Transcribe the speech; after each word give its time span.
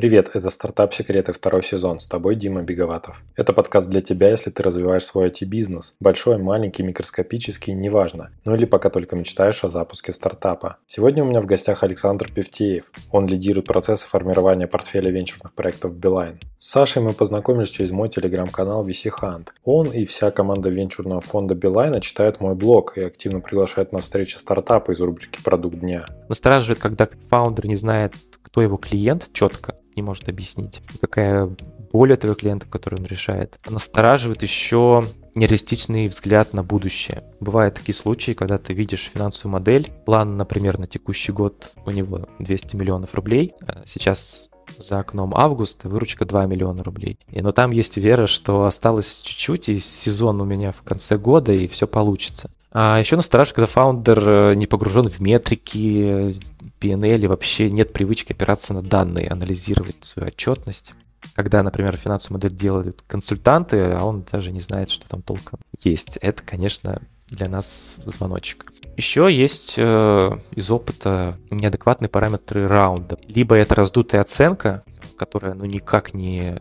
Привет, 0.00 0.30
это 0.32 0.48
«Стартап 0.48 0.94
Секреты» 0.94 1.34
второй 1.34 1.62
сезон. 1.62 1.98
С 1.98 2.06
тобой 2.06 2.34
Дима 2.34 2.62
Беговатов. 2.62 3.22
Это 3.36 3.52
подкаст 3.52 3.86
для 3.90 4.00
тебя, 4.00 4.30
если 4.30 4.48
ты 4.48 4.62
развиваешь 4.62 5.04
свой 5.04 5.28
IT-бизнес. 5.28 5.94
Большой, 6.00 6.38
маленький, 6.38 6.82
микроскопический, 6.82 7.74
неважно. 7.74 8.30
Ну 8.46 8.54
или 8.54 8.64
пока 8.64 8.88
только 8.88 9.14
мечтаешь 9.14 9.62
о 9.62 9.68
запуске 9.68 10.14
стартапа. 10.14 10.78
Сегодня 10.86 11.22
у 11.22 11.26
меня 11.26 11.42
в 11.42 11.44
гостях 11.44 11.82
Александр 11.82 12.32
Певтеев. 12.32 12.90
Он 13.10 13.26
лидирует 13.26 13.66
процессы 13.66 14.06
формирования 14.06 14.66
портфеля 14.66 15.10
венчурных 15.10 15.52
проектов 15.52 15.92
Beeline. 15.92 16.40
С 16.56 16.70
Сашей 16.70 17.02
мы 17.02 17.12
познакомились 17.12 17.68
через 17.68 17.90
мой 17.90 18.08
телеграм-канал 18.08 18.88
VC 18.88 19.10
Hunt. 19.20 19.48
Он 19.64 19.90
и 19.90 20.06
вся 20.06 20.30
команда 20.30 20.70
венчурного 20.70 21.20
фонда 21.20 21.54
Beeline 21.54 22.00
читают 22.00 22.40
мой 22.40 22.54
блог 22.54 22.96
и 22.96 23.02
активно 23.02 23.40
приглашают 23.40 23.92
на 23.92 23.98
встречи 23.98 24.36
стартапа 24.36 24.92
из 24.92 25.00
рубрики 25.00 25.42
«Продукт 25.44 25.78
дня». 25.78 26.06
Настораживает, 26.30 26.78
когда 26.78 27.06
фаундер 27.28 27.66
не 27.66 27.74
знает, 27.74 28.14
кто 28.50 28.62
его 28.62 28.76
клиент 28.76 29.30
четко, 29.32 29.76
не 29.94 30.02
может 30.02 30.28
объяснить, 30.28 30.82
какая 31.00 31.48
боль 31.92 32.12
этого 32.12 32.34
клиента, 32.34 32.66
который 32.66 32.98
он 32.98 33.06
решает. 33.06 33.58
Настораживает 33.68 34.42
еще 34.42 35.04
нереалистичный 35.36 36.08
взгляд 36.08 36.52
на 36.52 36.64
будущее. 36.64 37.22
Бывают 37.38 37.76
такие 37.76 37.94
случаи, 37.94 38.32
когда 38.32 38.58
ты 38.58 38.74
видишь 38.74 39.10
финансовую 39.14 39.52
модель, 39.52 39.88
план, 40.04 40.36
например, 40.36 40.78
на 40.78 40.88
текущий 40.88 41.30
год 41.30 41.70
у 41.86 41.90
него 41.92 42.28
200 42.40 42.74
миллионов 42.74 43.14
рублей, 43.14 43.52
а 43.66 43.82
сейчас 43.84 44.50
за 44.78 44.98
окном 44.98 45.32
августа, 45.34 45.88
выручка 45.88 46.24
2 46.24 46.46
миллиона 46.46 46.82
рублей. 46.82 47.18
И, 47.28 47.40
но 47.40 47.52
там 47.52 47.70
есть 47.70 47.96
вера, 47.96 48.26
что 48.26 48.64
осталось 48.64 49.22
чуть-чуть, 49.22 49.68
и 49.68 49.78
сезон 49.78 50.40
у 50.40 50.44
меня 50.44 50.72
в 50.72 50.82
конце 50.82 51.18
года, 51.18 51.52
и 51.52 51.68
все 51.68 51.86
получится. 51.86 52.50
А 52.72 52.98
еще 52.98 53.16
настораживает, 53.16 53.56
когда 53.56 53.66
фаундер 53.66 54.28
э, 54.28 54.54
не 54.54 54.66
погружен 54.66 55.08
в 55.08 55.20
метрики, 55.20 56.34
PNL, 56.80 57.26
вообще 57.26 57.68
нет 57.68 57.92
привычки 57.92 58.32
опираться 58.32 58.74
на 58.74 58.82
данные, 58.82 59.28
анализировать 59.28 59.96
свою 60.04 60.28
отчетность. 60.28 60.94
Когда, 61.34 61.62
например, 61.62 61.96
финансовую 61.96 62.36
модель 62.36 62.56
делают 62.56 63.02
консультанты, 63.06 63.92
а 63.92 64.04
он 64.04 64.24
даже 64.30 64.52
не 64.52 64.60
знает, 64.60 64.90
что 64.90 65.08
там 65.08 65.22
толком 65.22 65.58
есть. 65.80 66.16
Это, 66.22 66.42
конечно, 66.42 67.02
для 67.26 67.48
нас 67.48 67.96
звоночек. 68.04 68.66
Еще 68.96 69.28
есть 69.32 69.74
э, 69.76 70.38
из 70.54 70.70
опыта 70.70 71.36
неадекватные 71.50 72.08
параметры 72.08 72.68
раунда. 72.68 73.18
Либо 73.26 73.56
это 73.56 73.74
раздутая 73.74 74.20
оценка, 74.20 74.82
которая 75.16 75.54
ну, 75.54 75.64
никак 75.64 76.14
не 76.14 76.60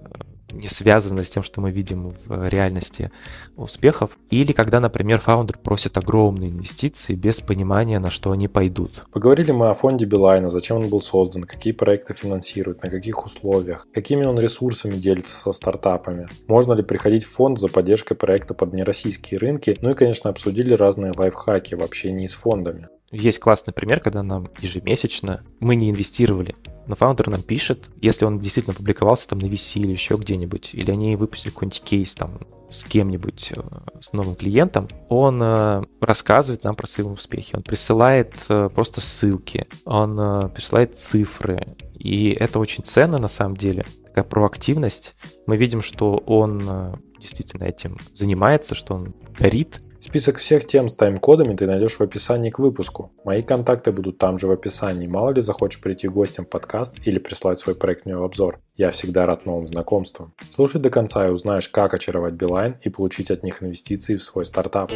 не 0.52 0.68
связано 0.68 1.24
с 1.24 1.30
тем, 1.30 1.44
что 1.44 1.62
мы 1.62 1.72
видим 1.72 2.12
в 2.26 2.48
реальности 2.48 3.12
успехов, 3.56 4.18
или 4.30 4.52
когда, 4.52 4.80
например, 4.80 5.20
фаундер 5.20 5.58
просит 5.58 5.98
огромные 5.98 6.52
инвестиции 6.52 7.16
без 7.16 7.42
понимания, 7.42 8.00
на 8.00 8.10
что 8.10 8.32
они 8.32 8.48
пойдут. 8.48 9.04
Поговорили 9.12 9.52
мы 9.52 9.70
о 9.70 9.74
фонде 9.74 10.06
Билайна, 10.06 10.50
зачем 10.50 10.78
он 10.78 10.90
был 10.90 11.02
создан, 11.02 11.44
какие 11.44 11.74
проекты 11.74 12.14
финансируют, 12.14 12.84
на 12.84 12.90
каких 12.90 13.26
условиях, 13.26 13.88
какими 13.94 14.26
он 14.26 14.40
ресурсами 14.40 14.94
делится 14.94 15.36
со 15.36 15.52
стартапами, 15.52 16.28
можно 16.48 16.74
ли 16.74 16.84
приходить 16.84 17.24
в 17.24 17.32
фонд 17.32 17.60
за 17.60 17.68
поддержкой 17.68 18.16
проекта 18.16 18.54
под 18.54 18.74
нероссийские 18.74 19.40
рынки, 19.40 19.78
ну 19.82 19.92
и, 19.92 19.94
конечно, 19.94 20.30
обсудили 20.30 20.74
разные 20.74 21.14
лайфхаки 21.16 21.76
в 21.76 21.84
общении 21.84 22.28
с 22.28 22.34
фондами. 22.34 22.90
Есть 23.12 23.40
классный 23.40 23.74
пример, 23.74 24.00
когда 24.02 24.22
нам 24.22 24.50
ежемесячно 24.60 25.44
мы 25.60 25.76
не 25.76 25.90
инвестировали, 25.90 26.56
но 26.86 26.96
фаундер 26.96 27.30
нам 27.30 27.42
пишет, 27.42 27.90
если 28.02 28.26
он 28.26 28.40
действительно 28.40 28.76
публиковался 28.76 29.30
там 29.30 29.40
на 29.40 29.46
VC 29.46 29.80
или 29.80 29.92
еще 29.92 30.16
где-нибудь, 30.16 30.72
или 30.74 30.92
они 30.92 31.16
выпустили 31.16 31.52
какой-нибудь 31.52 31.82
кейс 31.82 32.16
там 32.16 32.40
с 32.70 32.84
кем-нибудь, 32.84 33.54
э, 33.56 33.62
с 34.00 34.14
новым 34.14 34.36
клиентом, 34.36 34.88
он 35.08 35.42
э, 35.42 35.84
рассказывает 36.02 36.64
нам 36.64 36.76
про 36.76 36.86
свои 36.86 37.06
успехи, 37.08 37.56
он 37.56 37.64
присылает 37.64 38.34
э, 38.50 38.70
просто 38.74 39.02
ссылки, 39.02 39.66
он 39.86 40.52
присылает 40.52 40.96
цифры, 40.96 41.66
и 41.96 42.30
это 42.30 42.60
очень 42.60 42.84
ценно 42.84 43.18
на 43.18 43.28
самом 43.28 43.58
деле, 43.58 43.86
такая 44.06 44.24
проактивность. 44.24 45.16
Мы 45.48 45.58
видим, 45.58 45.82
что 45.82 46.14
он 46.26 47.00
действительно 47.20 47.64
этим 47.64 47.98
занимается, 48.14 48.76
что 48.76 48.96
он 48.96 49.16
горит 49.38 49.82
Список 50.02 50.38
всех 50.38 50.66
тем 50.66 50.88
с 50.88 50.96
тайм-кодами 50.96 51.58
ты 51.58 51.68
найдешь 51.68 51.96
в 51.96 52.02
описании 52.02 52.50
к 52.50 52.60
выпуску. 52.60 53.12
Мои 53.26 53.42
контакты 53.42 53.92
будут 53.92 54.18
там 54.18 54.40
же 54.40 54.48
в 54.48 54.52
описании. 54.52 55.08
Мало 55.08 55.32
ли 55.32 55.42
захочешь 55.42 55.82
прийти 55.82 56.08
гостем 56.08 56.46
в 56.46 56.50
подкаст 56.50 56.96
или 57.04 57.20
прислать 57.20 57.60
свой 57.60 57.76
проект 57.76 58.06
в 58.06 58.24
обзор. 58.24 58.62
Я 58.78 58.92
всегда 58.92 59.26
рад 59.26 59.46
новым 59.46 59.68
знакомствам. 59.68 60.34
Слушай 60.52 60.80
до 60.80 60.90
конца 60.90 61.28
и 61.28 61.32
узнаешь, 61.32 61.68
как 61.68 61.94
очаровать 61.94 62.34
Билайн 62.34 62.78
и 62.82 62.90
получить 62.90 63.30
от 63.30 63.44
них 63.44 63.62
инвестиции 63.62 64.16
в 64.16 64.24
свой 64.24 64.46
стартап. 64.46 64.90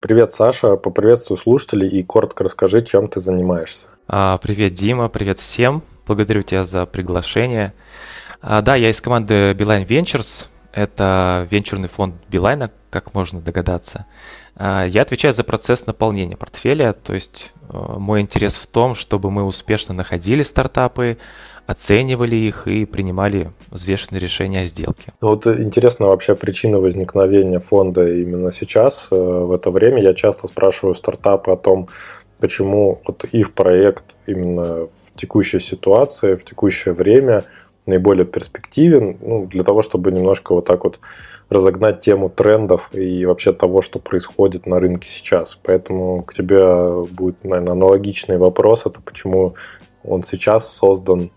Привет, 0.00 0.32
Саша. 0.32 0.74
Поприветствую 0.76 1.38
слушателей 1.38 1.88
и 1.88 2.02
коротко 2.02 2.42
расскажи, 2.42 2.82
чем 2.82 3.06
ты 3.06 3.20
занимаешься. 3.20 3.86
А, 4.08 4.36
привет, 4.38 4.72
Дима. 4.72 5.08
Привет 5.08 5.38
всем. 5.38 5.82
Благодарю 6.08 6.42
тебя 6.42 6.64
за 6.64 6.86
приглашение. 6.86 7.72
А, 8.42 8.62
да, 8.62 8.74
я 8.74 8.90
из 8.90 9.00
команды 9.00 9.52
Beeline 9.52 9.86
Ventures. 9.86 10.48
Это 10.74 11.46
венчурный 11.50 11.88
фонд 11.88 12.16
Билайна, 12.28 12.70
как 12.90 13.14
можно 13.14 13.40
догадаться. 13.40 14.06
А, 14.56 14.84
я 14.84 15.02
отвечаю 15.02 15.32
за 15.32 15.44
процесс 15.44 15.86
наполнения 15.86 16.36
портфеля, 16.36 16.92
то 16.92 17.14
есть 17.14 17.52
э, 17.72 17.76
мой 17.98 18.20
интерес 18.20 18.56
в 18.56 18.66
том, 18.66 18.96
чтобы 18.96 19.30
мы 19.30 19.44
успешно 19.44 19.94
находили 19.94 20.42
стартапы, 20.42 21.16
оценивали 21.66 22.34
их 22.34 22.66
и 22.66 22.86
принимали 22.86 23.52
взвешенные 23.70 24.20
решения 24.20 24.62
о 24.62 24.64
сделке. 24.64 25.12
Ну 25.20 25.28
вот 25.28 25.46
интересно 25.46 26.06
вообще 26.06 26.34
причина 26.34 26.80
возникновения 26.80 27.60
фонда 27.60 28.08
именно 28.08 28.50
сейчас, 28.50 29.08
э, 29.12 29.14
в 29.16 29.52
это 29.52 29.70
время. 29.70 30.02
Я 30.02 30.12
часто 30.12 30.48
спрашиваю 30.48 30.96
стартапы 30.96 31.52
о 31.52 31.56
том, 31.56 31.88
почему 32.40 33.00
вот 33.06 33.24
их 33.26 33.54
проект 33.54 34.16
именно 34.26 34.86
в 34.86 35.14
текущей 35.14 35.60
ситуации, 35.60 36.34
в 36.34 36.44
текущее 36.44 36.94
время– 36.94 37.44
наиболее 37.86 38.24
перспективен, 38.24 39.18
ну, 39.20 39.46
для 39.46 39.62
того, 39.62 39.82
чтобы 39.82 40.12
немножко 40.12 40.54
вот 40.54 40.64
так 40.64 40.84
вот 40.84 41.00
разогнать 41.48 42.00
тему 42.00 42.28
трендов 42.28 42.90
и 42.92 43.26
вообще 43.26 43.52
того, 43.52 43.82
что 43.82 43.98
происходит 43.98 44.66
на 44.66 44.80
рынке 44.80 45.08
сейчас. 45.08 45.58
Поэтому 45.62 46.22
к 46.22 46.34
тебе 46.34 47.04
будет, 47.04 47.42
наверное, 47.44 47.72
аналогичный 47.72 48.38
вопрос. 48.38 48.86
Это 48.86 49.00
почему 49.02 49.54
он 50.02 50.22
сейчас 50.22 50.72
создан, 50.72 51.30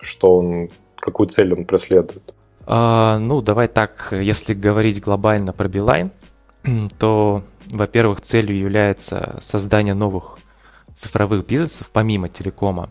что 0.00 0.38
он, 0.38 0.70
какую 0.96 1.28
цель 1.28 1.52
он 1.52 1.64
преследует? 1.64 2.34
А, 2.66 3.18
ну, 3.18 3.40
давай 3.40 3.68
так, 3.68 4.08
если 4.12 4.54
говорить 4.54 5.00
глобально 5.00 5.52
про 5.52 5.68
Билайн, 5.68 6.10
то, 6.98 7.42
во-первых, 7.70 8.20
целью 8.20 8.58
является 8.58 9.38
создание 9.40 9.94
новых 9.94 10.38
цифровых 10.92 11.46
бизнесов 11.46 11.90
помимо 11.92 12.28
телекома. 12.28 12.90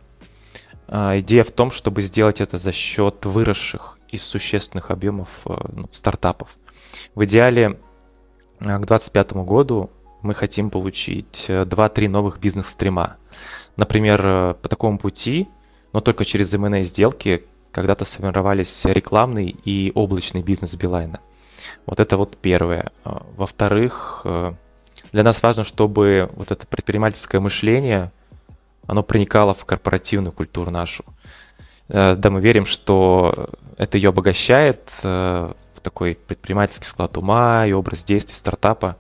А, 0.88 1.20
идея 1.20 1.44
в 1.44 1.52
том, 1.52 1.72
чтобы 1.72 2.02
сделать 2.02 2.42
это 2.42 2.58
за 2.58 2.72
счет 2.72 3.26
выросших 3.26 4.00
из 4.10 4.24
существенных 4.24 4.90
объемов 4.92 5.42
э, 5.46 5.54
ну, 5.74 5.90
стартапов. 5.92 6.58
В 7.14 7.26
идеале 7.26 7.78
э, 8.60 8.64
к 8.64 8.86
2025 8.86 9.34
году 9.34 9.90
мы 10.22 10.34
хотим 10.34 10.70
получить 10.70 11.46
2-3 11.50 12.06
э, 12.06 12.10
новых 12.10 12.40
бизнес-стрима. 12.40 13.18
Например, 13.76 14.56
по 14.56 14.70
такому 14.70 14.98
пути, 14.98 15.48
но 15.94 16.00
только 16.00 16.26
через 16.26 16.54
M&A 16.54 16.82
сделки, 16.84 17.44
когда-то 17.72 18.06
сформировались 18.06 18.86
рекламный 18.86 19.56
и 19.66 19.92
облачный 19.94 20.42
бизнес 20.42 20.76
Билайна. 20.76 21.20
Вот 21.86 22.00
это 22.00 22.18
вот 22.18 22.38
первое. 22.38 22.92
Во-вторых, 23.04 24.26
для 25.12 25.24
нас 25.24 25.44
важно, 25.44 25.64
чтобы 25.64 26.30
вот 26.36 26.52
это 26.52 26.66
предпринимательское 26.66 27.40
мышление 27.40 28.12
оно 28.88 29.04
проникало 29.04 29.54
в 29.54 29.66
корпоративную 29.66 30.32
культуру 30.32 30.72
нашу. 30.72 31.04
Э, 31.90 32.16
да, 32.16 32.30
мы 32.30 32.42
верим, 32.42 32.66
что 32.66 33.50
это 33.78 33.98
ее 33.98 34.10
обогащает 34.10 34.90
э, 35.04 35.52
в 35.76 35.82
такой 35.82 36.16
предпринимательский 36.16 36.88
склад 36.88 37.18
ума 37.18 37.66
и 37.66 37.74
образ 37.74 38.04
действий 38.04 38.36
стартапа. 38.36 38.98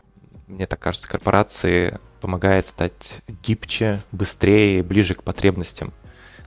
Мне 0.48 0.68
так 0.68 0.80
кажется, 0.80 1.10
корпорации 1.10 2.00
помогает 2.22 2.68
стать 2.68 3.22
гибче, 3.44 4.04
быстрее, 4.12 4.84
ближе 4.84 5.16
к 5.16 5.24
потребностям 5.24 5.94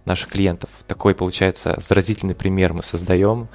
наших 0.05 0.31
клиентов. 0.31 0.71
Такой, 0.87 1.15
получается, 1.15 1.75
заразительный 1.79 2.35
пример 2.35 2.73
мы 2.73 2.83
создаем 2.83 3.49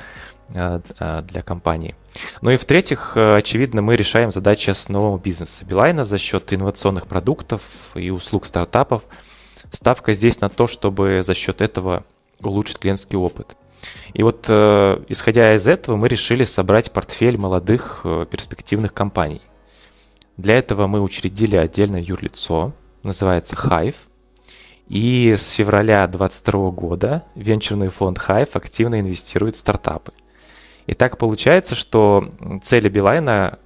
э, 0.49 0.81
для 1.23 1.41
компании. 1.41 1.95
Ну 2.41 2.51
и 2.51 2.57
в-третьих, 2.57 3.17
очевидно, 3.17 3.81
мы 3.81 3.95
решаем 3.95 4.31
задачи 4.31 4.69
основного 4.69 5.19
бизнеса 5.19 5.65
Билайна 5.65 6.05
за 6.05 6.17
счет 6.17 6.53
инновационных 6.53 7.07
продуктов 7.07 7.61
и 7.95 8.09
услуг 8.09 8.47
стартапов– 8.47 9.03
Ставка 9.75 10.13
здесь 10.13 10.39
на 10.39 10.47
то, 10.47 10.67
чтобы 10.67 11.21
за 11.21 11.33
счет 11.33 11.61
этого 11.61 12.05
улучшить 12.41 12.79
клиентский 12.79 13.17
опыт. 13.17 13.57
И 14.13 14.23
вот 14.23 14.45
э, 14.47 15.03
исходя 15.09 15.53
из 15.53 15.67
этого 15.67 15.97
мы 15.97 16.07
решили 16.07 16.45
собрать 16.45 16.93
портфель 16.93 17.37
молодых 17.37 18.01
э, 18.05 18.25
перспективных 18.31 18.93
компаний. 18.93 19.41
Для 20.37 20.57
этого 20.57 20.87
мы 20.87 21.01
учредили 21.01 21.57
отдельное 21.57 22.01
юрлицо, 22.01 22.71
называется 23.03 23.57
Hive. 23.57 23.95
И 24.87 25.35
с 25.37 25.49
февраля 25.49 26.07
2022 26.07 26.71
года 26.71 27.23
венчурный 27.35 27.89
фонд 27.89 28.17
Hive 28.17 28.51
активно 28.53 29.01
инвестирует 29.01 29.57
в 29.57 29.59
стартапы. 29.59 30.13
И 30.87 30.93
так 30.93 31.17
получается, 31.17 31.75
что 31.75 32.31
цели 32.61 32.87
Билайна 32.87 33.59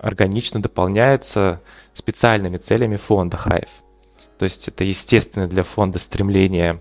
органично 0.00 0.62
дополняются 0.62 1.60
специальными 1.92 2.56
целями 2.56 2.96
фонда 2.96 3.36
Hive– 3.36 3.68
то 4.40 4.44
есть 4.44 4.68
это 4.68 4.84
естественно 4.84 5.46
для 5.46 5.62
фонда 5.62 5.98
стремление 5.98 6.80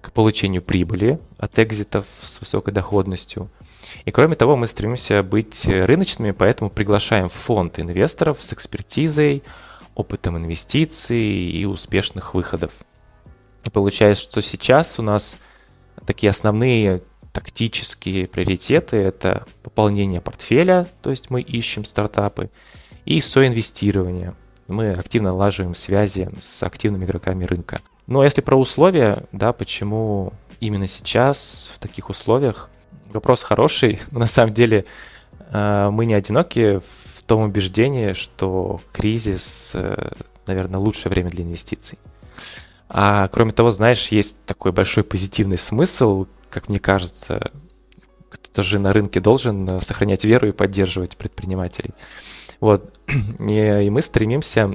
к 0.00 0.12
получению 0.12 0.62
прибыли 0.62 1.20
от 1.36 1.58
экзитов 1.58 2.06
с 2.22 2.40
высокой 2.40 2.72
доходностью. 2.72 3.50
И 4.06 4.10
кроме 4.10 4.34
того, 4.34 4.56
мы 4.56 4.66
стремимся 4.66 5.22
быть 5.22 5.66
рыночными, 5.66 6.30
поэтому 6.30 6.70
приглашаем 6.70 7.28
фонд 7.28 7.78
инвесторов 7.78 8.42
с 8.42 8.54
экспертизой, 8.54 9.42
опытом 9.94 10.38
инвестиций 10.38 11.20
и 11.20 11.66
успешных 11.66 12.32
выходов. 12.32 12.72
И 13.66 13.68
получается, 13.68 14.22
что 14.22 14.40
сейчас 14.40 14.98
у 14.98 15.02
нас 15.02 15.38
такие 16.06 16.30
основные 16.30 17.02
тактические 17.34 18.26
приоритеты– 18.26 18.96
это 18.96 19.46
пополнение 19.62 20.22
портфеля, 20.22 20.88
то 21.02 21.10
есть 21.10 21.28
мы 21.28 21.42
ищем 21.42 21.84
стартапы, 21.84 22.48
и 23.04 23.20
соинвестирование. 23.20 24.34
Мы 24.68 24.92
активно 24.92 25.30
налаживаем 25.30 25.74
связи 25.74 26.28
с 26.40 26.62
активными 26.62 27.04
игроками 27.04 27.44
рынка. 27.44 27.80
Ну 28.06 28.20
а 28.20 28.24
если 28.24 28.40
про 28.40 28.56
условия, 28.56 29.24
да, 29.32 29.52
почему 29.52 30.32
именно 30.60 30.86
сейчас, 30.86 31.70
в 31.74 31.78
таких 31.78 32.10
условиях, 32.10 32.70
вопрос 33.12 33.42
хороший. 33.42 34.00
На 34.10 34.26
самом 34.26 34.54
деле 34.54 34.84
э, 35.52 35.90
мы 35.90 36.06
не 36.06 36.14
одиноки 36.14 36.80
в 36.80 37.22
том 37.22 37.42
убеждении, 37.42 38.12
что 38.12 38.80
кризис, 38.92 39.72
э, 39.74 40.12
наверное, 40.46 40.80
лучшее 40.80 41.10
время 41.10 41.30
для 41.30 41.44
инвестиций. 41.44 41.98
А 42.88 43.28
кроме 43.28 43.52
того, 43.52 43.70
знаешь, 43.70 44.08
есть 44.08 44.36
такой 44.46 44.72
большой 44.72 45.02
позитивный 45.02 45.58
смысл, 45.58 46.26
как 46.50 46.68
мне 46.68 46.78
кажется, 46.78 47.50
кто-то 48.30 48.62
же 48.62 48.78
на 48.78 48.92
рынке 48.92 49.20
должен 49.20 49.68
э, 49.68 49.80
сохранять 49.80 50.24
веру 50.24 50.48
и 50.48 50.52
поддерживать 50.52 51.16
предпринимателей. 51.16 51.90
Вот. 52.60 52.98
И, 53.38 53.90
мы 53.90 54.02
стремимся 54.02 54.74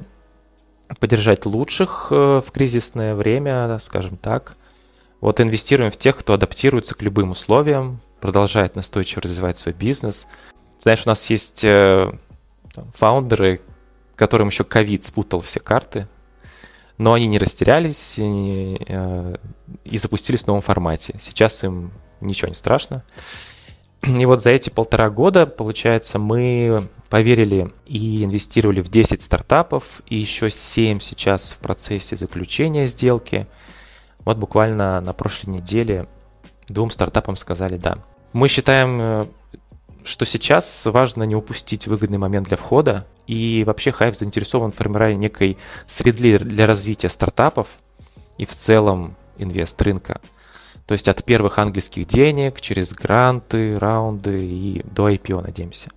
поддержать 0.99 1.45
лучших 1.45 2.11
в 2.11 2.43
кризисное 2.51 3.15
время, 3.15 3.79
скажем 3.79 4.17
так. 4.17 4.57
Вот 5.21 5.39
инвестируем 5.39 5.91
в 5.91 5.97
тех, 5.97 6.17
кто 6.17 6.33
адаптируется 6.33 6.95
к 6.95 7.01
любым 7.01 7.31
условиям, 7.31 8.01
продолжает 8.19 8.75
настойчиво 8.75 9.21
развивать 9.21 9.57
свой 9.57 9.73
бизнес. 9.73 10.27
Знаешь, 10.77 11.03
у 11.05 11.09
нас 11.09 11.29
есть 11.29 11.63
э, 11.63 12.11
фаундеры, 12.95 13.61
которым 14.15 14.47
еще 14.47 14.63
ковид 14.63 15.03
спутал 15.03 15.41
все 15.41 15.59
карты, 15.59 16.07
но 16.97 17.13
они 17.13 17.27
не 17.27 17.37
растерялись 17.37 18.15
и, 18.17 18.77
э, 18.87 19.35
и 19.83 19.97
запустились 19.97 20.43
в 20.43 20.47
новом 20.47 20.61
формате. 20.61 21.15
Сейчас 21.19 21.63
им 21.63 21.91
ничего 22.19 22.49
не 22.49 22.55
страшно. 22.55 23.03
И 24.07 24.25
вот 24.25 24.41
за 24.41 24.51
эти 24.51 24.69
полтора 24.69 25.09
года, 25.09 25.45
получается, 25.45 26.19
мы 26.19 26.89
поверили 27.09 27.71
и 27.85 28.23
инвестировали 28.23 28.81
в 28.81 28.89
10 28.89 29.21
стартапов, 29.21 30.01
и 30.07 30.15
еще 30.15 30.49
7 30.49 30.99
сейчас 30.99 31.51
в 31.53 31.57
процессе 31.57 32.15
заключения 32.15 32.85
сделки. 32.85 33.47
Вот 34.23 34.37
буквально 34.37 35.01
на 35.01 35.13
прошлой 35.13 35.51
неделе 35.51 36.07
двум 36.67 36.89
стартапам 36.89 37.35
сказали 37.35 37.75
«да». 37.75 37.97
Мы 38.33 38.47
считаем, 38.47 39.01
э, 39.01 39.27
что 40.05 40.25
сейчас 40.25 40.85
важно 40.85 41.23
не 41.23 41.35
упустить 41.35 41.87
выгодный 41.87 42.17
момент 42.17 42.47
для 42.47 42.55
входа, 42.55 43.05
и 43.27 43.63
вообще 43.65 43.89
Hive 43.89 44.13
заинтересован 44.13 44.71
в 44.71 44.75
формировании 44.75 45.23
некой 45.23 45.57
среды 45.85 46.39
для 46.39 46.65
развития 46.65 47.09
стартапов 47.09 47.67
и 48.37 48.45
в 48.45 48.53
целом 48.53 49.15
инвест 49.37 49.81
рынка. 49.81 50.21
То 50.85 50.93
есть 50.93 51.07
от 51.07 51.23
первых 51.23 51.59
английских 51.59 52.05
денег, 52.05 52.59
через 52.61 52.93
гранты, 52.93 53.77
раунды 53.79 54.45
и 54.45 54.81
до 54.83 55.09
IPO, 55.09 55.41
надеемся. 55.41 55.89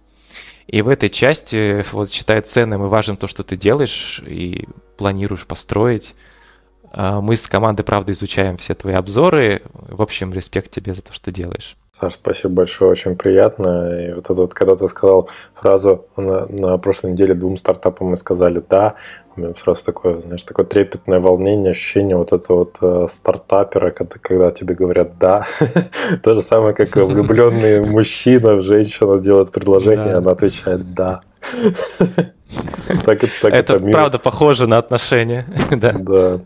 И 0.67 0.83
в 0.83 0.89
этой 0.89 1.11
части 1.11 1.85
вот 1.93 2.11
считаю 2.11 2.43
ценным 2.43 2.85
и 2.85 2.89
важным 2.89 3.17
то, 3.17 3.27
что 3.27 3.43
ты 3.43 3.57
делаешь 3.57 4.23
и 4.27 4.67
планируешь 4.97 5.47
построить. 5.47 6.15
А 6.91 7.21
мы 7.21 7.37
с 7.37 7.49
командой, 7.49 7.83
правда, 7.83 8.13
изучаем 8.13 8.57
все 8.57 8.75
твои 8.75 8.95
обзоры. 8.95 9.63
В 9.73 10.01
общем, 10.01 10.33
респект 10.33 10.71
тебе 10.71 10.95
за 10.95 11.03
то, 11.03 11.13
что 11.13 11.31
делаешь. 11.31 11.77
Саш, 12.05 12.15
спасибо 12.15 12.55
большое, 12.55 12.91
очень 12.91 13.17
приятно. 13.17 13.99
И 13.99 14.13
вот 14.13 14.25
это 14.25 14.35
вот, 14.35 14.53
когда 14.53 14.77
ты 14.77 14.87
сказал 14.89 15.31
фразу 15.55 16.05
на, 16.17 16.47
на 16.47 16.77
прошлой 16.77 17.13
неделе 17.13 17.33
двум 17.33 17.57
стартапам 17.57 18.09
мы 18.09 18.17
сказали 18.19 18.63
«да», 18.69 18.95
у 19.37 19.41
меня 19.41 19.55
сразу 19.57 19.85
такое, 19.87 20.21
знаешь, 20.21 20.45
такое 20.45 20.67
трепетное 20.67 21.19
волнение, 21.19 21.71
ощущение 21.71 22.17
вот 22.17 22.33
этого 22.33 22.59
вот 22.59 22.77
э, 22.83 23.07
стартапера, 23.11 23.91
когда, 23.91 24.17
когда 24.21 24.51
тебе 24.51 24.75
говорят 24.75 25.19
«да». 25.19 25.47
То 26.23 26.35
же 26.35 26.43
самое, 26.43 26.75
как 26.75 26.95
влюбленный 26.97 27.81
мужчина 27.81 28.57
в 28.57 28.61
женщину 28.61 29.19
делает 29.19 29.51
предложение, 29.51 30.17
она 30.17 30.33
отвечает 30.33 30.93
«да». 30.93 31.23
Это 33.45 33.79
правда 33.79 34.19
похоже 34.19 34.67
на 34.67 34.77
отношения. 34.77 35.47
Да 35.71 36.39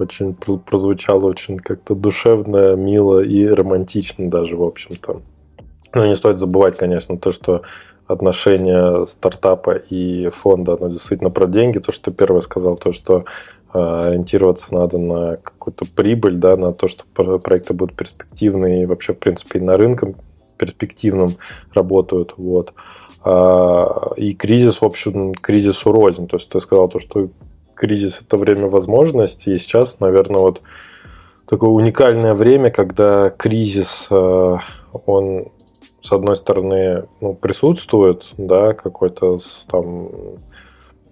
очень 0.00 0.34
прозвучало 0.34 1.26
очень 1.26 1.58
как-то 1.58 1.94
душевно, 1.94 2.74
мило 2.76 3.20
и 3.20 3.46
романтично 3.46 4.30
даже, 4.30 4.56
в 4.56 4.62
общем-то. 4.62 5.22
Но 5.94 6.06
не 6.06 6.14
стоит 6.14 6.38
забывать, 6.38 6.76
конечно, 6.76 7.18
то, 7.18 7.32
что 7.32 7.62
отношение 8.06 9.06
стартапа 9.06 9.72
и 9.72 10.28
фонда, 10.30 10.74
оно 10.74 10.88
действительно 10.88 11.30
про 11.30 11.46
деньги. 11.46 11.78
То, 11.78 11.92
что 11.92 12.10
ты 12.10 12.16
первое 12.16 12.40
сказал, 12.40 12.76
то, 12.76 12.92
что 12.92 13.24
э, 13.74 13.78
ориентироваться 13.78 14.74
надо 14.74 14.98
на 14.98 15.36
какую-то 15.36 15.84
прибыль, 15.84 16.36
да, 16.36 16.56
на 16.56 16.72
то, 16.72 16.88
что 16.88 17.04
проекты 17.38 17.74
будут 17.74 17.96
перспективные 17.96 18.82
и 18.82 18.86
вообще, 18.86 19.12
в 19.12 19.18
принципе, 19.18 19.58
и 19.58 19.62
на 19.62 19.76
рынке 19.76 20.14
перспективном 20.56 21.36
работают. 21.72 22.34
Вот. 22.36 22.72
А, 23.24 24.12
и 24.16 24.34
кризис, 24.34 24.80
в 24.80 24.84
общем, 24.84 25.34
кризису 25.34 25.92
рознь. 25.92 26.26
То 26.26 26.36
есть 26.36 26.48
ты 26.48 26.60
сказал 26.60 26.88
то, 26.88 26.98
что 26.98 27.28
кризис– 27.78 28.20
это 28.26 28.36
время 28.36 28.66
возможностей. 28.66 29.54
И 29.54 29.58
сейчас, 29.58 30.00
наверное, 30.00 30.40
вот 30.40 30.62
такое 31.48 31.70
уникальное 31.70 32.34
время, 32.34 32.70
когда 32.70 33.30
кризис, 33.30 34.08
э, 34.10 34.56
он, 35.06 35.48
с 36.00 36.12
одной 36.12 36.36
стороны, 36.36 37.06
ну, 37.20 37.34
присутствует, 37.34 38.26
да, 38.36 38.74
какой-то 38.74 39.38
там 39.70 40.08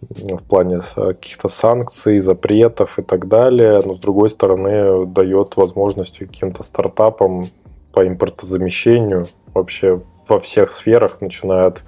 в 0.01 0.45
плане 0.49 0.83
каких-то 0.95 1.49
санкций, 1.49 2.19
запретов 2.19 2.99
и 2.99 3.03
так 3.03 3.29
далее, 3.29 3.83
но 3.85 3.95
с 3.95 3.99
другой 3.99 4.31
стороны 4.31 5.07
дает 5.07 5.57
возможности 5.57 6.27
каким-то 6.27 6.63
стартапам 6.63 7.49
по 7.93 8.07
импортозамещению 8.07 9.29
вообще 9.55 10.01
во 10.29 10.39
всех 10.39 10.71
сферах, 10.71 11.21
начиная 11.21 11.67
от 11.67 11.85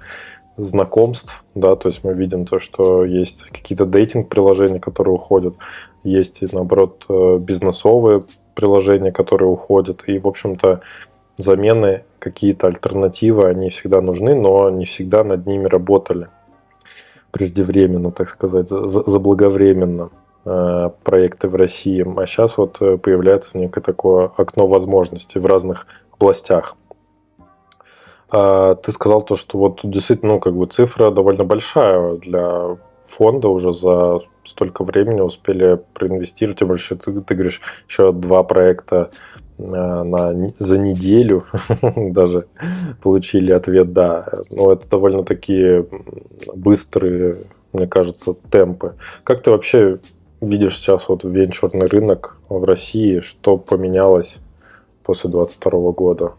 знакомств, 0.63 1.43
да, 1.55 1.75
то 1.75 1.87
есть 1.87 2.03
мы 2.03 2.13
видим 2.13 2.45
то, 2.45 2.59
что 2.59 3.05
есть 3.05 3.43
какие-то 3.49 3.85
дейтинг-приложения, 3.85 4.79
которые 4.79 5.15
уходят, 5.15 5.55
есть, 6.03 6.41
наоборот, 6.53 7.05
э, 7.09 7.37
бизнесовые 7.39 8.23
приложения, 8.55 9.11
которые 9.11 9.49
уходят, 9.49 10.03
и, 10.07 10.19
в 10.19 10.27
общем-то, 10.27 10.81
замены, 11.37 12.03
какие-то 12.19 12.67
альтернативы, 12.67 13.47
они 13.47 13.69
всегда 13.69 14.01
нужны, 14.01 14.35
но 14.35 14.69
не 14.69 14.85
всегда 14.85 15.23
над 15.23 15.47
ними 15.47 15.65
работали 15.65 16.27
преждевременно, 17.31 18.11
так 18.11 18.27
сказать, 18.27 18.69
заблаговременно 18.69 20.09
э, 20.45 20.89
проекты 21.03 21.47
в 21.47 21.55
России. 21.55 22.05
А 22.19 22.25
сейчас 22.25 22.57
вот 22.57 22.77
э, 22.81 22.97
появляется 22.97 23.57
некое 23.57 23.81
такое 23.81 24.31
окно 24.35 24.67
возможностей 24.67 25.39
в 25.39 25.45
разных 25.45 25.87
областях. 26.11 26.75
А, 28.31 28.75
ты 28.75 28.91
сказал 28.91 29.21
то, 29.21 29.35
что 29.35 29.57
вот 29.57 29.81
действительно, 29.83 30.33
ну, 30.33 30.39
как 30.39 30.55
бы 30.55 30.65
цифра 30.67 31.11
довольно 31.11 31.43
большая 31.43 32.15
для 32.17 32.77
фонда 33.05 33.49
уже 33.49 33.73
за 33.73 34.19
столько 34.45 34.83
времени 34.83 35.21
успели 35.21 35.81
проинвестировать, 35.93 36.59
тем 36.59 36.67
более 36.67 36.83
ты, 36.83 37.21
ты 37.21 37.33
говоришь, 37.33 37.61
еще 37.87 38.11
два 38.11 38.43
проекта 38.43 39.09
а, 39.59 40.03
на, 40.03 40.53
за 40.59 40.77
неделю 40.77 41.45
даже 41.95 42.47
получили 43.01 43.51
ответ 43.51 43.93
«да». 43.93 44.27
Но 44.49 44.65
ну, 44.65 44.71
это 44.71 44.87
довольно 44.87 45.23
такие 45.23 45.87
быстрые, 46.53 47.45
мне 47.73 47.87
кажется, 47.87 48.35
темпы. 48.51 48.95
Как 49.23 49.41
ты 49.41 49.51
вообще 49.51 49.97
видишь 50.39 50.77
сейчас 50.77 51.09
вот 51.09 51.23
венчурный 51.23 51.87
рынок 51.87 52.37
в 52.47 52.63
России? 52.63 53.21
Что 53.21 53.57
поменялось 53.57 54.37
после 55.03 55.29
2022 55.31 55.91
года? 55.91 56.33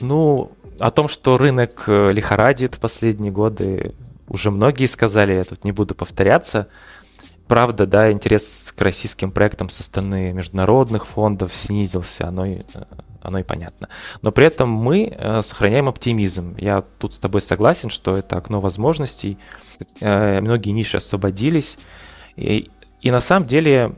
Ну, 0.00 0.50
о 0.78 0.90
том, 0.90 1.08
что 1.08 1.36
рынок 1.36 1.84
э, 1.86 2.12
лихорадит 2.12 2.78
последние 2.78 3.32
годы, 3.32 3.94
уже 4.28 4.50
многие 4.50 4.86
сказали, 4.86 5.34
я 5.34 5.44
тут 5.44 5.64
не 5.64 5.72
буду 5.72 5.94
повторяться. 5.94 6.68
Правда, 7.46 7.86
да, 7.86 8.10
интерес 8.10 8.72
к 8.76 8.80
российским 8.80 9.30
проектам 9.30 9.68
со 9.68 9.82
стороны 9.82 10.32
международных 10.32 11.06
фондов 11.06 11.54
снизился, 11.54 12.28
оно, 12.28 12.46
и, 12.46 12.62
э, 12.74 12.84
оно 13.20 13.38
и 13.38 13.42
понятно. 13.42 13.88
Но 14.22 14.32
при 14.32 14.46
этом 14.46 14.70
мы 14.70 15.06
э, 15.10 15.42
сохраняем 15.42 15.88
оптимизм. 15.88 16.56
Я 16.58 16.82
тут 16.98 17.14
с 17.14 17.18
тобой 17.18 17.40
согласен, 17.40 17.90
что 17.90 18.16
это 18.16 18.36
окно 18.36 18.60
возможностей. 18.60 19.38
Многие 20.00 20.70
ниши 20.70 20.96
освободились. 20.96 21.78
И, 22.36 22.70
и 23.00 23.10
на 23.10 23.20
самом 23.20 23.46
деле, 23.46 23.96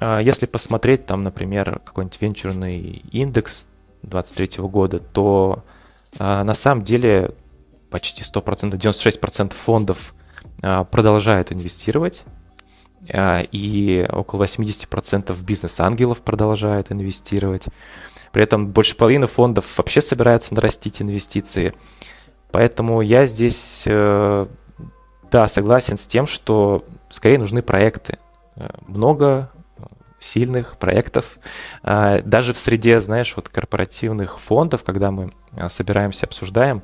если 0.00 0.44
посмотреть 0.44 1.06
там, 1.06 1.22
например, 1.22 1.80
какой-нибудь 1.84 2.20
венчурный 2.20 3.02
индекс 3.10 3.66
2023 4.02 4.64
года, 4.64 5.00
то 5.00 5.64
на 6.18 6.54
самом 6.54 6.82
деле 6.82 7.34
почти 7.90 8.22
100%, 8.22 8.72
96% 8.72 9.52
фондов 9.52 10.14
а, 10.62 10.84
продолжают 10.84 11.52
инвестировать. 11.52 12.24
и 13.12 14.08
около 14.12 14.44
80% 14.44 15.42
бизнес-ангелов 15.42 16.20
продолжают 16.22 16.92
инвестировать. 16.92 17.66
При 18.32 18.42
этом 18.42 18.68
больше 18.68 18.96
половины 18.96 19.26
фондов 19.26 19.78
вообще 19.78 20.00
собираются 20.00 20.54
нарастить 20.54 21.02
инвестиции. 21.02 21.72
Поэтому 22.52 23.00
я 23.00 23.26
здесь, 23.26 23.84
да, 23.86 25.46
согласен 25.46 25.96
с 25.96 26.06
тем, 26.06 26.26
что 26.26 26.84
скорее 27.08 27.38
нужны 27.38 27.62
проекты. 27.62 28.18
Много 28.86 29.50
сильных 30.20 30.76
проектов. 30.76 31.38
А, 31.82 32.20
даже 32.22 32.52
в 32.52 32.58
среде, 32.58 33.00
знаешь, 33.00 33.34
вот 33.34 33.48
корпоративных 33.48 34.38
фондов, 34.38 34.84
когда 34.84 35.10
мы 35.10 35.32
а, 35.52 35.68
собираемся, 35.68 36.26
обсуждаем, 36.26 36.82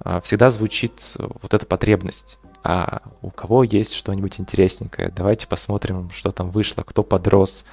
а, 0.00 0.20
всегда 0.20 0.48
звучит 0.48 1.16
вот 1.18 1.52
эта 1.52 1.66
потребность. 1.66 2.38
А 2.62 3.02
у 3.22 3.30
кого 3.30 3.64
есть 3.64 3.94
что-нибудь 3.94 4.40
интересненькое? 4.40 5.12
Давайте 5.14 5.46
посмотрим, 5.46 6.10
что 6.10 6.30
там 6.30 6.50
вышло, 6.50 6.82
кто 6.82 7.02
подрос, 7.02 7.64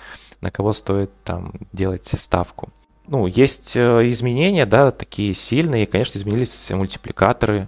на 0.41 0.51
кого 0.51 0.73
стоит 0.73 1.11
там 1.23 1.53
делать 1.71 2.05
ставку. 2.05 2.69
Ну, 3.07 3.27
есть 3.27 3.75
э, 3.75 4.07
изменения, 4.09 4.65
да, 4.65 4.91
такие 4.91 5.33
сильные. 5.33 5.85
Конечно, 5.85 6.17
изменились 6.17 6.71
мультипликаторы. 6.71 7.67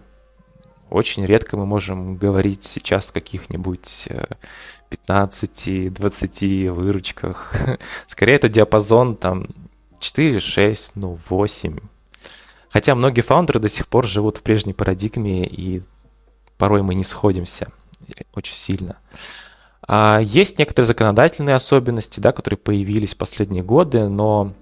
Очень 0.90 1.26
редко 1.26 1.58
мы 1.58 1.66
можем 1.66 2.16
говорить 2.16 2.64
сейчас 2.64 3.12
каких-нибудь 3.12 4.08
э, 5.08 5.12
15-20 5.12 6.72
выручках. 6.72 7.54
Скорее, 8.08 8.36
это 8.36 8.50
диапазон 8.50 9.16
там 9.16 9.48
4, 10.00 10.40
6, 10.40 10.92
ну 10.96 11.18
8. 11.30 11.78
Хотя 12.70 12.96
многие 12.96 13.22
фаундеры 13.22 13.60
до 13.60 13.70
сих 13.70 13.88
пор 13.88 14.06
живут 14.06 14.38
в 14.38 14.42
прежней 14.42 14.74
парадигме, 14.74 15.46
и 15.46 15.82
порой 16.58 16.82
мы 16.82 16.94
не 16.96 17.04
сходимся 17.04 17.68
очень 18.34 18.56
сильно. 18.56 18.98
А 19.88 20.20
есть 20.22 20.58
некоторые 20.60 20.88
законодательные 20.88 21.56
особенности, 21.56 22.20
да, 22.20 22.32
которые 22.32 22.58
появились 22.58 23.14
в 23.14 23.18
последние 23.18 23.64
годы, 23.64 24.10
но 24.10 24.54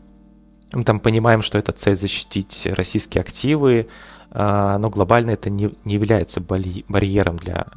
мы 0.73 0.83
там 0.83 0.99
понимаем, 0.99 1.41
что 1.41 1.57
это 1.57 1.71
цель 1.71 1.95
защитить 1.95 2.65
российские 2.65 3.21
активы, 3.21 3.87
а, 4.31 4.77
но 4.79 4.89
глобально 4.89 5.31
это 5.31 5.49
не, 5.49 5.73
не 5.85 5.93
является 5.93 6.41
барьером 6.41 7.37
для 7.37 7.67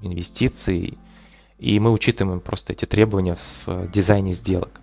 инвестиций 0.00 0.98
и 1.62 1.78
мы 1.78 1.92
учитываем 1.92 2.40
просто 2.40 2.72
эти 2.72 2.86
требования 2.86 3.36
в 3.36 3.68
э, 3.68 3.86
дизайне 3.92 4.32
сделок. 4.32 4.80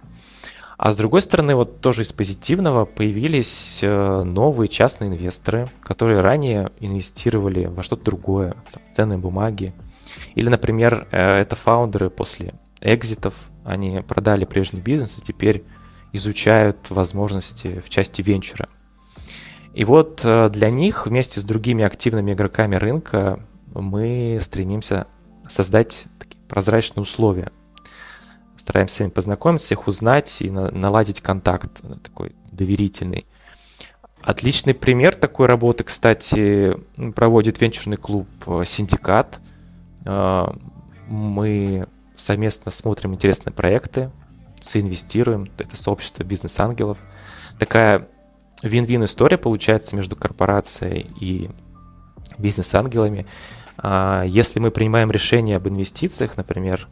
А 0.78 0.94
с 0.94 0.98
другой 0.98 1.22
стороны, 1.22 1.54
вот 1.54 1.82
тоже 1.82 2.04
из 2.04 2.14
позитивного 2.14 2.86
появились 2.86 3.82
э, 3.84 4.24
новые 4.24 4.70
частные 4.70 5.10
инвесторы, 5.10 5.70
которые 5.82 6.22
ранее 6.22 6.72
инвестировали 6.80 7.66
во 7.66 7.84
что-то 7.84 8.06
другое, 8.06 8.56
там, 8.72 8.82
ценные 8.94 9.18
бумаги. 9.18 9.74
Или, 10.36 10.48
например, 10.48 11.06
э, 11.12 11.42
это 11.42 11.58
фаундеры 11.58 12.10
после 12.10 12.54
экзитов, 12.80 13.34
они 13.66 14.02
продали 14.08 14.46
прежний 14.46 14.80
бизнес 14.80 15.18
и 15.18 15.22
теперь 15.22 15.66
изучают 16.14 16.90
возможности 16.90 17.82
в 17.86 17.90
части 17.90 18.22
венчура. 18.22 18.70
И 19.74 19.84
вот 19.84 20.22
для 20.24 20.70
них 20.72 21.06
вместе 21.06 21.42
с 21.42 21.44
другими 21.44 21.84
активными 21.84 22.32
игроками 22.34 22.76
рынка 22.76 23.40
мы 23.74 24.40
стремимся 24.42 25.08
создать 25.48 26.08
прозрачные 26.50 27.04
условия. 27.04 27.52
Стараемся 28.58 28.96
с 28.96 29.00
ними 29.00 29.10
познакомиться, 29.10 29.74
их 29.74 29.88
узнать 29.88 30.42
и 30.42 30.50
на, 30.50 30.70
наладить 30.72 31.22
контакт 31.22 31.82
такой 32.04 32.36
доверительный. 32.52 33.26
Отличный 34.22 34.74
пример 34.74 35.16
такой 35.16 35.48
работы, 35.48 35.86
кстати, 35.86 36.76
проводит 37.16 37.62
венчурный 37.62 37.96
клуб 37.96 38.28
э, 38.48 38.64
«Синдикат». 38.66 39.40
Э, 40.06 40.48
мы 41.08 41.88
совместно 42.18 42.70
смотрим 42.70 43.14
интересные 43.14 43.54
проекты, 43.54 44.12
соинвестируем. 44.60 45.50
Это 45.58 45.78
сообщество 45.78 46.24
бизнес-ангелов. 46.24 46.98
Такая 47.58 48.08
вин-вин 48.62 49.06
история 49.06 49.38
получается 49.38 49.96
между 49.96 50.18
корпорацией 50.18 51.10
и 51.20 51.50
бизнес-ангелами. 52.38 53.26
А, 53.82 54.24
если 54.24 54.60
мы 54.60 54.72
принимаем 54.72 55.12
решение 55.12 55.58
об 55.58 55.68
инвестициях, 55.68 56.38
например, 56.38 56.88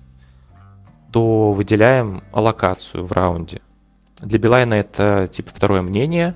то 1.11 1.51
выделяем 1.51 2.23
аллокацию 2.31 3.03
в 3.03 3.11
раунде. 3.11 3.61
Для 4.21 4.39
Билайна 4.39 4.75
это 4.75 5.27
типа 5.31 5.51
второе 5.53 5.81
мнение 5.81 6.35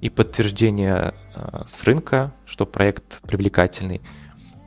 и 0.00 0.10
подтверждение 0.10 1.14
а, 1.34 1.64
с 1.66 1.84
рынка, 1.84 2.32
что 2.44 2.66
проект 2.66 3.20
привлекательный. 3.22 4.00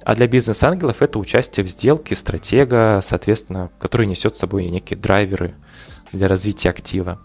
А 0.04 0.16
для 0.16 0.28
бизнес-ангелов 0.28 1.02
это 1.02 1.20
участие 1.20 1.66
в 1.66 1.70
сделке 1.70 2.16
стратега, 2.16 3.00
соответственно, 3.04 3.70
который 3.80 4.08
несет 4.08 4.36
с 4.36 4.40
собой 4.40 4.70
некие 4.70 4.98
драйверы 4.98 5.54
для 6.14 6.28
развития 6.28 6.70
актива. 6.70 7.20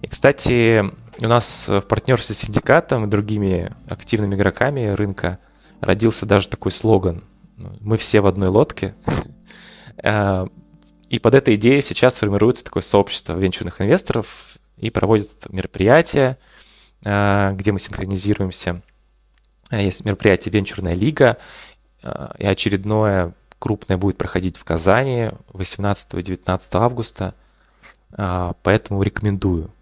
И, 0.00 0.06
кстати, 0.06 0.84
у 1.18 1.26
нас 1.26 1.66
в 1.66 1.82
партнерстве 1.82 2.34
с 2.34 2.38
синдикатом 2.38 3.04
и 3.04 3.08
другими 3.08 3.74
активными 3.88 4.36
игроками 4.36 4.88
рынка 4.88 5.38
родился 5.80 6.26
даже 6.26 6.48
такой 6.48 6.70
слоган 6.70 7.24
«Мы 7.56 7.96
все 7.96 8.20
в 8.20 8.26
одной 8.26 8.48
лодке». 8.48 8.94
Э, 10.02 10.46
и 11.08 11.18
под 11.18 11.34
этой 11.34 11.54
идеей 11.54 11.80
сейчас 11.80 12.18
формируется 12.18 12.62
такое 12.62 12.82
сообщество 12.82 13.32
венчурных 13.32 13.80
инвесторов 13.80 14.58
и 14.76 14.90
проводятся 14.90 15.48
мероприятия, 15.50 16.38
э, 17.04 17.52
где 17.54 17.72
мы 17.72 17.78
синхронизируемся. 17.78 18.82
Э, 19.70 19.82
есть 19.82 20.04
мероприятие 20.04 20.52
«Венчурная 20.52 20.94
лига», 20.94 21.38
и 22.38 22.46
очередное 22.46 23.34
крупное 23.58 23.96
будет 23.96 24.18
проходить 24.18 24.58
в 24.58 24.64
Казани 24.64 25.30
18-19 25.54 26.60
августа, 26.74 27.34
поэтому 28.10 29.02
рекомендую. 29.02 29.72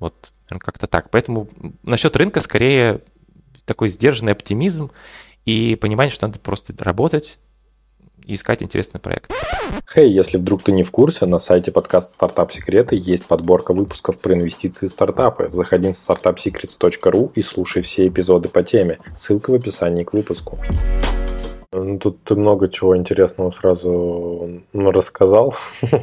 Вот 0.00 0.32
как-то 0.48 0.86
так. 0.86 1.10
Поэтому 1.10 1.48
насчет 1.82 2.16
рынка 2.16 2.40
скорее 2.40 3.02
такой 3.64 3.88
сдержанный 3.88 4.32
оптимизм 4.32 4.90
и 5.44 5.76
понимание, 5.76 6.12
что 6.12 6.26
надо 6.26 6.38
просто 6.38 6.74
работать 6.78 7.38
и 8.24 8.34
искать 8.34 8.62
интересный 8.62 9.00
проект. 9.00 9.30
Хей, 9.92 10.08
hey, 10.08 10.12
если 10.12 10.38
вдруг 10.38 10.62
ты 10.62 10.72
не 10.72 10.82
в 10.82 10.90
курсе, 10.90 11.26
на 11.26 11.38
сайте 11.38 11.70
подкаста 11.70 12.14
«Стартап 12.14 12.52
Секреты» 12.52 12.96
есть 12.98 13.26
подборка 13.26 13.74
выпусков 13.74 14.18
про 14.18 14.34
инвестиции 14.34 14.86
и 14.86 14.88
стартапы. 14.88 15.50
Заходи 15.50 15.88
на 15.88 15.92
startupsecrets.ru 15.92 17.32
и 17.34 17.42
слушай 17.42 17.82
все 17.82 18.08
эпизоды 18.08 18.48
по 18.48 18.62
теме. 18.62 18.98
Ссылка 19.16 19.50
в 19.50 19.54
описании 19.54 20.04
к 20.04 20.12
выпуску. 20.14 20.58
Ну, 21.76 21.98
тут 21.98 22.22
ты 22.22 22.36
много 22.36 22.68
чего 22.68 22.96
интересного 22.96 23.50
сразу 23.50 24.62
ну, 24.72 24.90
рассказал 24.92 25.54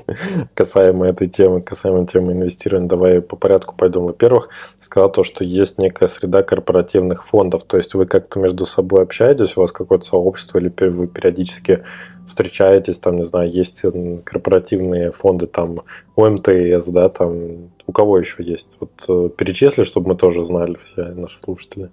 касаемо 0.54 1.08
этой 1.08 1.28
темы, 1.28 1.62
касаемо 1.62 2.06
темы 2.06 2.34
инвестирования. 2.34 2.90
Давай 2.90 3.22
по 3.22 3.38
порядку 3.38 3.75
пойдем. 3.78 4.06
Во-первых, 4.06 4.50
сказал 4.82 5.10
то, 5.10 5.24
что 5.24 5.46
есть 5.46 5.78
некая 5.78 6.08
среда 6.08 6.44
корпоративных 6.44 7.25
фондов. 7.25 7.63
То 7.63 7.78
есть 7.78 7.94
вы 7.94 8.06
как-то 8.06 8.40
между 8.40 8.66
собой 8.66 9.04
общаетесь, 9.04 9.56
у 9.56 9.62
вас 9.62 9.72
какое-то 9.72 10.06
сообщество, 10.06 10.58
или 10.58 10.74
вы 10.90 11.08
периодически 11.08 11.86
встречаетесь, 12.28 13.00
там, 13.00 13.16
не 13.16 13.24
знаю, 13.24 13.50
есть 13.50 13.84
корпоративные 14.25 15.12
фонды, 15.12 15.48
там, 15.48 15.82
ОМТС, 16.18 16.88
да, 16.88 17.08
там, 17.08 17.72
у 17.88 17.94
кого 17.94 18.18
еще 18.18 18.44
есть? 18.44 18.78
Вот 18.80 18.92
э, 19.08 19.30
перечисли, 19.36 19.84
чтобы 19.84 20.10
мы 20.10 20.16
тоже 20.16 20.44
знали, 20.44 20.75
все 20.75 21.06
наши 21.13 21.40
слушатели. 21.40 21.90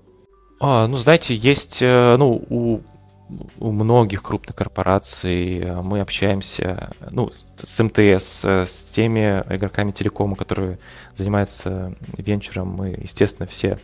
А, 0.61 0.89
ну, 0.89 0.97
знаете, 0.97 1.35
есть, 1.35 1.79
э, 1.81 2.17
ну, 2.19 2.43
у 2.51 2.81
у 3.59 3.73
многих 3.73 4.23
крупных 4.23 4.57
корпораций 4.57 5.59
э, 5.59 5.81
мы 5.83 6.01
общаемся 6.01 6.91
ну, 7.11 7.31
с 7.63 7.83
МТС, 7.83 8.45
с 8.45 8.93
теми 8.95 9.45
игроками 9.51 9.91
телекома, 9.91 10.37
которые 10.37 10.79
занимаются 11.15 11.95
венчуром. 12.17 12.69
Мы, 12.69 12.89
естественно, 13.01 13.47
все 13.47 13.79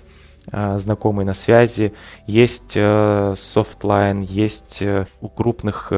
э, 0.52 0.78
знакомые 0.78 1.26
на 1.26 1.34
связи. 1.34 1.92
Есть 2.26 2.72
Softline, 2.72 4.22
э, 4.22 4.24
есть 4.24 4.82
у 5.20 5.28
крупных 5.28 5.92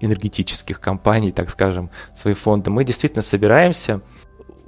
энергетических 0.00 0.80
компаний, 0.80 1.32
так 1.32 1.50
скажем, 1.50 1.90
свои 2.14 2.34
фонды. 2.34 2.70
Мы 2.70 2.84
действительно 2.84 3.22
собираемся. 3.22 4.00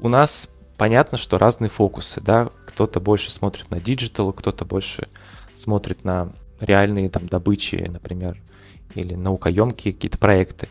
У 0.01 0.09
нас 0.09 0.49
понятно, 0.77 1.19
что 1.19 1.39
разные 1.39 1.69
фокусы, 1.69 2.21
да, 2.21 2.51
кто-то 2.67 3.01
больше 3.01 3.31
смотрит 3.31 3.71
на 3.71 3.81
digital, 3.81 4.33
кто-то 4.33 4.65
больше 4.65 5.07
смотрит 5.55 6.05
на 6.05 6.33
реальные 6.61 7.11
там 7.11 7.27
добычи, 7.27 7.77
например, 7.93 8.41
или 8.95 9.15
наукоемкие 9.15 9.93
какие-то 9.95 10.19
проекты. 10.19 10.69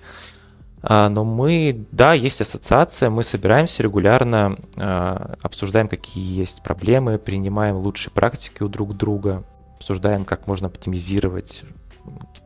А, 0.86 1.08
но 1.08 1.24
мы, 1.24 1.86
да, 1.92 2.14
есть 2.14 2.42
ассоциация, 2.42 3.10
мы 3.10 3.24
собираемся 3.24 3.82
регулярно, 3.84 4.58
а, 4.78 5.36
обсуждаем, 5.42 5.88
какие 5.88 6.38
есть 6.38 6.62
проблемы, 6.62 7.18
принимаем 7.18 7.78
лучшие 7.78 8.12
практики 8.12 8.64
у 8.64 8.68
друг 8.68 8.96
друга, 8.98 9.44
обсуждаем, 9.78 10.26
как 10.26 10.46
можно 10.46 10.68
оптимизировать 10.68 11.64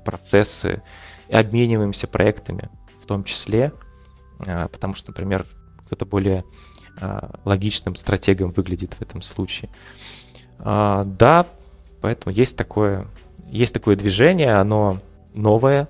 процессы 0.05 0.83
и 1.29 1.35
обмениваемся 1.35 2.05
проектами 2.07 2.69
в 3.01 3.07
том 3.07 3.23
числе, 3.23 3.73
а, 4.45 4.67
потому 4.67 4.93
что, 4.93 5.09
например, 5.09 5.45
кто-то 5.85 6.05
более 6.05 6.43
логичным 7.45 7.95
стратегом 7.95 8.49
выглядит 8.49 8.95
в 8.95 9.01
этом 9.03 9.21
случае. 9.21 9.69
Да, 10.57 11.45
поэтому 12.01 12.33
есть 12.33 12.57
такое 12.57 13.05
есть 13.49 13.73
такое 13.73 13.95
движение, 13.95 14.55
оно 14.55 14.99
новое, 15.33 15.87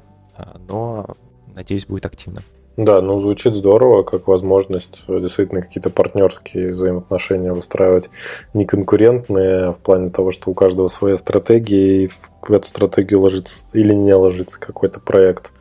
но, 0.68 1.08
надеюсь, 1.56 1.86
будет 1.86 2.06
активно. 2.06 2.42
Да, 2.78 3.02
ну 3.02 3.18
звучит 3.18 3.56
здорово, 3.56 4.04
как 4.04 4.28
возможность 4.28 5.06
действительно 5.08 5.64
какие-то 5.64 5.90
партнерские 5.90 6.74
взаимоотношения 6.74 7.52
выстраивать 7.52 8.12
не 8.54 8.66
конкурентные, 8.66 9.64
а 9.64 9.74
в 9.74 9.80
плане 9.80 10.12
того, 10.12 10.30
что 10.30 10.52
у 10.52 10.54
каждого 10.54 10.88
своя 10.88 11.18
стратегия, 11.18 12.04
и 12.04 12.08
в 12.08 12.52
эту 12.52 12.68
стратегию 12.68 13.22
ложится 13.22 13.66
или 13.74 13.94
не 13.94 14.14
ложится 14.14 14.60
какой-то 14.60 15.00
проект. 15.00 15.52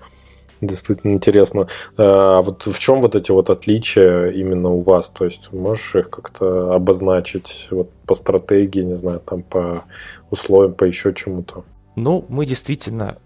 Действительно 0.60 1.12
интересно. 1.12 1.68
А 1.96 2.42
вот 2.42 2.66
в 2.66 2.78
чем 2.78 3.00
вот 3.00 3.14
эти 3.14 3.30
вот 3.30 3.48
отличия 3.48 4.28
именно 4.28 4.70
у 4.70 4.80
вас? 4.80 5.08
То 5.08 5.24
есть 5.24 5.52
можешь 5.52 5.96
их 5.96 6.10
как-то 6.10 6.74
обозначить 6.74 7.68
вот 7.70 7.90
по 8.06 8.14
стратегии, 8.14 8.82
не 8.82 8.96
знаю, 8.96 9.20
там 9.20 9.42
по 9.42 9.84
условиям, 10.30 10.74
по 10.74 10.84
еще 10.84 11.14
чему-то? 11.14 11.64
Ну, 11.96 12.24
мы 12.28 12.46
действительно 12.46 13.18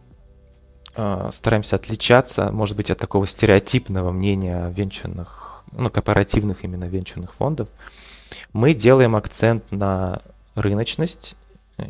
э, 0.96 1.28
стараемся 1.32 1.76
отличаться, 1.76 2.50
может 2.50 2.76
быть, 2.76 2.90
от 2.90 2.98
такого 2.98 3.26
стереотипного 3.26 4.10
мнения 4.10 4.72
венчурных, 4.74 5.64
ну, 5.72 5.90
корпоративных 5.90 6.64
именно 6.64 6.84
венчурных 6.84 7.34
фондов. 7.34 7.68
Мы 8.52 8.72
делаем 8.72 9.14
акцент 9.14 9.70
на 9.70 10.22
рыночность 10.54 11.36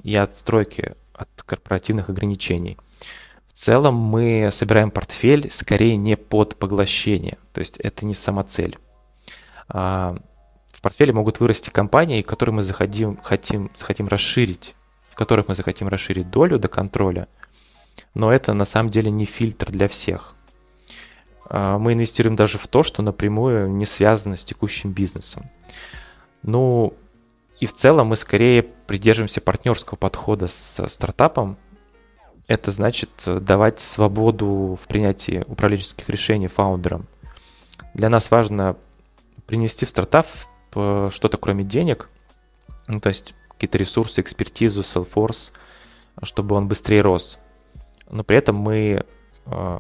и 0.03 0.17
отстройки 0.17 0.95
от 1.15 1.29
корпоративных 1.45 2.09
ограничений– 2.09 2.77
в 3.51 3.53
целом 3.53 3.95
мы 3.97 4.49
собираем 4.53 4.93
портфель 4.93 5.51
скорее 5.51 5.97
не 5.97 6.17
под 6.17 6.57
поглощение, 6.57 7.37
то 7.53 7.59
есть 7.59 7.79
это 7.79 8.07
не 8.07 8.15
сама 8.15 8.45
цель. 8.45 8.79
А, 9.69 10.17
в 10.69 10.81
портфеле 10.81 11.13
могут 11.13 11.41
вырасти 11.41 11.69
компании, 11.69 12.23
которые 12.23 12.55
мы 12.55 12.63
заходим, 12.63 13.19
хотим, 13.21 13.71
хотим 13.79 14.07
расширить, 14.07 14.77
которых 15.21 15.49
мы 15.49 15.55
захотим 15.55 15.87
расширить 15.87 16.31
долю 16.31 16.59
до 16.59 16.69
контроля, 16.69 17.29
но 18.15 18.33
это 18.33 18.55
на 18.55 18.65
самом 18.65 18.89
деле 18.89 19.11
не 19.11 19.27
фильтр 19.27 19.71
для 19.71 19.87
всех. 19.87 20.35
А, 21.45 21.77
мы 21.77 21.93
инвестируем 21.93 22.37
даже 22.37 22.57
в 22.57 22.67
то, 22.69 22.83
что 22.83 23.03
напрямую 23.03 23.71
не 23.71 23.85
связано 23.85 24.35
с 24.35 24.47
текущим 24.47 24.93
бизнесом. 24.93 25.51
Ну, 26.43 26.95
и 27.61 27.67
в 27.67 27.75
целом 27.75 28.07
мы 28.07 28.17
скорее 28.17 28.63
придерживаемся 28.63 29.43
партнерского 29.43 29.99
подхода 29.99 30.47
с 30.47 30.89
стартапом, 30.89 31.59
это 32.47 32.71
значит 32.71 33.11
э, 33.27 33.41
давать 33.41 33.79
свободу 33.79 34.79
в 34.81 34.89
принятии 34.89 35.45
управленческих 35.47 36.09
решений 36.09 36.49
фаундерам. 36.49 37.07
Для 37.93 38.09
нас 38.09 38.31
важно 38.31 38.75
принести 39.47 39.85
в 39.85 39.91
стартап 39.91 40.27
э, 40.75 41.11
что-то 41.13 41.37
кроме 41.37 41.63
денег, 41.63 42.09
ну, 42.87 43.01
то 43.01 43.11
есть 43.11 43.35
какие-то 43.61 43.77
ресурсы, 43.77 44.23
экспертизу, 44.23 44.81
Salesforce, 44.81 45.53
чтобы 46.23 46.57
он 46.57 46.67
быстрее 46.67 47.03
рос. 47.03 47.39
Но 48.09 48.25
при 48.25 48.39
этом 48.39 48.57
мы 48.57 49.05
э, 49.45 49.79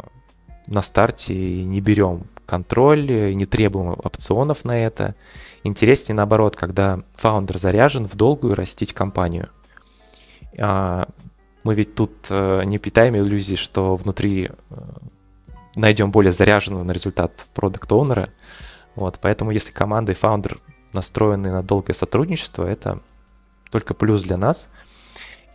на 0.67 0.83
старте 0.83 1.35
не 1.65 1.81
берем 1.81 2.27
контроль, 2.45 3.35
не 3.35 3.47
требуем 3.47 3.97
опционов 4.05 4.67
на 4.67 4.85
это. 4.85 5.15
Интереснее 5.65 6.15
наоборот, 6.15 6.57
когда 6.57 7.01
фаундер 7.15 7.57
заряжен 7.57 8.07
в 8.07 8.17
долгую 8.17 8.55
растить 8.55 8.93
компанию. 8.93 9.49
А, 10.59 11.09
мы 11.63 11.75
ведь 11.75 11.95
тут 11.95 12.13
э, 12.29 12.65
не 12.65 12.77
питаем 12.77 13.17
иллюзий, 13.17 13.57
что 13.57 13.97
внутри 13.97 14.51
э, 14.51 14.77
найдем 15.75 16.11
более 16.11 16.33
заряженного 16.33 16.83
на 16.83 16.93
результат 16.93 17.47
продукт 17.55 17.91
оунера 17.91 18.29
Вот, 18.95 19.19
поэтому 19.23 19.53
если 19.53 19.73
команда 19.73 20.13
и 20.13 20.15
фаундер 20.15 20.61
настроены 20.93 21.51
на 21.51 21.63
долгое 21.63 21.95
сотрудничество, 21.95 22.67
это 22.67 23.01
только 23.71 23.95
плюс 23.95 24.23
для 24.23 24.37
нас. 24.37 24.69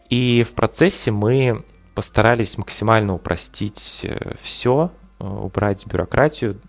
И 0.09 0.43
в 0.43 0.53
процессе 0.53 1.11
мы 1.11 1.63
постарались 1.93 2.57
максимально 2.57 3.13
упростить 3.15 4.01
э, 4.03 4.33
все, 4.41 4.91
э, 5.19 5.25
убрать 5.25 5.85
бюрократию 5.87 6.59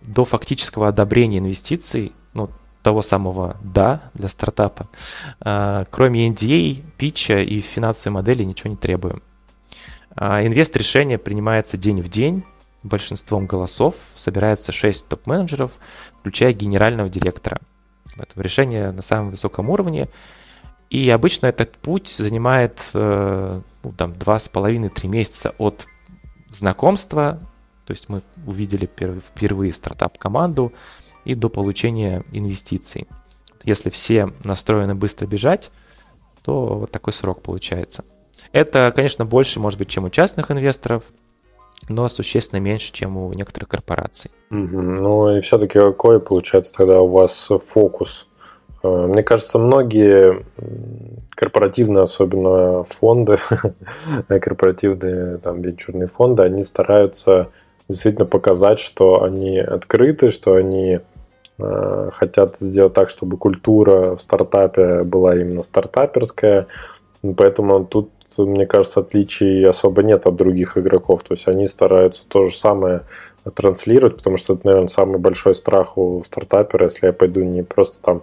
до 0.00 0.24
фактического 0.24 0.88
одобрения 0.88 1.38
инвестиций. 1.38 2.12
Ну, 2.34 2.50
того 2.82 3.02
самого 3.02 3.56
«да» 3.62 4.00
для 4.14 4.28
стартапа. 4.28 4.88
А, 5.40 5.84
кроме 5.90 6.28
NDA, 6.28 6.82
питча 6.96 7.40
и 7.40 7.60
финансовой 7.60 8.14
модели 8.14 8.42
ничего 8.42 8.70
не 8.70 8.76
требуем. 8.76 9.22
А, 10.16 10.44
инвест 10.44 10.76
решение 10.76 11.18
принимается 11.18 11.76
день 11.76 12.02
в 12.02 12.08
день, 12.08 12.44
большинством 12.82 13.46
голосов 13.46 13.94
собирается 14.16 14.72
6 14.72 15.08
топ-менеджеров, 15.08 15.72
включая 16.20 16.52
генерального 16.52 17.08
директора. 17.08 17.60
Это 18.16 18.40
решение 18.42 18.90
на 18.90 19.02
самом 19.02 19.30
высоком 19.30 19.70
уровне. 19.70 20.08
И 20.92 21.08
обычно 21.08 21.46
этот 21.46 21.78
путь 21.78 22.08
занимает 22.08 22.90
э, 22.92 23.60
ну, 23.82 23.92
там, 23.96 24.12
2,5-3 24.12 25.08
месяца 25.08 25.54
от 25.56 25.86
знакомства, 26.50 27.38
то 27.86 27.92
есть 27.92 28.10
мы 28.10 28.20
увидели 28.46 28.86
впервые 28.86 29.72
стартап-команду, 29.72 30.74
и 31.24 31.34
до 31.34 31.48
получения 31.48 32.24
инвестиций. 32.30 33.08
Если 33.64 33.88
все 33.88 34.34
настроены 34.44 34.94
быстро 34.94 35.26
бежать, 35.26 35.70
то 36.44 36.80
вот 36.80 36.90
такой 36.90 37.14
срок 37.14 37.40
получается. 37.40 38.04
Это, 38.52 38.92
конечно, 38.94 39.24
больше, 39.24 39.60
может 39.60 39.78
быть, 39.78 39.88
чем 39.88 40.04
у 40.04 40.10
частных 40.10 40.50
инвесторов, 40.50 41.04
но 41.88 42.06
существенно 42.10 42.60
меньше, 42.60 42.92
чем 42.92 43.16
у 43.16 43.32
некоторых 43.32 43.70
корпораций. 43.70 44.30
Угу. 44.50 44.82
Ну 44.82 45.36
и 45.36 45.40
все-таки 45.40 45.78
какой 45.78 46.20
получается 46.20 46.74
тогда 46.74 47.00
у 47.00 47.06
вас 47.06 47.48
фокус? 47.64 48.28
Э, 48.82 49.06
мне 49.06 49.22
кажется, 49.22 49.58
многие 49.58 50.44
корпоративные, 51.30 52.02
особенно 52.02 52.84
фонды, 52.84 53.36
корпоративные 54.28 55.38
там 55.38 55.62
венчурные 55.62 56.08
фонды, 56.08 56.42
они 56.42 56.62
стараются 56.62 57.48
действительно 57.88 58.26
показать, 58.26 58.78
что 58.78 59.22
они 59.22 59.58
открыты, 59.58 60.30
что 60.30 60.54
они 60.54 61.00
Э, 61.58 62.10
хотят 62.12 62.56
сделать 62.56 62.94
так, 62.94 63.08
чтобы 63.10 63.36
культура 63.36 64.16
в 64.16 64.20
стартапе 64.20 65.04
была 65.04 65.36
именно 65.36 65.62
стартаперская. 65.62 66.66
Поэтому 67.36 67.84
тут, 67.84 68.10
мне 68.36 68.66
кажется, 68.66 69.00
отличий 69.00 69.64
особо 69.66 70.02
нет 70.02 70.26
от 70.26 70.34
других 70.34 70.76
игроков. 70.76 71.22
То 71.22 71.34
есть 71.34 71.46
они 71.48 71.66
стараются 71.66 72.24
то 72.26 72.46
же 72.46 72.56
самое 72.56 73.02
транслировать, 73.54 74.16
потому 74.16 74.36
что 74.38 74.54
это, 74.54 74.66
наверное, 74.66 74.88
самый 74.88 75.18
большой 75.18 75.54
страх 75.54 75.98
у 75.98 76.22
стартапера. 76.24 76.84
Если 76.84 77.06
я 77.06 77.12
пойду 77.12 77.42
не 77.44 77.62
просто 77.62 78.02
там 78.02 78.22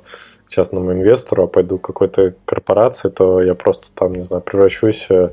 частному 0.50 0.92
инвестору, 0.92 1.44
а 1.44 1.48
пойду 1.48 1.78
к 1.78 1.86
какой-то 1.86 2.34
корпорации, 2.44 3.10
то 3.10 3.42
я 3.42 3.56
просто 3.56 3.92
там, 3.94 4.14
не 4.14 4.24
знаю, 4.24 4.42
превращусь 4.42 5.08
э, 5.10 5.32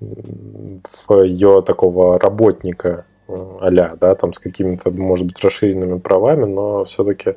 в 0.00 1.22
ее 1.22 1.62
такого 1.66 2.18
работника, 2.18 3.06
а 3.26 3.70
да, 3.70 4.14
там 4.14 4.32
с 4.32 4.38
какими-то, 4.38 4.90
может 4.90 5.26
быть, 5.26 5.42
расширенными 5.42 5.98
правами, 5.98 6.44
но 6.44 6.84
все-таки 6.84 7.36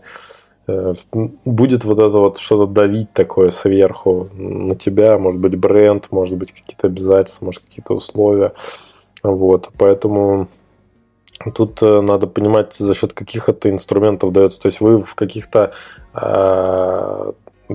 э, 0.67 0.94
будет 1.46 1.86
вот 1.86 2.00
это 2.00 2.17
вот 2.17 2.38
что-то 2.38 2.72
давить 2.72 3.12
такое 3.13 3.50
сверху 3.50 4.30
на 4.34 4.76
тебя, 4.76 5.17
может 5.17 5.39
быть, 5.39 5.58
бренд, 5.58 6.08
может 6.12 6.38
быть, 6.38 6.52
какие-то 6.52 6.88
обязательства, 6.88 7.46
может, 7.46 7.63
какие-то 7.63 7.94
условия. 7.94 8.54
Вот, 9.24 9.70
поэтому 9.78 10.48
тут 11.56 11.82
надо 11.82 12.28
понимать, 12.28 12.76
за 12.76 12.94
счет 12.94 13.13
каких 13.13 13.50
это 13.50 13.70
инструментов 13.70 14.32
дается. 14.32 14.60
То 14.60 14.67
есть 14.67 14.82
вы 14.82 14.98
в 14.98 15.15
каких-то 15.15 15.74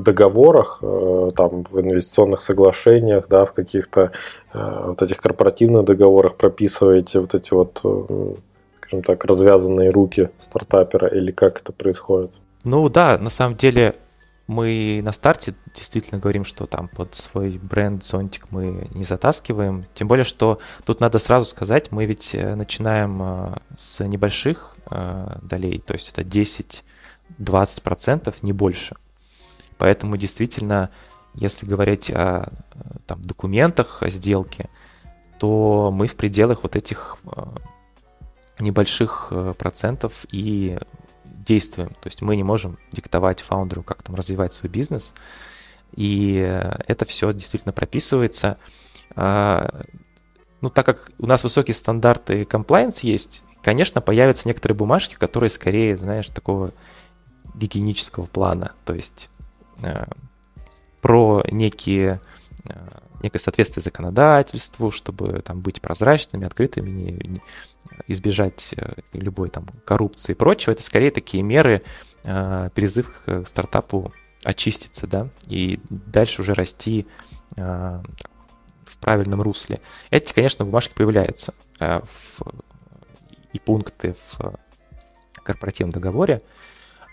договорах, 0.02 0.78
э, 0.82 1.28
там, 1.34 1.64
в 1.64 1.80
инвестиционных 1.80 2.40
соглашениях, 2.42 3.28
да, 3.28 3.44
в 3.44 3.52
каких-то 3.52 4.12
э, 4.52 4.82
вот 4.86 5.02
этих 5.02 5.18
корпоративных 5.18 5.84
договорах 5.84 6.36
прописываете 6.36 7.20
вот 7.20 7.34
эти 7.34 7.54
вот, 7.54 7.80
э, 7.84 8.34
скажем 8.80 9.02
так, 9.02 9.24
развязанные 9.24 9.90
руки 9.90 10.30
стартапера 10.38 11.08
или 11.08 11.32
как 11.32 11.60
это 11.60 11.72
происходит? 11.72 12.40
Ну 12.64 12.88
да, 12.88 13.18
на 13.18 13.30
самом 13.30 13.56
деле 13.56 13.96
мы 14.48 15.00
на 15.02 15.12
старте 15.12 15.54
действительно 15.74 16.20
говорим, 16.20 16.44
что 16.44 16.66
там 16.66 16.88
под 16.88 17.14
свой 17.14 17.58
бренд 17.58 18.04
зонтик 18.04 18.46
мы 18.50 18.88
не 18.94 19.02
затаскиваем. 19.02 19.86
Тем 19.94 20.06
более, 20.06 20.24
что 20.24 20.60
тут 20.84 21.00
надо 21.00 21.18
сразу 21.18 21.46
сказать, 21.46 21.90
мы 21.90 22.06
ведь 22.06 22.32
начинаем 22.32 23.56
с 23.76 24.04
небольших 24.04 24.76
долей, 25.42 25.82
то 25.84 25.94
есть 25.94 26.12
это 26.12 26.22
10-20%, 27.38 28.34
не 28.42 28.52
больше. 28.52 28.96
Поэтому 29.78 30.16
действительно, 30.16 30.90
если 31.34 31.66
говорить 31.66 32.10
о 32.10 32.52
там, 33.06 33.22
документах, 33.22 34.02
о 34.02 34.10
сделке, 34.10 34.68
то 35.38 35.90
мы 35.92 36.06
в 36.06 36.16
пределах 36.16 36.62
вот 36.62 36.76
этих 36.76 37.18
э, 37.24 37.44
небольших 38.60 39.28
э, 39.30 39.54
процентов 39.58 40.24
и 40.32 40.78
действуем. 41.24 41.90
То 41.90 42.06
есть 42.06 42.22
мы 42.22 42.36
не 42.36 42.42
можем 42.42 42.78
диктовать 42.92 43.42
фаундеру, 43.42 43.82
как 43.82 44.02
там 44.02 44.16
развивать 44.16 44.54
свой 44.54 44.70
бизнес. 44.70 45.14
И 45.94 46.36
это 46.86 47.04
все 47.04 47.32
действительно 47.32 47.72
прописывается. 47.72 48.58
А, 49.14 49.82
ну, 50.60 50.70
так 50.70 50.84
как 50.84 51.10
у 51.18 51.26
нас 51.26 51.44
высокие 51.44 51.74
стандарты 51.74 52.42
compliance 52.42 53.00
есть, 53.02 53.44
конечно, 53.62 54.00
появятся 54.00 54.48
некоторые 54.48 54.76
бумажки, 54.76 55.14
которые 55.14 55.50
скорее, 55.50 55.96
знаешь, 55.96 56.26
такого 56.26 56.72
гигиенического 57.56 58.26
плана. 58.26 58.72
То 58.84 58.94
есть 58.94 59.30
Э, 59.82 60.06
про 61.02 61.44
некие 61.50 62.20
э, 62.64 62.72
некое 63.22 63.38
соответствие 63.38 63.82
законодательству, 63.82 64.90
чтобы 64.90 65.40
там 65.42 65.60
быть 65.60 65.80
прозрачными, 65.80 66.46
открытыми, 66.46 66.90
не, 66.90 67.12
не 67.12 67.42
избежать 68.08 68.74
э, 68.76 68.94
любой 69.12 69.50
там 69.50 69.66
коррупции 69.84 70.32
и 70.32 70.34
прочего. 70.34 70.72
Это 70.72 70.82
скорее 70.82 71.12
такие 71.12 71.44
меры, 71.44 71.82
э, 72.24 72.70
призыв 72.74 73.22
к 73.24 73.46
стартапу 73.46 74.12
очиститься, 74.42 75.06
да, 75.06 75.28
и 75.48 75.78
дальше 75.90 76.42
уже 76.42 76.54
расти 76.54 77.06
э, 77.56 78.02
в 78.84 78.98
правильном 78.98 79.42
русле. 79.42 79.80
Эти, 80.10 80.32
конечно, 80.32 80.64
бумажки 80.64 80.94
появляются 80.94 81.54
э, 81.78 82.00
в, 82.04 82.40
и 83.52 83.58
пункты 83.60 84.16
в 84.28 84.54
корпоративном 85.44 85.92
договоре, 85.92 86.34
э, 86.34 86.40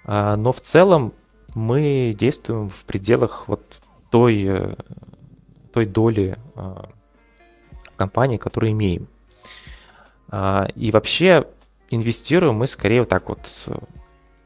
но 0.06 0.52
в 0.52 0.60
целом 0.60 1.14
мы 1.56 2.16
действуем 2.18 2.70
в 2.70 2.86
пределах 2.86 3.48
вот 3.48 3.82
той, 4.10 4.44
э, 4.46 4.76
той 5.72 5.86
доли 5.86 6.38
э, 6.56 6.60
в 6.62 7.96
компании, 7.96 8.38
которую 8.38 8.72
имеем. 8.72 9.08
Э, 10.32 10.68
и 10.76 10.92
вообще 10.92 11.48
инвестируем 11.90 12.56
мы 12.56 12.68
скорее 12.68 13.02
вот 13.02 13.10
так 13.10 13.30
вот 13.30 13.50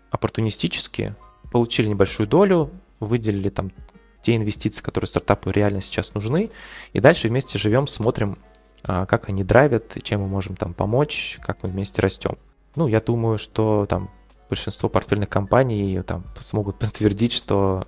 оппортунистически, 0.09 1.15
получили 1.51 1.87
небольшую 1.87 2.27
долю, 2.27 2.71
выделили 2.99 3.49
там 3.49 3.71
те 4.21 4.35
инвестиции, 4.35 4.83
которые 4.83 5.07
стартапу 5.07 5.49
реально 5.51 5.81
сейчас 5.81 6.13
нужны, 6.13 6.49
и 6.91 6.99
дальше 6.99 7.27
вместе 7.27 7.57
живем, 7.57 7.87
смотрим, 7.87 8.37
как 8.81 9.29
они 9.29 9.43
драйвят, 9.43 9.97
чем 10.01 10.21
мы 10.21 10.27
можем 10.27 10.55
там 10.55 10.73
помочь, 10.73 11.39
как 11.41 11.63
мы 11.63 11.69
вместе 11.69 12.01
растем. 12.01 12.37
Ну, 12.75 12.87
я 12.87 12.99
думаю, 12.99 13.37
что 13.37 13.85
там 13.87 14.09
большинство 14.49 14.89
портфельных 14.89 15.29
компаний 15.29 16.01
там 16.01 16.23
смогут 16.39 16.79
подтвердить, 16.79 17.33
что 17.33 17.85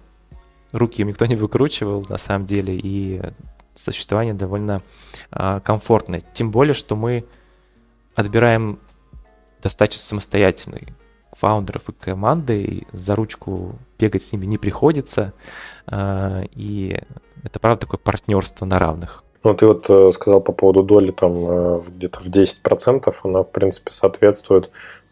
руки 0.71 1.01
им 1.01 1.07
никто 1.07 1.25
не 1.25 1.35
выкручивал 1.35 2.05
на 2.09 2.17
самом 2.17 2.45
деле, 2.45 2.77
и 2.77 3.21
существование 3.75 4.33
довольно 4.33 4.81
а, 5.31 5.59
комфортное. 5.59 6.21
Тем 6.33 6.51
более, 6.51 6.73
что 6.73 6.95
мы 6.95 7.25
отбираем 8.15 8.79
достаточно 9.61 10.01
самостоятельный 10.01 10.93
фаундеров 11.31 11.89
и 11.89 11.93
команды, 11.93 12.63
и 12.63 12.87
за 12.91 13.15
ручку 13.15 13.75
бегать 13.97 14.23
с 14.23 14.31
ними 14.31 14.45
не 14.45 14.57
приходится, 14.57 15.33
а, 15.87 16.43
и 16.53 16.99
это 17.43 17.59
правда 17.59 17.81
такое 17.81 17.99
партнерство 17.99 18.65
на 18.65 18.79
равных. 18.79 19.23
Ну, 19.41 19.53
ты 19.53 19.67
вот 19.67 19.89
э, 19.89 20.11
сказал 20.11 20.41
по 20.41 20.51
поводу 20.51 20.83
доли 20.83 21.11
там 21.11 21.33
э, 21.37 21.81
где-то 21.87 22.19
в 22.19 22.27
10%, 22.27 23.15
она, 23.23 23.43
в 23.43 23.51
принципе, 23.51 23.93
соответствует 23.93 24.69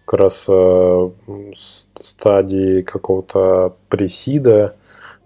как 0.08 0.22
раз 0.22 0.46
э, 0.48 1.10
стадии 2.02 2.82
какого-то 2.82 3.76
пресида, 3.90 4.78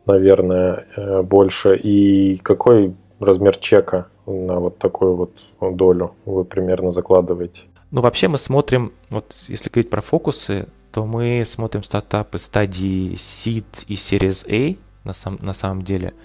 наверное, 0.07 0.87
э, 0.97 1.21
больше. 1.21 1.75
И 1.75 2.37
какой 2.37 2.95
размер 3.19 3.57
чека 3.57 4.07
на 4.25 4.59
вот 4.59 4.79
такую 4.79 5.15
вот 5.15 5.31
долю 5.77 6.15
вы 6.25 6.45
примерно 6.45 6.91
закладываете? 6.91 7.61
Ну, 7.91 8.01
вообще 8.01 8.27
мы 8.27 8.39
смотрим, 8.39 8.91
вот 9.11 9.45
если 9.47 9.69
говорить 9.69 9.91
про 9.91 10.01
фокусы, 10.01 10.67
то 10.91 11.05
мы 11.05 11.43
смотрим 11.45 11.83
стартапы 11.83 12.39
стадии 12.39 13.13
Seed 13.13 13.85
и 13.87 13.93
Series 13.93 14.45
A 14.49 14.77
на, 15.03 15.13
сам, 15.13 15.37
на 15.41 15.53
самом 15.53 15.83
деле. 15.83 16.15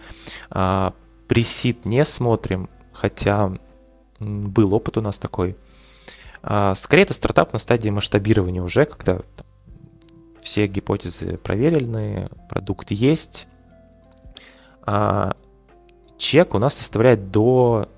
А, 0.49 0.95
при 1.29 1.45
не 1.85 2.05
смотрим, 2.07 2.71
хотя 2.93 3.53
был 4.19 4.75
опыт 4.75 4.97
у 4.97 5.03
нас 5.03 5.19
такой. 5.19 5.57
А, 6.43 6.75
скорее, 6.75 7.03
это 7.03 7.15
стартап 7.15 7.53
на 7.53 7.59
стадии 7.59 7.89
масштабирования 7.91 8.63
уже, 8.63 8.85
когда 8.85 9.21
все 10.41 10.67
гипотезы 10.67 11.39
проверены, 11.39 12.29
продукт 12.49 12.91
есть. 12.91 13.49
А 14.83 15.35
чек 16.19 16.55
у 16.55 16.59
нас 16.59 16.75
составляет 16.75 17.31
до 17.31 17.89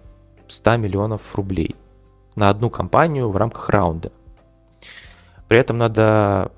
100 0.47 0.77
миллионов 0.77 1.35
рублей 1.35 1.77
на 2.35 2.49
одну 2.49 2.71
компанию 2.71 3.29
в 3.31 3.37
рамках 3.37 3.69
раунда. 3.69 4.13
При 5.49 5.59
этом 5.59 5.79
надо 5.79 6.53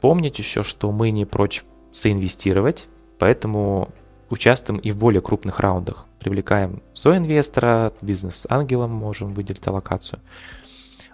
помнить 0.00 0.38
еще, 0.38 0.62
что 0.62 0.92
мы 0.92 1.10
не 1.10 1.24
прочь 1.24 1.62
соинвестировать, 1.92 2.88
поэтому 3.18 3.88
участвуем 4.28 4.80
и 4.80 4.90
в 4.90 4.96
более 4.96 5.20
крупных 5.20 5.60
раундах. 5.60 6.06
Привлекаем 6.18 6.82
соинвестора, 6.94 7.92
бизнес-ангелом 8.00 8.90
можем 8.90 9.34
выделить 9.34 9.66
аллокацию. 9.66 10.20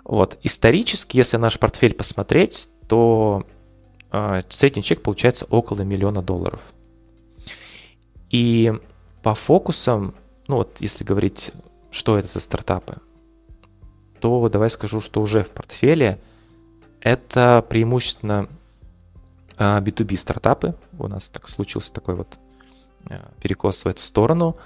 Вот. 0.07 0.39
Исторически, 0.45 1.17
если 1.17 1.37
наш 1.37 1.59
портфель 1.59 1.93
посмотреть, 1.93 2.69
то 2.87 3.45
э, 4.13 4.43
средний 4.49 4.85
чек 4.85 5.03
получается 5.03 5.47
около 5.51 5.83
миллиона 5.83 6.23
долларов. 6.23 6.61
И 8.31 8.73
по 9.25 9.35
фокусам, 9.35 10.15
ну 10.47 10.59
вот 10.59 10.77
если 10.79 11.03
говорить, 11.03 11.51
что 11.91 12.19
это 12.19 12.29
за 12.29 12.39
стартапы, 12.39 12.99
то 14.21 14.49
давай 14.49 14.71
скажу, 14.71 15.01
что 15.01 15.21
уже 15.21 15.43
в 15.43 15.51
портфеле 15.51 16.21
это 17.01 17.65
преимущественно 17.69 18.49
B2B 19.59 20.15
а, 20.15 20.19
стартапы. 20.19 20.77
У 21.01 21.09
нас 21.09 21.29
так 21.29 21.49
случился 21.49 21.93
такой 21.93 22.15
вот 22.15 22.39
э, 23.11 23.19
перекос 23.43 23.85
в 23.85 23.89
эту 23.89 24.03
сторону. 24.03 24.57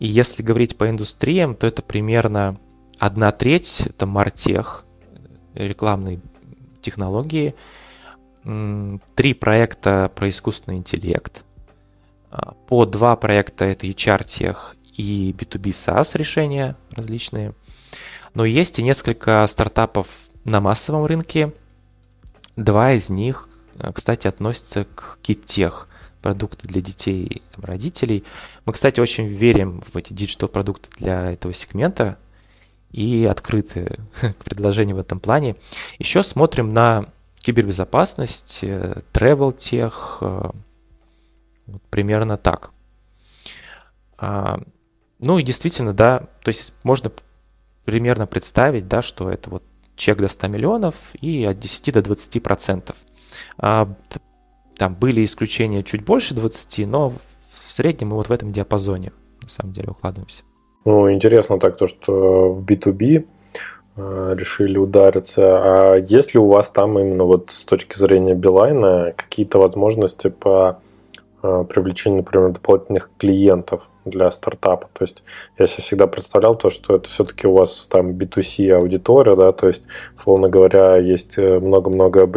И 0.00 0.06
если 0.06 0.42
говорить 0.42 0.76
по 0.76 0.90
индустриям, 0.90 1.54
то 1.54 1.66
это 1.66 1.80
примерно 1.80 2.58
одна 3.02 3.32
треть 3.32 3.80
это 3.86 4.06
Мартех, 4.06 4.84
рекламные 5.54 6.20
технологии, 6.82 7.56
три 8.44 9.34
проекта 9.34 10.08
про 10.14 10.28
искусственный 10.28 10.76
интеллект, 10.76 11.44
а, 12.30 12.54
по 12.68 12.86
два 12.86 13.16
проекта 13.16 13.64
это 13.64 13.88
HR-тех 13.88 14.76
и 14.96 15.34
B2B 15.36 15.70
SaaS 15.70 16.16
решения 16.16 16.76
различные. 16.92 17.54
Но 18.34 18.44
есть 18.44 18.78
и 18.78 18.84
несколько 18.84 19.44
стартапов 19.48 20.06
на 20.44 20.60
массовом 20.60 21.04
рынке. 21.04 21.52
Два 22.54 22.92
из 22.92 23.10
них, 23.10 23.48
а, 23.78 23.92
кстати, 23.92 24.28
относятся 24.28 24.84
к 24.84 25.18
кит-тех 25.22 25.88
продукты 26.22 26.68
для 26.68 26.80
детей 26.80 27.24
и 27.24 27.42
родителей. 27.60 28.22
Мы, 28.64 28.72
кстати, 28.72 29.00
очень 29.00 29.26
верим 29.26 29.82
в 29.92 29.96
эти 29.96 30.12
диджитал-продукты 30.12 30.88
для 30.98 31.32
этого 31.32 31.52
сегмента, 31.52 32.16
и 32.92 33.24
открыты 33.24 33.98
к 34.20 34.44
предложению 34.44 34.96
в 34.96 35.00
этом 35.00 35.20
плане. 35.20 35.56
Еще 35.98 36.22
смотрим 36.22 36.68
на 36.68 37.06
кибербезопасность, 37.36 38.60
э, 38.62 39.00
travel 39.12 39.56
тех, 39.56 40.18
э, 40.20 40.50
вот 41.66 41.82
примерно 41.90 42.36
так. 42.36 42.70
А, 44.18 44.60
ну 45.18 45.38
и 45.38 45.42
действительно, 45.42 45.92
да, 45.92 46.28
то 46.42 46.48
есть 46.48 46.74
можно 46.84 47.10
примерно 47.84 48.26
представить, 48.26 48.88
да, 48.88 49.02
что 49.02 49.30
это 49.30 49.50
вот 49.50 49.64
чек 49.96 50.18
до 50.18 50.28
100 50.28 50.48
миллионов 50.48 51.14
и 51.20 51.44
от 51.44 51.58
10 51.58 51.92
до 51.92 52.02
20 52.02 52.42
процентов. 52.42 52.96
А, 53.58 53.92
там 54.76 54.94
были 54.94 55.24
исключения 55.24 55.82
чуть 55.82 56.04
больше 56.04 56.34
20, 56.34 56.86
но 56.86 57.10
в 57.10 57.72
среднем 57.72 58.08
мы 58.08 58.16
вот 58.16 58.28
в 58.28 58.32
этом 58.32 58.52
диапазоне 58.52 59.12
на 59.40 59.48
самом 59.48 59.72
деле 59.72 59.90
укладываемся. 59.90 60.44
Ну, 60.84 61.12
интересно 61.12 61.58
так 61.58 61.76
то, 61.76 61.86
что 61.86 62.52
в 62.52 62.64
B2B 62.64 63.24
э, 63.96 64.34
решили 64.36 64.78
удариться. 64.78 65.42
А 65.42 65.96
есть 65.96 66.34
ли 66.34 66.40
у 66.40 66.48
вас 66.48 66.68
там 66.70 66.98
именно 66.98 67.24
вот 67.24 67.50
с 67.50 67.64
точки 67.64 67.96
зрения 67.96 68.34
Билайна 68.34 69.12
какие-то 69.16 69.58
возможности 69.58 70.28
по 70.28 70.80
э, 71.42 71.64
привлечению, 71.68 72.18
например, 72.18 72.50
дополнительных 72.50 73.10
клиентов 73.16 73.90
для 74.04 74.28
стартапа. 74.32 74.88
То 74.92 75.04
есть 75.04 75.22
я 75.56 75.68
себе 75.68 75.82
всегда 75.82 76.06
представлял 76.08 76.56
то, 76.56 76.68
что 76.68 76.96
это 76.96 77.08
все-таки 77.08 77.46
у 77.46 77.52
вас 77.52 77.86
там 77.86 78.10
B2C 78.10 78.72
аудитория, 78.72 79.36
да, 79.36 79.52
то 79.52 79.68
есть, 79.68 79.84
словно 80.20 80.48
говоря, 80.48 80.96
есть 80.96 81.38
э, 81.38 81.60
много-много 81.60 82.28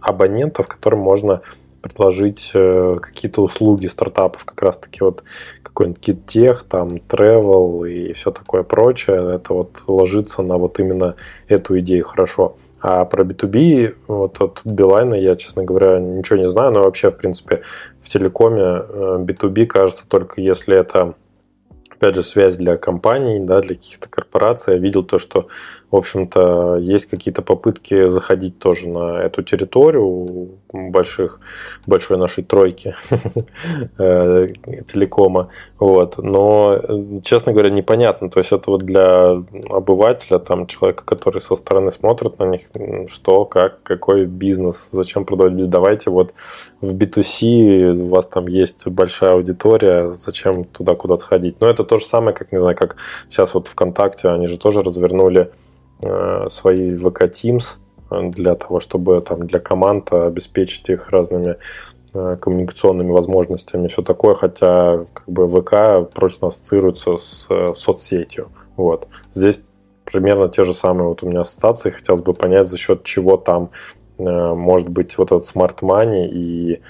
абонентов, 0.00 0.68
которым 0.68 1.00
можно 1.00 1.42
предложить 1.80 2.50
какие-то 2.52 3.42
услуги 3.42 3.86
стартапов, 3.86 4.44
как 4.44 4.62
раз-таки 4.62 5.02
вот 5.02 5.22
какой-нибудь 5.62 6.00
кит-тех, 6.00 6.64
там, 6.64 6.96
travel 6.96 7.88
и 7.88 8.12
все 8.12 8.30
такое 8.30 8.62
прочее, 8.62 9.34
это 9.34 9.54
вот 9.54 9.82
ложится 9.86 10.42
на 10.42 10.56
вот 10.56 10.78
именно 10.78 11.16
эту 11.48 11.78
идею 11.78 12.04
хорошо. 12.04 12.56
А 12.82 13.04
про 13.04 13.24
B2B, 13.24 13.94
вот 14.06 14.40
от 14.40 14.62
Билайна 14.64 15.14
я, 15.14 15.36
честно 15.36 15.64
говоря, 15.64 15.98
ничего 15.98 16.38
не 16.38 16.48
знаю, 16.48 16.72
но 16.72 16.82
вообще, 16.82 17.10
в 17.10 17.16
принципе, 17.16 17.62
в 18.00 18.08
телекоме 18.08 18.62
B2B 19.24 19.62
э, 19.62 19.66
кажется 19.66 20.04
только 20.08 20.40
если 20.40 20.76
это 20.76 21.14
опять 22.00 22.16
же, 22.16 22.22
связь 22.22 22.56
для 22.56 22.78
компаний, 22.78 23.40
да, 23.40 23.60
для 23.60 23.76
каких-то 23.76 24.08
корпораций. 24.08 24.74
Я 24.74 24.80
видел 24.80 25.02
то, 25.02 25.18
что, 25.18 25.48
в 25.90 25.96
общем-то, 25.96 26.78
есть 26.78 27.06
какие-то 27.06 27.42
попытки 27.42 28.08
заходить 28.08 28.58
тоже 28.58 28.88
на 28.88 29.20
эту 29.20 29.42
территорию 29.42 30.48
больших, 30.72 31.40
большой 31.86 32.16
нашей 32.16 32.42
тройки 32.42 32.94
э, 33.98 34.46
телекома. 34.86 35.48
Вот. 35.78 36.16
Но, 36.16 36.78
честно 37.22 37.52
говоря, 37.52 37.70
непонятно. 37.70 38.30
То 38.30 38.40
есть 38.40 38.52
это 38.52 38.70
вот 38.70 38.82
для 38.82 39.32
обывателя, 39.68 40.38
там, 40.38 40.66
человека, 40.66 41.04
который 41.04 41.40
со 41.40 41.54
стороны 41.54 41.90
смотрит 41.90 42.38
на 42.38 42.44
них, 42.44 42.62
что, 43.08 43.44
как, 43.44 43.82
какой 43.82 44.24
бизнес, 44.24 44.88
зачем 44.90 45.26
продавать 45.26 45.52
бизнес. 45.52 45.70
Давайте 45.70 46.10
вот 46.10 46.32
в 46.80 46.96
B2C 46.96 47.92
у 47.92 48.08
вас 48.08 48.26
там 48.26 48.46
есть 48.46 48.86
большая 48.86 49.32
аудитория, 49.32 50.10
зачем 50.12 50.64
туда 50.64 50.94
куда-то 50.94 51.24
ходить. 51.24 51.56
Но 51.60 51.68
это 51.68 51.84
то 51.90 51.98
же 51.98 52.04
самое, 52.04 52.36
как, 52.36 52.52
не 52.52 52.60
знаю, 52.60 52.76
как 52.76 52.94
сейчас 53.28 53.52
вот 53.52 53.66
ВКонтакте, 53.66 54.28
они 54.28 54.46
же 54.46 54.58
тоже 54.58 54.80
развернули 54.80 55.50
э, 56.00 56.46
свои 56.48 56.96
VK 56.96 57.30
Teams 57.30 58.30
для 58.30 58.54
того, 58.54 58.78
чтобы 58.78 59.20
там 59.22 59.44
для 59.44 59.58
команд 59.58 60.12
обеспечить 60.12 60.88
их 60.88 61.08
разными 61.10 61.56
э, 62.14 62.36
коммуникационными 62.40 63.10
возможностями, 63.10 63.88
все 63.88 64.02
такое, 64.02 64.36
хотя 64.36 65.04
как 65.12 65.28
бы 65.28 65.48
ВК 65.48 66.08
прочно 66.14 66.46
ассоциируется 66.46 67.16
с 67.16 67.46
э, 67.50 67.74
соцсетью. 67.74 68.52
Вот. 68.76 69.08
Здесь 69.34 69.60
примерно 70.04 70.48
те 70.48 70.62
же 70.62 70.74
самые 70.74 71.08
вот 71.08 71.24
у 71.24 71.26
меня 71.26 71.40
ассоциации. 71.40 71.90
Хотелось 71.90 72.22
бы 72.22 72.34
понять, 72.34 72.68
за 72.68 72.78
счет 72.78 73.02
чего 73.02 73.36
там 73.36 73.70
э, 74.18 74.54
может 74.54 74.88
быть 74.88 75.18
вот 75.18 75.32
этот 75.32 75.44
smart 75.44 75.80
money 75.80 76.28
и 76.28 76.82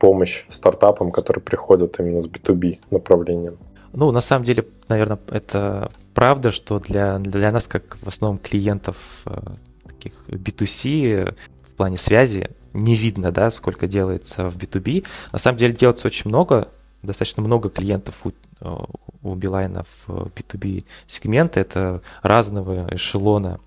помощь 0.00 0.46
стартапам, 0.48 1.12
которые 1.12 1.42
приходят 1.44 2.00
именно 2.00 2.20
с 2.20 2.28
B2B 2.28 2.80
направлением. 2.90 3.58
Ну, 3.92 4.10
на 4.12 4.20
самом 4.20 4.44
деле, 4.44 4.66
наверное, 4.88 5.18
это 5.30 5.90
правда, 6.14 6.50
что 6.50 6.78
для, 6.78 7.18
для 7.18 7.50
нас, 7.52 7.68
как 7.68 7.96
в 8.02 8.08
основном 8.08 8.38
клиентов 8.38 9.22
э, 9.26 9.38
таких 9.84 10.28
B2C 10.28 11.34
в 11.62 11.72
плане 11.74 11.96
связи, 11.96 12.50
не 12.72 12.94
видно, 12.94 13.32
да, 13.32 13.50
сколько 13.50 13.86
делается 13.86 14.48
в 14.48 14.56
B2B. 14.56 15.06
На 15.32 15.38
самом 15.38 15.58
деле 15.58 15.72
делается 15.72 16.06
очень 16.06 16.28
много, 16.28 16.68
достаточно 17.02 17.42
много 17.42 17.70
клиентов 17.70 18.14
у, 18.24 18.30
э, 18.60 18.76
у 19.22 19.34
Билайна 19.34 19.84
в 19.84 20.08
B2B 20.08 20.84
сегменте. 21.06 21.60
Это 21.60 22.02
разного 22.22 22.88
эшелона 22.90 23.60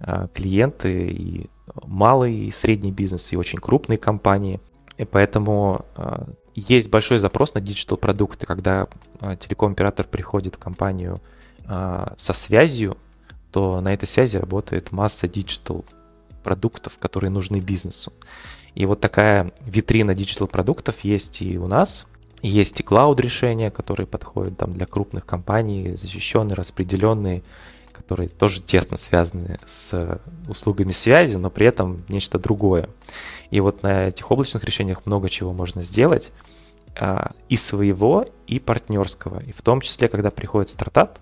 э, 0.00 0.28
клиенты 0.34 1.08
и 1.08 1.50
малый 1.84 2.46
и 2.46 2.50
средний 2.50 2.92
бизнес, 2.92 3.32
и 3.32 3.36
очень 3.36 3.58
крупные 3.58 3.98
компании. 3.98 4.60
И 4.98 5.04
поэтому 5.04 5.86
э, 5.96 6.24
есть 6.54 6.90
большой 6.90 7.18
запрос 7.18 7.54
на 7.54 7.60
digital 7.60 7.96
продукты, 7.96 8.46
когда 8.46 8.88
телеком-оператор 9.40 10.06
приходит 10.06 10.56
в 10.56 10.58
компанию 10.58 11.20
со 12.16 12.32
связью, 12.32 12.96
то 13.52 13.80
на 13.82 13.92
этой 13.92 14.06
связи 14.06 14.38
работает 14.38 14.90
масса 14.90 15.28
digital 15.28 15.84
продуктов, 16.42 16.98
которые 16.98 17.30
нужны 17.30 17.60
бизнесу. 17.60 18.12
И 18.74 18.86
вот 18.86 19.00
такая 19.00 19.52
витрина 19.60 20.14
digital 20.14 20.46
продуктов 20.46 21.00
есть 21.00 21.42
и 21.42 21.58
у 21.58 21.66
нас– 21.66 22.06
есть 22.42 22.78
и 22.80 22.82
cloud 22.82 23.20
решения, 23.20 23.70
которые 23.70 24.06
подходят 24.06 24.56
там 24.56 24.72
для 24.72 24.86
крупных 24.86 25.26
компаний, 25.26 25.94
защищенные, 25.94 26.54
распределенные, 26.54 27.42
которые 27.92 28.28
тоже 28.28 28.62
тесно 28.62 28.96
связаны 28.96 29.58
с 29.64 30.20
услугами 30.46 30.92
связи, 30.92 31.36
но 31.36 31.50
при 31.50 31.66
этом 31.66 32.04
нечто 32.08 32.38
другое. 32.38 32.88
И 33.50 33.60
вот 33.60 33.82
на 33.82 34.08
этих 34.08 34.30
облачных 34.30 34.64
решениях 34.64 35.06
много 35.06 35.28
чего 35.28 35.52
можно 35.52 35.82
сделать 35.82 36.32
а, 36.98 37.32
и 37.48 37.56
своего, 37.56 38.26
и 38.46 38.58
партнерского. 38.58 39.42
И 39.42 39.52
в 39.52 39.62
том 39.62 39.80
числе, 39.80 40.08
когда 40.08 40.30
приходит 40.30 40.68
стартап, 40.68 41.18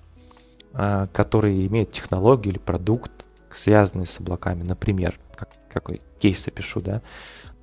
а, 0.72 1.08
который 1.12 1.66
имеет 1.66 1.92
технологию 1.92 2.54
или 2.54 2.58
продукт, 2.58 3.12
связанный 3.50 4.06
с 4.06 4.20
облаками, 4.20 4.62
например, 4.62 5.18
как, 5.34 5.50
какой 5.70 6.02
кейс 6.18 6.46
опишу, 6.48 6.80
да, 6.80 7.02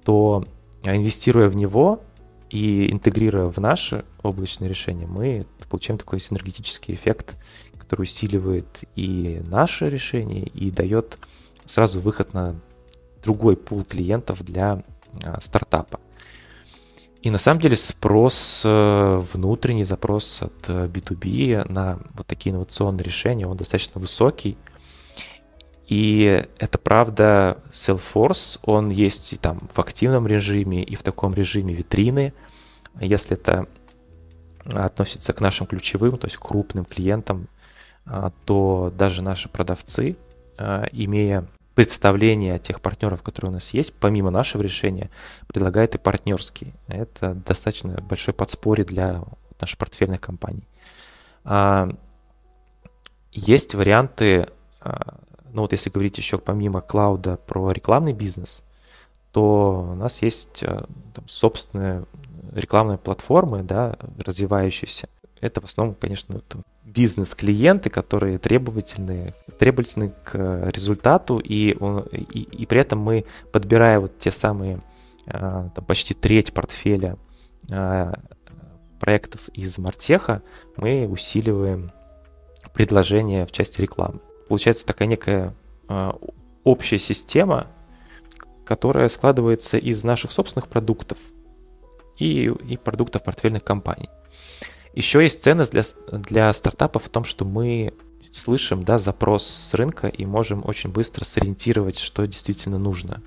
то 0.03 0.45
инвестируя 0.83 1.49
в 1.49 1.55
него, 1.55 2.01
и 2.49 2.91
интегрируя 2.91 3.47
в 3.47 3.57
наше 3.57 4.05
облачное 4.21 4.69
решение, 4.69 5.07
мы 5.07 5.47
получаем 5.69 5.97
такой 5.97 6.19
синергетический 6.19 6.93
эффект, 6.93 7.35
который 7.79 8.03
усиливает 8.03 8.67
и 8.95 9.41
наше 9.45 9.89
решение, 9.89 10.43
и 10.43 10.69
дает 10.69 11.17
сразу 11.65 11.99
выход 11.99 12.35
на 12.35 12.55
другой 13.23 13.55
пул 13.55 13.83
клиентов 13.83 14.43
для 14.43 14.83
а, 15.23 15.39
стартапа. 15.41 15.99
И 17.21 17.29
на 17.29 17.37
самом 17.37 17.61
деле 17.61 17.77
спрос, 17.77 18.63
э, 18.65 19.21
внутренний 19.33 19.85
запрос 19.85 20.41
от 20.41 20.69
B2B 20.69 21.53
э, 21.53 21.71
на 21.71 21.99
вот 22.15 22.27
такие 22.27 22.51
инновационные 22.51 23.05
решения, 23.05 23.47
он 23.47 23.55
достаточно 23.55 24.01
высокий. 24.01 24.57
И 25.87 26.43
это 26.59 26.77
правда, 26.77 27.59
Salesforce, 27.71 28.59
он 28.63 28.89
есть 28.89 29.31
и 29.31 29.37
там 29.37 29.69
в 29.71 29.79
активном 29.79 30.27
режиме, 30.27 30.83
и 30.83 30.95
в 30.95 31.03
таком 31.03 31.33
режиме 31.33 31.73
витрины. 31.73 32.33
Если 32.99 33.37
это 33.37 33.67
относится 34.65 35.33
к 35.33 35.39
нашим 35.39 35.67
ключевым, 35.67 36.17
то 36.17 36.27
есть 36.27 36.37
крупным 36.37 36.85
клиентам, 36.85 37.47
а, 38.05 38.31
то 38.45 38.91
даже 38.97 39.21
наши 39.21 39.49
продавцы, 39.49 40.17
а, 40.57 40.85
имея 40.91 41.47
представление 41.75 42.59
тех 42.59 42.81
партнеров, 42.81 43.23
которые 43.23 43.51
у 43.51 43.53
нас 43.53 43.71
есть, 43.71 43.93
помимо 43.95 44.29
нашего 44.29 44.61
решения, 44.61 45.09
предлагают 45.47 45.95
и 45.95 45.97
партнерские. 45.97 46.73
Это 46.87 47.33
достаточно 47.33 47.99
большое 48.01 48.35
подспорье 48.35 48.85
для 48.85 49.23
наших 49.59 49.77
портфельных 49.77 50.21
компаний. 50.21 50.67
А, 51.43 51.89
есть 53.31 53.73
варианты 53.75 54.47
ну 55.53 55.61
вот 55.61 55.71
если 55.71 55.89
говорить 55.89 56.17
еще 56.17 56.39
помимо 56.39 56.81
клауда 56.81 57.37
про 57.37 57.71
рекламный 57.71 58.13
бизнес, 58.13 58.63
то 59.31 59.87
у 59.91 59.95
нас 59.95 60.21
есть 60.21 60.63
э, 60.63 60.83
там, 61.13 61.27
собственные 61.27 62.05
рекламные 62.51 62.97
платформы, 62.97 63.63
да, 63.63 63.97
развивающиеся. 64.17 65.07
Это 65.43 65.61
в 65.61 65.65
основном, 65.65 65.95
конечно, 65.95 66.41
бизнес-клиенты, 66.83 67.89
которые 67.89 68.37
требовательны, 68.37 69.33
требовательны 69.59 70.13
к 70.23 70.69
результату, 70.73 71.39
и, 71.39 71.75
и, 72.11 72.39
и 72.39 72.65
при 72.65 72.79
этом 72.79 72.99
мы, 72.99 73.25
подбирая 73.51 73.99
вот 73.99 74.17
те 74.17 74.31
самые 74.31 74.79
э, 75.27 75.69
там, 75.75 75.85
почти 75.85 76.13
треть 76.13 76.53
портфеля 76.53 77.17
э, 77.69 78.13
проектов 78.99 79.49
из 79.49 79.77
Мартеха, 79.77 80.41
мы 80.77 81.07
усиливаем 81.07 81.91
предложение 82.73 83.45
в 83.45 83.51
части 83.51 83.81
рекламы 83.81 84.21
получается 84.47 84.85
такая 84.85 85.07
некая 85.07 85.55
э, 85.89 86.11
общая 86.63 86.99
система, 86.99 87.67
которая 88.65 89.07
складывается 89.07 89.77
из 89.77 90.03
наших 90.03 90.31
собственных 90.31 90.67
продуктов 90.67 91.17
и, 92.17 92.45
и 92.45 92.77
продуктов 92.77 93.23
портфельных 93.23 93.63
компаний. 93.63 94.09
Еще 94.93 95.21
есть 95.23 95.41
ценность 95.41 95.71
для, 95.71 95.83
для 96.11 96.53
стартапов 96.53 97.05
в 97.05 97.09
том, 97.09 97.23
что 97.23 97.45
мы 97.45 97.93
слышим 98.31 98.83
да, 98.83 98.97
запрос 98.97 99.45
с 99.45 99.73
рынка 99.73 100.07
и 100.07 100.25
можем 100.25 100.63
очень 100.65 100.91
быстро 100.91 101.25
сориентировать, 101.25 101.99
что 101.99 102.25
действительно 102.25 102.77
нужно. 102.77 103.21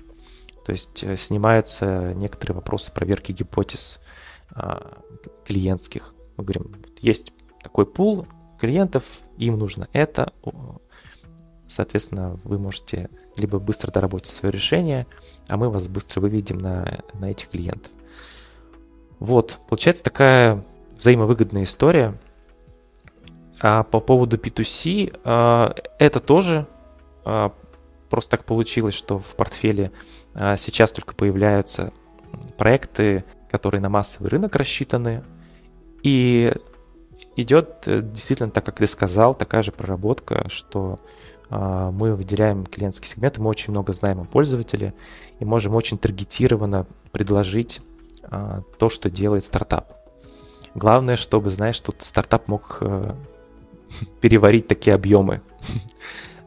То 0.65 0.71
есть 0.71 1.03
э, 1.03 1.15
снимаются 1.15 2.13
некоторые 2.15 2.55
вопросы 2.55 2.91
проверки 2.91 3.31
гипотез 3.31 4.01
а, 4.51 4.97
клиентских. 5.45 6.13
Мы 6.35 6.43
говорим, 6.43 6.75
есть 6.99 7.31
такой 7.63 7.85
пул 7.85 8.27
клиентов, 8.59 9.05
им 9.37 9.55
нужно 9.55 9.87
это, 9.93 10.33
Соответственно, 11.67 12.39
вы 12.45 12.57
можете 12.57 13.09
либо 13.35 13.59
быстро 13.59 13.91
доработать 13.91 14.31
свое 14.31 14.53
решение, 14.53 15.05
а 15.49 15.57
мы 15.57 15.69
вас 15.69 15.89
быстро 15.89 16.21
выведем 16.21 16.57
на, 16.57 17.03
на 17.13 17.29
этих 17.29 17.49
клиентов. 17.49 17.91
Вот, 19.19 19.59
получается 19.67 20.03
такая 20.03 20.65
взаимовыгодная 20.97 21.63
история. 21.63 22.17
А 23.59 23.83
по 23.83 23.99
поводу 23.99 24.37
P2C, 24.37 25.19
а, 25.23 25.73
это 25.97 26.19
тоже 26.19 26.67
а, 27.25 27.53
просто 28.09 28.31
так 28.31 28.45
получилось, 28.45 28.93
что 28.93 29.17
в 29.17 29.35
портфеле 29.35 29.91
а, 30.35 30.57
сейчас 30.57 30.91
только 30.91 31.15
появляются 31.15 31.91
проекты, 32.57 33.23
которые 33.49 33.81
на 33.81 33.89
массовый 33.89 34.29
рынок 34.29 34.55
рассчитаны. 34.55 35.23
И 36.03 36.53
идет 37.35 37.87
э, 37.87 38.01
действительно, 38.01 38.51
так 38.51 38.65
как 38.65 38.75
ты 38.75 38.87
сказал, 38.87 39.33
такая 39.33 39.63
же 39.63 39.71
проработка, 39.71 40.47
что 40.49 40.97
мы 41.49 42.13
выделяем 42.13 42.65
клиентские 42.65 43.07
сегменты, 43.07 43.41
мы 43.41 43.49
очень 43.49 43.71
много 43.71 43.93
знаем 43.93 44.19
о 44.19 44.25
пользователе 44.25 44.93
и 45.39 45.45
можем 45.45 45.75
очень 45.75 45.97
таргетированно 45.97 46.85
предложить 47.13 47.79
то, 48.29 48.89
что 48.89 49.09
делает 49.09 49.45
стартап. 49.45 49.93
Главное, 50.77 51.15
чтобы, 51.15 51.49
знаешь, 51.49 51.81
тут 51.81 52.03
стартап 52.03 52.47
мог 52.47 52.77
э, 52.81 53.15
переварить 54.21 54.67
такие 54.67 54.93
объемы. 54.95 55.41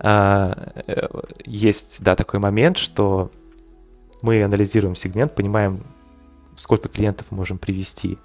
А, 0.02 0.72
э, 0.86 1.08
есть, 1.44 2.02
да, 2.02 2.16
такой 2.16 2.40
момент, 2.40 2.78
что 2.78 3.30
мы 4.22 4.42
анализируем 4.42 4.94
сегмент, 4.94 5.34
понимаем, 5.34 5.84
сколько 6.54 6.88
клиентов 6.88 7.30
можем 7.32 7.58
привести 7.58 8.16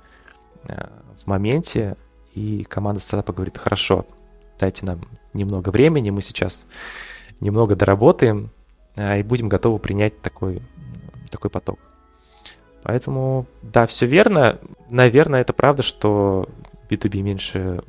э, 0.70 0.88
в 1.22 1.28
моменте, 1.28 1.98
и 2.34 2.64
команда 2.64 3.02
стартапа 3.02 3.34
говорит, 3.34 3.58
хорошо, 3.58 4.06
дайте 4.58 4.86
нам 4.86 5.02
немного 5.34 5.68
времени, 5.68 6.12
мы 6.12 6.22
сейчас 6.22 6.66
немного 7.42 7.76
доработаем 7.76 8.52
а, 8.96 9.18
и 9.18 9.24
будем 9.24 9.50
готовы 9.50 9.78
принять 9.80 10.22
такой, 10.22 10.62
такой 11.30 11.50
поток. 11.50 11.78
Поэтому, 12.86 13.48
да, 13.64 13.88
все 13.88 14.06
верно. 14.06 14.60
Наверное, 14.92 15.42
это 15.42 15.54
правда, 15.54 15.82
что 15.82 16.48
B2B 16.88 17.22
меньше 17.22 17.82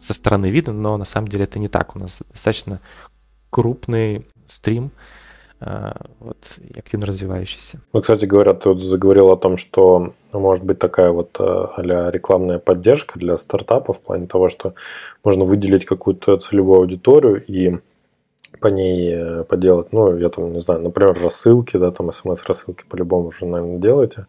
со 0.00 0.14
стороны 0.14 0.50
видно, 0.50 0.72
но 0.72 0.96
на 0.96 1.04
самом 1.04 1.28
деле 1.28 1.44
это 1.44 1.58
не 1.58 1.68
так. 1.68 1.94
У 1.94 1.98
нас 1.98 2.22
достаточно 2.32 2.80
крупный 3.50 4.26
стрим 4.46 4.90
вот, 6.18 6.56
и 6.58 6.78
активно 6.78 7.04
развивающийся. 7.06 7.82
Ну, 7.92 8.00
кстати 8.00 8.24
говоря, 8.24 8.54
ты 8.54 8.70
вот 8.70 8.80
заговорил 8.80 9.30
о 9.30 9.36
том, 9.36 9.58
что 9.58 10.14
может 10.32 10.64
быть 10.64 10.78
такая 10.78 11.12
вот 11.12 11.36
а 11.38 12.10
рекламная 12.10 12.58
поддержка 12.58 13.18
для 13.18 13.36
стартапов 13.36 13.98
в 13.98 14.00
плане 14.00 14.26
того, 14.26 14.48
что 14.48 14.72
можно 15.22 15.44
выделить 15.44 15.84
какую-то 15.84 16.38
целевую 16.38 16.80
аудиторию 16.80 17.44
и 17.44 17.78
по 18.60 18.68
ней 18.68 19.12
э, 19.12 19.44
поделать, 19.44 19.92
ну, 19.92 20.16
я 20.16 20.28
там, 20.28 20.52
не 20.52 20.60
знаю, 20.60 20.82
например, 20.82 21.18
рассылки, 21.22 21.76
да, 21.76 21.90
там 21.90 22.10
смс-рассылки 22.12 22.84
по-любому 22.88 23.28
уже, 23.28 23.46
наверное, 23.46 23.78
делаете, 23.78 24.26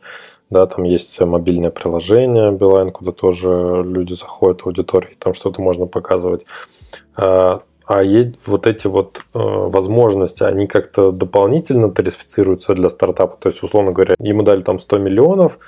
да, 0.49 0.65
там 0.65 0.83
есть 0.83 1.19
мобильное 1.19 1.71
приложение 1.71 2.51
Билайн, 2.51 2.91
куда 2.91 3.11
тоже 3.11 3.83
люди 3.85 4.13
заходят 4.13 4.61
аудитории, 4.65 5.15
там 5.19 5.33
что-то 5.33 5.61
можно 5.61 5.87
показывать. 5.87 6.45
А, 7.15 7.61
а 7.85 8.01
вот 8.45 8.67
эти 8.67 8.87
вот 8.87 9.25
э, 9.33 9.39
возможности, 9.39 10.43
они 10.43 10.67
как-то 10.67 11.11
дополнительно 11.11 11.91
тарифицируются 11.91 12.73
для 12.75 12.89
стартапа. 12.89 13.35
То 13.37 13.49
есть, 13.49 13.61
условно 13.61 13.91
говоря, 13.91 14.15
ему 14.19 14.43
дали 14.43 14.61
там 14.61 14.79
100 14.79 14.99
миллионов, 14.99 15.59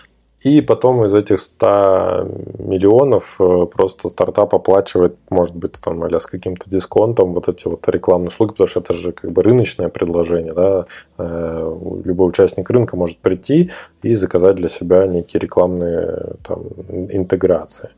и 0.45 0.61
потом 0.61 1.03
из 1.05 1.15
этих 1.15 1.39
100 1.39 2.27
миллионов 2.59 3.37
э, 3.39 3.65
просто 3.65 4.09
стартап 4.09 4.53
оплачивает, 4.53 5.15
может 5.31 5.55
быть, 5.55 5.81
там, 5.83 6.05
или 6.05 6.19
с 6.19 6.27
каким-то 6.27 6.69
дисконтом 6.69 7.33
вот 7.33 7.49
эти 7.49 7.67
вот 7.67 7.89
рекламные 7.89 8.27
услуги, 8.27 8.51
потому 8.51 8.67
что 8.67 8.79
это 8.79 8.93
же 8.93 9.11
как 9.11 9.31
бы 9.31 9.41
рыночное 9.41 9.89
предложение, 9.89 10.53
да, 10.53 10.85
э, 11.17 11.77
любой 12.05 12.29
участник 12.29 12.69
рынка 12.69 12.95
может 12.95 13.17
прийти 13.17 13.71
и 14.03 14.13
заказать 14.13 14.57
для 14.57 14.67
себя 14.67 15.07
некие 15.07 15.39
рекламные 15.39 16.35
там, 16.47 16.61
интеграции. 17.09 17.89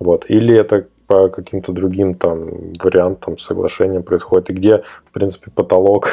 Вот. 0.00 0.24
Или 0.28 0.56
это 0.56 0.88
по 1.06 1.28
каким-то 1.28 1.70
другим 1.70 2.14
там 2.14 2.72
вариантам 2.82 3.38
соглашения 3.38 4.00
происходит, 4.00 4.50
и 4.50 4.54
где, 4.54 4.82
в 5.04 5.12
принципе, 5.12 5.52
потолок 5.52 6.08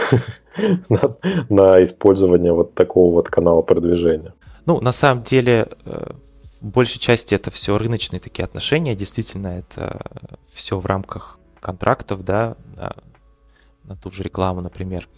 на, 0.89 1.15
на 1.49 1.83
использование 1.83 2.53
вот 2.53 2.75
такого 2.75 3.11
вот 3.11 3.27
канала 3.29 3.63
продвижения. 3.63 4.33
Ну, 4.69 4.79
на 4.81 4.91
самом 4.91 5.23
деле, 5.23 5.67
э, 5.85 6.11
в 6.61 6.67
большей 6.67 6.99
части 6.99 7.33
это 7.33 7.49
все 7.49 7.75
рыночные 7.75 8.19
такие 8.19 8.43
отношения. 8.43 8.95
Действительно, 8.95 9.47
это 9.47 9.99
все 10.47 10.79
в 10.79 10.85
рамках 10.85 11.39
контрактов, 11.59 12.23
да, 12.23 12.55
на 13.83 13.95
ту 13.95 14.11
же 14.11 14.21
рекламу, 14.21 14.61
например. 14.61 15.09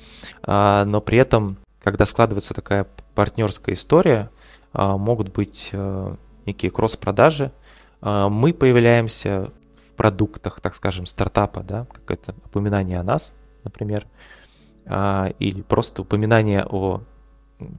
А, 0.44 0.86
но 0.86 1.02
при 1.02 1.18
этом, 1.18 1.58
когда 1.84 2.06
складывается 2.06 2.54
такая 2.54 2.88
партнерская 3.14 3.76
история, 3.76 4.32
а, 4.72 4.96
могут 4.96 5.34
быть 5.34 5.72
э, 5.74 6.14
некие 6.46 6.72
кросс-продажи. 6.72 7.52
А, 8.00 8.30
мы 8.30 8.54
появляемся 8.54 9.52
в 9.76 9.96
продуктах, 9.98 10.62
так 10.62 10.76
скажем, 10.76 11.06
стартапа, 11.06 11.62
да, 11.62 11.88
какое-то 11.92 12.36
упоминание 12.46 13.02
о 13.02 13.04
нас, 13.04 13.34
например, 13.66 14.08
или 15.40 15.62
просто 15.62 16.04
упоминание 16.04 16.66
о 16.66 17.04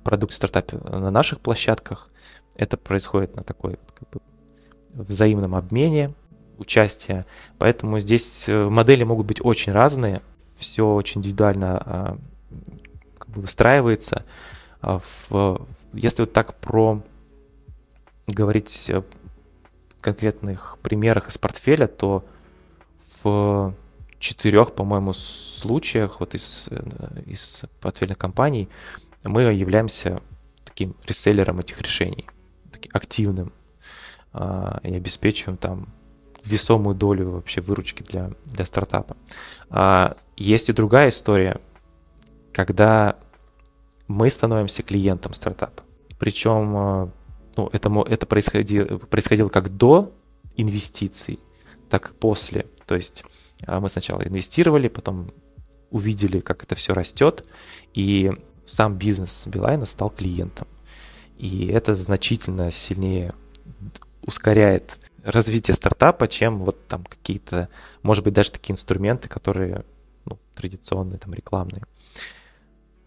продукте 0.05 0.37
стартапе 0.37 0.79
на 0.79 1.11
наших 1.11 1.40
площадках. 1.40 2.09
Это 2.57 2.77
происходит 2.77 3.37
на 3.37 3.42
такой 3.42 3.79
как 3.95 4.11
бы, 4.11 4.21
взаимном 4.95 5.55
обмене 5.55 6.14
участия. 6.59 7.25
Поэтому 7.59 7.99
здесь 7.99 8.49
э, 8.49 8.68
модели 8.68 9.05
могут 9.05 9.27
быть 9.27 9.45
очень 9.45 9.73
разные. 9.73 10.23
Все 10.57 10.87
очень 10.87 11.21
индивидуально 11.21 11.83
а, 11.85 12.18
как 13.18 13.31
бы 13.31 13.40
выстраивается. 13.40 14.25
А 14.81 15.01
в, 15.01 15.66
если 15.92 16.23
вот 16.23 16.33
так 16.33 16.55
про 16.55 17.03
говорить 18.27 18.90
о 18.90 19.03
конкретных 20.01 20.79
примерах 20.83 21.29
из 21.29 21.38
портфеля, 21.38 21.87
то 21.87 22.25
в 23.23 23.75
четырех, 24.18 24.73
по-моему, 24.73 25.12
случаях 25.12 26.21
вот 26.21 26.35
из, 26.35 26.68
э, 26.71 27.23
из 27.27 27.64
портфельных 27.81 28.18
компаний 28.18 28.68
мы 29.24 29.42
являемся 29.42 30.20
таким 30.64 30.96
реселлером 31.06 31.61
этих 31.61 31.80
решений, 31.80 32.28
таким 32.70 32.90
активным, 32.94 33.52
а, 34.32 34.80
и 34.82 34.94
обеспечиваем 34.94 35.56
там 35.56 35.88
весомую 36.44 36.96
долю 36.96 37.30
вообще 37.30 37.61
выручки 37.61 38.02
для, 38.02 38.30
для 38.46 38.64
стартапа. 38.64 39.16
А, 39.70 40.16
есть 40.37 40.68
и 40.68 40.72
другая 40.72 41.11
история, 41.11 41.61
когда 42.52 43.16
мы 44.08 44.30
становимся 44.30 44.82
клиентом 44.82 45.35
стартапа. 45.35 45.85
Причем 46.18 46.76
а, 46.76 47.11
ну, 47.56 47.68
это, 47.72 48.04
это 48.08 48.26
происходило, 48.26 48.98
происходило 48.98 49.48
как 49.48 49.76
до 49.76 50.12
инвестиций, 50.56 51.38
так 51.88 52.11
и 52.11 52.14
после. 52.14 52.66
То 52.87 52.94
есть 52.94 53.24
мы 53.66 53.88
сначала 53.88 54.22
инвестировали, 54.22 54.88
потом 54.88 55.32
увидели, 55.90 56.40
как 56.40 56.62
это 56.64 56.74
все 56.74 56.94
растет, 56.94 57.46
и 57.94 58.32
сам 58.64 58.96
бизнес 58.96 59.46
Билайна 59.46 59.87
стал 59.87 60.11
клиентом. 60.11 60.68
И 61.38 61.66
это 61.66 61.94
значительно 61.94 62.70
сильнее 62.70 63.35
ускоряет 64.25 64.98
развитие 65.25 65.75
стартапа, 65.75 66.29
чем 66.29 66.61
вот 66.61 66.87
там 66.87 67.05
какие-то, 67.05 67.68
может 68.03 68.25
быть, 68.25 68.35
даже 68.35 68.53
такие 68.53 68.72
инструменты, 68.72 69.29
которые 69.29 69.85
ну, 70.25 70.38
традиционные, 70.55 71.18
там, 71.18 71.35
рекламные. 71.35 71.85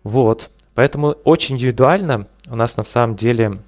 Вот. 0.04 0.50
Поэтому 0.74 1.12
очень 1.24 1.56
индивидуально 1.56 2.28
у 2.48 2.56
нас 2.56 2.78
на 2.78 2.84
самом 2.84 3.16
деле 3.16 3.62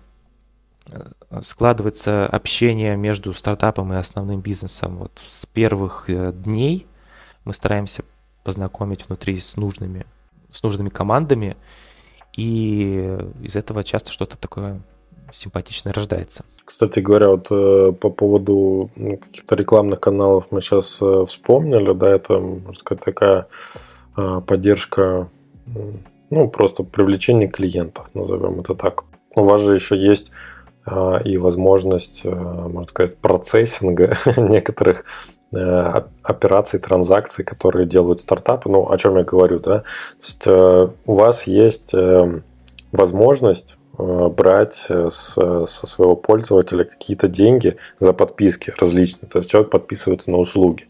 э, 0.88 1.12
складывается 1.42 2.26
общение 2.26 2.96
между 2.98 3.34
стартапом 3.34 3.94
и 3.94 3.98
основным 3.98 4.42
бизнесом. 4.42 4.98
Вот 4.98 5.20
с 5.26 5.46
первых 5.46 6.10
э, 6.10 6.34
дней 6.34 6.86
мы 7.46 7.54
стараемся 7.54 8.04
познакомить 8.44 9.08
внутри 9.08 9.40
с 9.40 9.56
нужными 9.56 10.06
с 10.52 10.64
нужными 10.64 10.90
командами, 10.90 11.58
и 12.36 13.18
из 13.42 13.56
этого 13.56 13.84
часто 13.84 14.12
что-то 14.12 14.38
такое 14.38 14.82
симпатичное 15.32 15.94
рождается. 15.94 16.46
Кстати 16.64 17.00
говоря, 17.00 17.30
вот 17.30 17.48
э, 17.50 17.94
по 17.94 18.10
поводу 18.10 18.92
ну, 18.96 19.18
каких-то 19.18 19.56
рекламных 19.56 20.00
каналов 20.00 20.48
мы 20.52 20.62
сейчас 20.62 20.98
э, 21.02 21.24
вспомнили, 21.26 21.94
да, 21.94 22.10
это, 22.10 22.40
можно 22.40 22.74
сказать, 22.74 23.04
такая 23.04 23.48
э, 24.16 24.42
поддержка, 24.46 25.30
ну, 26.30 26.50
просто 26.50 26.84
привлечение 26.84 27.50
клиентов, 27.50 28.10
назовем 28.14 28.60
это 28.60 28.76
так. 28.76 29.06
У 29.36 29.44
вас 29.44 29.62
же 29.62 29.76
еще 29.76 29.98
есть 29.98 30.32
и 31.26 31.38
возможность, 31.38 32.24
можно 32.24 32.84
сказать, 32.84 33.18
процессинга 33.18 34.18
некоторых 34.38 35.04
операций, 35.52 36.80
транзакций, 36.80 37.46
которые 37.46 37.86
делают 37.86 38.20
стартапы. 38.20 38.70
Ну, 38.70 38.90
о 38.90 38.98
чем 38.98 39.18
я 39.18 39.24
говорю, 39.24 39.60
да? 39.60 39.80
То 39.80 39.86
есть 40.22 40.44
э, 40.46 40.88
у 41.06 41.14
вас 41.14 41.48
есть 41.48 41.94
э, 41.94 42.42
возможность 42.92 43.78
брать 43.98 44.86
с, 44.90 45.10
со 45.10 45.88
своего 45.88 46.16
пользователя 46.16 46.84
какие-то 46.84 47.28
деньги 47.28 47.78
за 48.00 48.14
подписки 48.14 48.72
различные. 48.78 49.28
То 49.28 49.40
есть 49.40 49.50
человек 49.50 49.72
подписывается 49.72 50.30
на 50.30 50.38
услуги. 50.38 50.86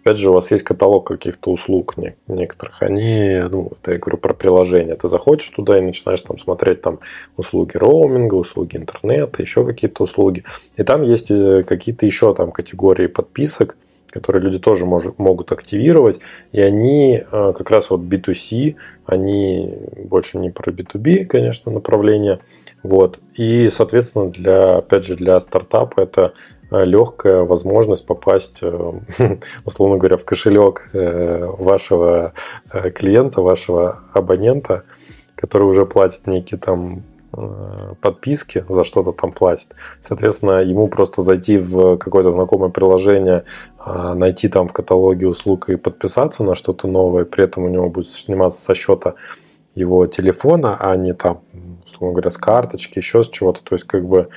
Опять 0.00 0.18
же, 0.18 0.30
у 0.30 0.32
вас 0.32 0.50
есть 0.52 0.62
каталог 0.62 1.04
каких-то 1.04 1.50
услуг 1.50 1.94
некоторых. 2.28 2.80
Они, 2.82 3.42
ну, 3.50 3.72
это 3.72 3.92
я 3.92 3.98
говорю 3.98 4.18
про 4.18 4.32
приложение. 4.32 4.94
Ты 4.94 5.08
заходишь 5.08 5.48
туда 5.48 5.78
и 5.78 5.80
начинаешь 5.80 6.20
там 6.20 6.38
смотреть 6.38 6.82
там 6.82 7.00
услуги 7.36 7.76
роуминга, 7.76 8.34
услуги 8.34 8.76
интернета, 8.76 9.42
еще 9.42 9.66
какие-то 9.66 10.04
услуги. 10.04 10.44
И 10.76 10.84
там 10.84 11.02
есть 11.02 11.32
какие-то 11.66 12.06
еще 12.06 12.32
там 12.32 12.52
категории 12.52 13.08
подписок, 13.08 13.76
которые 14.12 14.42
люди 14.42 14.58
тоже 14.58 14.84
мож, 14.84 15.04
могут 15.16 15.50
активировать, 15.52 16.20
и 16.52 16.60
они 16.60 17.16
э, 17.16 17.52
как 17.56 17.70
раз 17.70 17.90
вот 17.90 18.00
B2C, 18.02 18.76
они 19.06 19.74
больше 20.04 20.38
не 20.38 20.50
про 20.50 20.70
B2B, 20.70 21.24
конечно, 21.24 21.72
направление, 21.72 22.40
вот, 22.82 23.18
и, 23.34 23.68
соответственно, 23.68 24.30
для, 24.30 24.76
опять 24.76 25.04
же, 25.04 25.16
для 25.16 25.40
стартапа 25.40 26.00
это 26.02 26.34
э, 26.70 26.84
легкая 26.84 27.42
возможность 27.42 28.04
попасть, 28.04 28.58
э, 28.62 28.92
условно 29.64 29.96
говоря, 29.96 30.16
в 30.16 30.24
кошелек 30.24 30.90
вашего 30.92 32.34
клиента, 32.94 33.40
вашего 33.40 34.00
абонента, 34.12 34.84
который 35.34 35.64
уже 35.64 35.86
платит 35.86 36.26
некий 36.26 36.56
там 36.56 37.02
Э, 37.02 37.11
подписки, 38.00 38.64
за 38.68 38.84
что-то 38.84 39.12
там 39.12 39.32
платит. 39.32 39.74
Соответственно, 40.00 40.60
ему 40.60 40.88
просто 40.88 41.22
зайти 41.22 41.58
в 41.58 41.96
какое-то 41.96 42.30
знакомое 42.30 42.70
приложение, 42.70 43.44
а, 43.78 44.14
найти 44.14 44.48
там 44.48 44.68
в 44.68 44.72
каталоге 44.72 45.26
услуг 45.28 45.70
и 45.70 45.76
подписаться 45.76 46.44
на 46.44 46.54
что-то 46.54 46.88
новое, 46.88 47.24
при 47.24 47.44
этом 47.44 47.64
у 47.64 47.68
него 47.68 47.88
будет 47.88 48.08
сниматься 48.08 48.60
со 48.60 48.74
счета 48.74 49.14
его 49.74 50.06
телефона, 50.06 50.76
а 50.78 50.94
не 50.96 51.14
там, 51.14 51.40
условно 51.84 52.12
говоря, 52.12 52.30
с 52.30 52.36
карточки, 52.36 52.98
еще 52.98 53.22
с 53.22 53.28
чего-то. 53.28 53.62
То 53.62 53.74
есть, 53.74 53.86
как 53.86 54.06
бы 54.06 54.28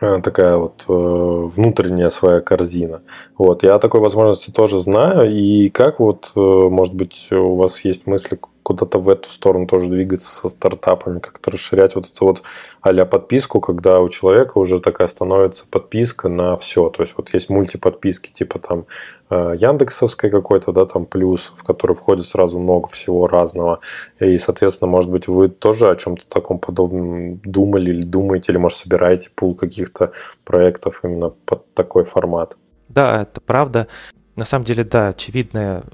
э, 0.00 0.20
такая 0.20 0.56
вот 0.56 0.84
э, 0.88 0.92
внутренняя 0.92 2.10
своя 2.10 2.40
корзина. 2.40 3.02
Вот. 3.38 3.62
Я 3.62 3.76
о 3.76 3.78
такой 3.78 4.00
возможности 4.00 4.50
тоже 4.50 4.80
знаю. 4.80 5.32
И 5.32 5.68
как 5.68 6.00
вот, 6.00 6.32
может 6.34 6.94
быть, 6.94 7.28
у 7.30 7.54
вас 7.54 7.84
есть 7.84 8.08
мысли 8.08 8.36
куда-то 8.64 8.98
в 8.98 9.10
эту 9.10 9.30
сторону 9.30 9.66
тоже 9.66 9.88
двигаться 9.88 10.34
со 10.34 10.48
стартапами, 10.48 11.20
как-то 11.20 11.50
расширять 11.50 11.94
вот 11.94 12.06
эту 12.06 12.24
вот 12.24 12.42
а 12.80 13.04
подписку, 13.04 13.60
когда 13.60 14.00
у 14.00 14.08
человека 14.08 14.58
уже 14.58 14.80
такая 14.80 15.06
становится 15.06 15.66
подписка 15.70 16.28
на 16.28 16.56
все. 16.56 16.88
То 16.88 17.02
есть 17.02 17.14
вот 17.16 17.32
есть 17.34 17.50
мультиподписки 17.50 18.32
типа 18.32 18.58
там 18.58 18.86
э, 19.28 19.54
Яндексовской 19.58 20.30
какой-то, 20.30 20.72
да, 20.72 20.86
там 20.86 21.04
плюс, 21.04 21.52
в 21.54 21.62
который 21.62 21.94
входит 21.94 22.24
сразу 22.26 22.58
много 22.58 22.88
всего 22.88 23.26
разного. 23.26 23.80
И, 24.18 24.38
соответственно, 24.38 24.90
может 24.90 25.10
быть, 25.10 25.28
вы 25.28 25.50
тоже 25.50 25.90
о 25.90 25.96
чем-то 25.96 26.26
таком 26.26 26.58
подобном 26.58 27.36
думали 27.44 27.90
или 27.90 28.02
думаете, 28.02 28.52
или, 28.52 28.58
может, 28.58 28.78
собираете 28.78 29.28
пул 29.34 29.54
каких-то 29.54 30.12
проектов 30.44 31.00
именно 31.04 31.30
под 31.44 31.72
такой 31.74 32.04
формат. 32.04 32.56
Да, 32.88 33.22
это 33.22 33.42
правда. 33.42 33.88
На 34.36 34.46
самом 34.46 34.64
деле, 34.64 34.84
да, 34.84 35.08
очевидная 35.08 35.84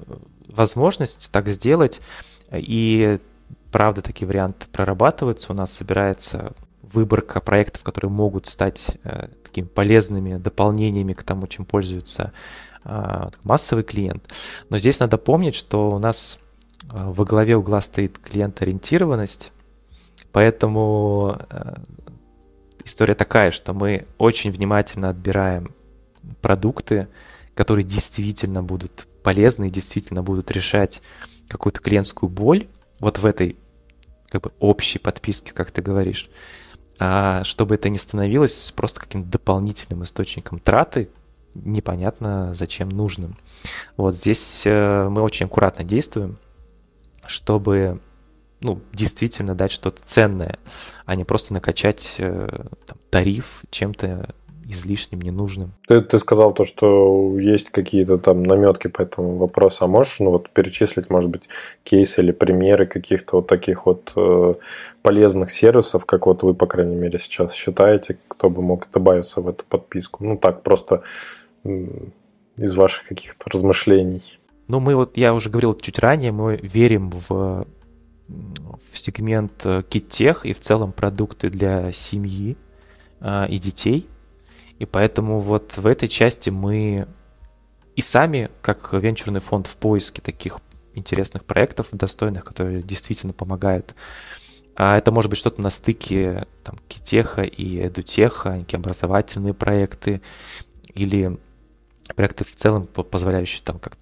возможность 0.47 1.31
так 1.31 1.47
сделать. 1.47 2.01
И 2.51 3.19
правда, 3.71 4.01
такие 4.01 4.27
варианты 4.27 4.67
прорабатываются. 4.71 5.51
У 5.51 5.55
нас 5.55 5.71
собирается 5.71 6.53
выборка 6.81 7.39
проектов, 7.39 7.83
которые 7.83 8.11
могут 8.11 8.45
стать 8.45 8.97
э, 9.03 9.27
такими 9.43 9.65
полезными 9.65 10.37
дополнениями 10.37 11.13
к 11.13 11.23
тому, 11.23 11.47
чем 11.47 11.65
пользуется 11.65 12.33
э, 12.83 13.29
массовый 13.43 13.83
клиент. 13.83 14.31
Но 14.69 14.77
здесь 14.77 14.99
надо 14.99 15.17
помнить, 15.17 15.55
что 15.55 15.91
у 15.91 15.99
нас 15.99 16.39
э, 16.83 16.87
во 16.91 17.23
главе 17.23 17.55
угла 17.55 17.81
стоит 17.81 18.17
клиент-ориентированность, 18.19 19.53
поэтому 20.31 21.37
э, 21.49 21.75
история 22.83 23.15
такая, 23.15 23.51
что 23.51 23.73
мы 23.73 24.05
очень 24.17 24.51
внимательно 24.51 25.09
отбираем 25.09 25.73
продукты, 26.41 27.07
которые 27.55 27.85
действительно 27.85 28.63
будут 28.63 29.07
полезны 29.23 29.67
и 29.67 29.71
действительно 29.71 30.23
будут 30.23 30.51
решать 30.51 31.01
какую-то 31.51 31.81
клиентскую 31.81 32.29
боль 32.29 32.67
вот 32.99 33.19
в 33.19 33.25
этой 33.25 33.57
как 34.29 34.43
бы 34.43 34.51
общей 34.59 34.97
подписке, 34.97 35.53
как 35.53 35.71
ты 35.71 35.81
говоришь, 35.81 36.29
а 36.99 37.43
чтобы 37.43 37.75
это 37.75 37.89
не 37.89 37.97
становилось 37.97 38.71
просто 38.75 38.99
каким-то 38.99 39.29
дополнительным 39.29 40.03
источником 40.03 40.59
траты, 40.59 41.09
непонятно 41.53 42.53
зачем 42.53 42.89
нужным. 42.89 43.35
Вот 43.97 44.15
здесь 44.15 44.63
э, 44.65 45.09
мы 45.09 45.21
очень 45.21 45.47
аккуратно 45.47 45.83
действуем, 45.83 46.37
чтобы 47.25 47.99
ну, 48.61 48.79
действительно 48.93 49.55
дать 49.55 49.71
что-то 49.71 50.01
ценное, 50.03 50.59
а 51.05 51.15
не 51.15 51.25
просто 51.25 51.53
накачать 51.53 52.15
э, 52.19 52.65
там, 52.85 52.97
тариф 53.09 53.63
чем-то 53.71 54.33
излишним, 54.71 55.21
ненужным. 55.21 55.73
Ты, 55.87 56.01
ты 56.01 56.17
сказал 56.19 56.53
то, 56.53 56.63
что 56.63 57.37
есть 57.39 57.69
какие-то 57.69 58.17
там 58.17 58.43
наметки 58.43 58.87
по 58.87 59.01
этому 59.01 59.37
вопросу. 59.37 59.85
А 59.85 59.87
можешь 59.87 60.19
ну, 60.19 60.31
вот, 60.31 60.49
перечислить, 60.49 61.09
может 61.09 61.29
быть, 61.29 61.49
кейсы 61.83 62.21
или 62.21 62.31
примеры 62.31 62.85
каких-то 62.85 63.37
вот 63.37 63.47
таких 63.47 63.85
вот 63.85 64.11
э, 64.15 64.55
полезных 65.01 65.51
сервисов, 65.51 66.05
как 66.05 66.25
вот 66.25 66.43
вы, 66.43 66.53
по 66.53 66.65
крайней 66.65 66.95
мере, 66.95 67.19
сейчас 67.19 67.53
считаете, 67.53 68.17
кто 68.27 68.49
бы 68.49 68.61
мог 68.61 68.89
добавиться 68.91 69.41
в 69.41 69.47
эту 69.47 69.63
подписку? 69.65 70.23
Ну, 70.23 70.37
так, 70.37 70.63
просто 70.63 71.03
из 71.63 72.75
ваших 72.75 73.03
каких-то 73.07 73.49
размышлений. 73.49 74.37
Ну, 74.67 74.79
мы 74.79 74.95
вот, 74.95 75.17
я 75.17 75.33
уже 75.33 75.49
говорил 75.49 75.73
чуть 75.73 75.99
ранее, 75.99 76.31
мы 76.31 76.57
верим 76.61 77.11
в, 77.11 77.67
в 78.27 78.97
сегмент 78.97 79.65
э, 79.65 79.83
киттех 79.87 80.45
и 80.45 80.53
в 80.53 80.59
целом 80.59 80.91
продукты 80.91 81.49
для 81.49 81.91
семьи 81.91 82.55
э, 83.19 83.47
и 83.49 83.59
детей. 83.59 84.07
И 84.81 84.85
поэтому 84.85 85.39
вот 85.39 85.77
в 85.77 85.85
этой 85.85 86.07
части 86.07 86.49
мы 86.49 87.07
и 87.95 88.01
сами, 88.01 88.49
как 88.63 88.91
венчурный 88.93 89.39
фонд, 89.39 89.67
в 89.67 89.77
поиске 89.77 90.23
таких 90.23 90.57
интересных 90.95 91.45
проектов, 91.45 91.89
достойных, 91.91 92.43
которые 92.43 92.81
действительно 92.81 93.31
помогают. 93.31 93.93
А 94.75 94.97
это 94.97 95.11
может 95.11 95.29
быть 95.29 95.37
что-то 95.37 95.61
на 95.61 95.69
стыке 95.69 96.47
там, 96.63 96.79
Китеха 96.87 97.43
и 97.43 97.85
Эдутеха, 97.85 98.57
некие 98.57 98.77
образовательные 98.79 99.53
проекты 99.53 100.19
или 100.95 101.37
проекты 102.15 102.43
в 102.43 102.55
целом, 102.55 102.87
позволяющие 102.87 103.61
там 103.63 103.77
как 103.77 103.99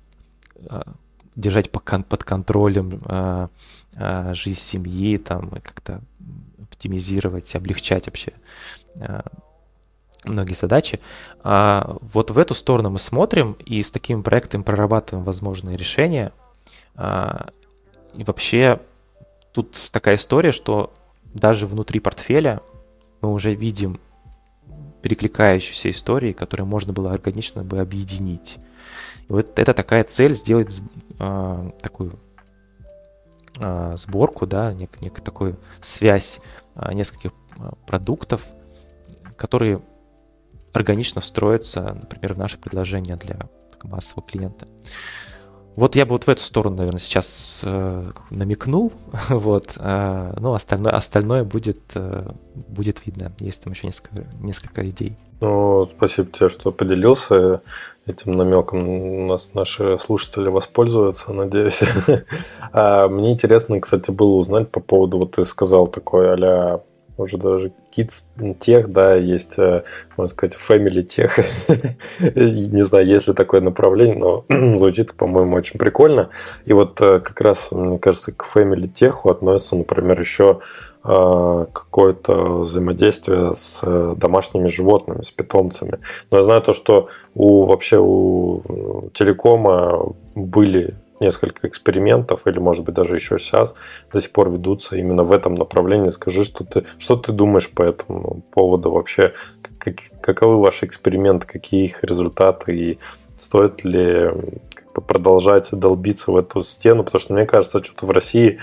а, 0.69 0.93
держать 1.36 1.69
под 1.71 2.23
контролем 2.23 3.01
а, 3.03 3.49
а, 3.97 4.34
жизнь 4.34 4.61
семьи, 4.61 5.17
там, 5.17 5.49
и 5.49 5.59
как-то 5.59 6.01
оптимизировать, 6.61 7.53
облегчать 7.53 8.05
вообще 8.05 8.32
многие 10.26 10.53
задачи. 10.53 10.99
А 11.43 11.97
вот 12.01 12.32
в 12.32 12.38
эту 12.38 12.53
сторону 12.53 12.89
мы 12.89 12.99
смотрим 12.99 13.53
и 13.65 13.82
с 13.82 13.91
такими 13.91 14.22
проектами 14.22 14.63
прорабатываем 14.63 15.24
возможные 15.24 15.78
решения. 15.78 16.34
А, 16.95 17.49
и 18.13 18.24
вообще 18.24 18.80
тут 19.53 19.78
такая 19.91 20.15
история, 20.15 20.51
что 20.51 20.93
даже 21.34 21.65
внутри 21.65 21.99
портфеля 21.99 22.61
мы 23.22 23.32
уже 23.32 23.53
видим 23.53 23.99
перекликающиеся 25.01 25.89
истории, 25.91 26.34
которые 26.34 26.65
можно 26.65 26.93
было 26.93 27.11
органично 27.11 27.63
бы 27.63 27.80
объединить. 27.80 28.57
И 29.30 29.34
вот 29.34 29.57
это 29.57 29.74
такая 29.74 30.03
цель 30.03 30.34
сделать 30.34 30.82
а, 31.20 31.70
такую 31.82 32.20
а, 33.59 33.95
сборку, 33.97 34.45
да, 34.45 34.74
нек, 34.74 34.99
нек, 35.01 35.22
такую 35.22 35.57
связь 35.82 36.41
а, 36.76 36.93
нескольких 36.93 37.32
продуктов, 37.86 38.45
которые 39.36 39.82
органично 40.74 41.22
встроиться, 41.22 41.97
например, 42.01 42.34
в 42.34 42.38
наше 42.38 42.57
предложение 42.57 43.15
для 43.15 43.38
массового 43.84 44.28
клиента. 44.28 44.67
Вот 45.76 45.95
я 45.95 46.05
бы 46.05 46.11
вот 46.11 46.26
в 46.26 46.30
эту 46.30 46.41
сторону, 46.41 46.76
наверное, 46.76 46.99
сейчас 46.99 47.61
э, 47.63 48.11
намекнул, 48.32 48.91
вот, 49.30 49.78
э, 49.78 50.34
ну, 50.38 50.53
остальное, 50.53 50.91
остальное 50.91 51.45
будет, 51.45 51.80
э, 51.95 52.32
будет 52.67 53.05
видно. 53.05 53.32
Есть 53.39 53.63
там 53.63 53.72
еще 53.72 53.88
несколько, 53.88 54.26
несколько 54.41 54.89
идей. 54.89 55.15
Ну, 55.39 55.88
спасибо 55.88 56.30
тебе, 56.32 56.49
что 56.49 56.74
поделился 56.74 57.61
этим 58.05 58.34
намеком. 58.34 58.89
У 58.89 59.28
нас 59.28 59.53
наши 59.53 59.97
слушатели 59.97 60.49
воспользуются, 60.49 61.32
надеюсь. 61.32 61.82
а 62.74 63.07
мне 63.07 63.32
интересно, 63.32 63.80
кстати, 63.80 64.11
было 64.11 64.36
узнать 64.36 64.70
по 64.70 64.82
поводу, 64.82 65.20
вот 65.20 65.36
ты 65.36 65.45
сказал 65.45 65.88
такой 65.88 66.34
а 66.34 66.82
уже 67.20 67.38
даже 67.38 67.72
kids 67.95 68.24
тех, 68.59 68.89
да, 68.89 69.15
есть, 69.15 69.57
э, 69.57 69.84
можно 70.17 70.30
сказать, 70.30 70.57
family 70.57 71.03
тех. 71.03 71.39
Не 72.20 72.84
знаю, 72.84 73.05
есть 73.05 73.28
ли 73.28 73.34
такое 73.34 73.61
направление, 73.61 74.17
но 74.17 74.45
звучит, 74.78 75.13
по-моему, 75.13 75.55
очень 75.55 75.80
прикольно. 75.80 76.30
И 76.65 76.74
вот 76.74 76.99
э, 77.01 77.20
как 77.20 77.41
раз, 77.41 77.72
мне 77.72 77.99
кажется, 77.99 78.32
к 78.32 78.45
family 78.45 78.88
теху 78.88 79.30
относится, 79.30 79.76
например, 79.76 80.20
еще 80.20 80.59
э, 81.03 81.65
какое-то 81.74 82.59
взаимодействие 82.59 83.53
с 83.53 83.84
домашними 84.15 84.67
животными, 84.67 85.24
с 85.24 85.32
питомцами. 85.32 85.99
Но 86.32 86.38
я 86.38 86.43
знаю 86.43 86.61
то, 86.61 86.74
что 86.74 87.09
у 87.36 87.65
вообще 87.65 87.97
у 87.99 89.09
телекома 89.13 90.13
были 90.36 90.95
несколько 91.20 91.67
экспериментов, 91.67 92.47
или, 92.47 92.59
может 92.59 92.86
быть, 92.86 92.95
даже 92.95 93.15
еще 93.15 93.38
сейчас 93.38 93.76
до 94.11 94.22
сих 94.22 94.32
пор 94.32 94.51
ведутся 94.51 94.95
именно 94.95 95.24
в 95.24 95.32
этом 95.32 95.55
направлении. 95.55 96.09
Скажи, 96.09 96.43
что 96.43 96.63
ты, 96.63 96.86
что 96.97 97.15
ты 97.15 97.32
думаешь 97.32 97.70
по 97.70 97.84
этому 97.84 98.41
поводу 98.51 98.91
вообще? 98.91 99.34
Как, 99.78 99.95
каковы 100.22 100.59
ваши 100.59 100.86
эксперименты, 100.86 101.47
какие 101.47 101.86
их 101.86 102.03
результаты, 102.03 102.76
и 102.76 102.99
стоит 103.38 103.84
ли 103.84 104.32
продолжать 104.93 105.70
долбиться 105.72 106.32
в 106.32 106.38
эту 106.38 106.63
стену? 106.63 107.03
Потому 107.03 107.20
что, 107.20 107.34
мне 107.34 107.45
кажется, 107.45 107.84
что-то 107.84 108.05
в 108.05 108.11
России 108.11 108.59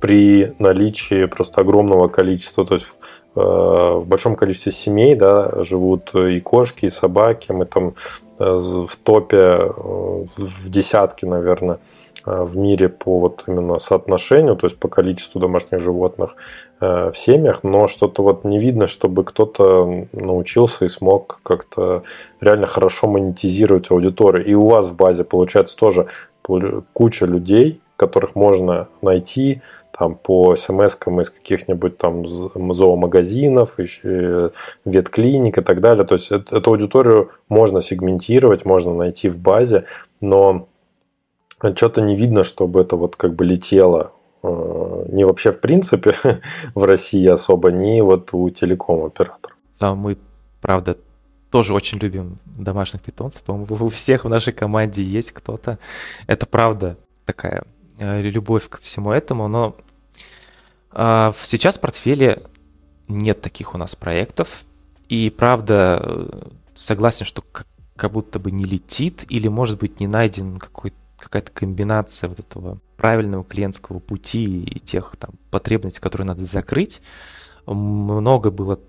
при 0.00 0.54
наличии 0.58 1.26
просто 1.26 1.60
огромного 1.60 2.08
количества, 2.08 2.64
то 2.64 2.74
есть 2.74 2.86
э, 3.34 3.40
в 3.40 4.04
большом 4.06 4.36
количестве 4.36 4.70
семей 4.72 5.14
да, 5.14 5.62
живут 5.64 6.14
и 6.14 6.40
кошки, 6.40 6.86
и 6.86 6.90
собаки, 6.90 7.52
мы 7.52 7.66
там 7.66 7.94
в 8.42 8.96
топе 9.02 9.36
э, 9.36 9.68
в 10.36 10.68
десятки, 10.68 11.24
наверное, 11.24 11.78
э, 12.26 12.44
в 12.44 12.56
мире 12.56 12.88
по 12.88 13.18
вот 13.18 13.44
именно 13.46 13.78
соотношению, 13.78 14.56
то 14.56 14.66
есть 14.66 14.78
по 14.78 14.88
количеству 14.88 15.40
домашних 15.40 15.80
животных 15.80 16.36
в 16.80 17.12
семьях, 17.14 17.62
но 17.62 17.86
что-то 17.86 18.24
вот 18.24 18.42
не 18.44 18.58
видно, 18.58 18.88
чтобы 18.88 19.22
кто-то 19.22 20.08
научился 20.10 20.84
и 20.84 20.88
смог 20.88 21.38
как-то 21.44 22.02
реально 22.40 22.66
хорошо 22.66 23.06
монетизировать 23.06 23.92
аудиторию. 23.92 24.44
И 24.44 24.54
у 24.54 24.66
вас 24.66 24.86
в 24.86 24.96
базе 24.96 25.22
получается 25.22 25.76
тоже 25.76 26.08
куча 26.92 27.24
людей, 27.24 27.80
которых 27.96 28.34
можно 28.34 28.88
найти, 29.00 29.62
там, 30.02 30.16
по 30.16 30.56
смс 30.56 30.96
из 30.96 31.30
каких-нибудь 31.30 31.96
там 31.96 32.26
зоомагазинов, 32.26 33.78
ветклиник 34.84 35.58
и 35.58 35.62
так 35.62 35.80
далее. 35.80 36.04
То 36.04 36.16
есть 36.16 36.32
эту 36.32 36.70
аудиторию 36.70 37.30
можно 37.48 37.80
сегментировать, 37.80 38.64
можно 38.64 38.94
найти 38.94 39.28
в 39.28 39.38
базе, 39.38 39.84
но 40.20 40.66
что-то 41.76 42.00
не 42.00 42.16
видно, 42.16 42.42
чтобы 42.42 42.80
это 42.80 42.96
вот 42.96 43.14
как 43.14 43.36
бы 43.36 43.44
летело 43.44 44.10
э, 44.42 45.06
не 45.12 45.24
вообще 45.24 45.52
в 45.52 45.60
принципе 45.60 46.14
в 46.74 46.82
России 46.82 47.28
особо, 47.28 47.70
не 47.70 48.02
вот 48.02 48.30
у 48.32 48.50
телеком-операторов. 48.50 49.56
Да, 49.78 49.94
мы, 49.94 50.18
правда, 50.60 50.96
тоже 51.52 51.74
очень 51.74 51.98
любим 51.98 52.40
домашних 52.44 53.02
питомцев. 53.02 53.44
По-моему, 53.44 53.86
у 53.86 53.88
всех 53.88 54.24
в 54.24 54.28
нашей 54.28 54.52
команде 54.52 55.04
есть 55.04 55.30
кто-то. 55.30 55.78
Это 56.26 56.44
правда 56.46 56.96
такая 57.24 57.62
любовь 58.00 58.68
ко 58.68 58.80
всему 58.80 59.12
этому, 59.12 59.46
но 59.46 59.76
а, 59.76 59.91
сейчас 60.94 61.78
в 61.78 61.80
портфеле 61.80 62.42
нет 63.08 63.40
таких 63.40 63.74
у 63.74 63.78
нас 63.78 63.94
проектов. 63.96 64.64
И 65.08 65.30
правда, 65.30 66.28
согласен, 66.74 67.24
что 67.26 67.44
как 67.96 68.12
будто 68.12 68.38
бы 68.38 68.50
не 68.50 68.64
летит, 68.64 69.26
или, 69.28 69.48
может 69.48 69.78
быть, 69.78 70.00
не 70.00 70.06
найден 70.06 70.56
какая-то 70.56 71.52
комбинация 71.52 72.28
вот 72.28 72.40
этого 72.40 72.80
правильного 72.96 73.44
клиентского 73.44 73.98
пути 73.98 74.62
и 74.62 74.80
тех 74.80 75.14
там 75.18 75.32
потребностей, 75.50 76.00
которые 76.00 76.26
надо 76.26 76.44
закрыть. 76.44 77.02
Много 77.66 78.50
было 78.50 78.80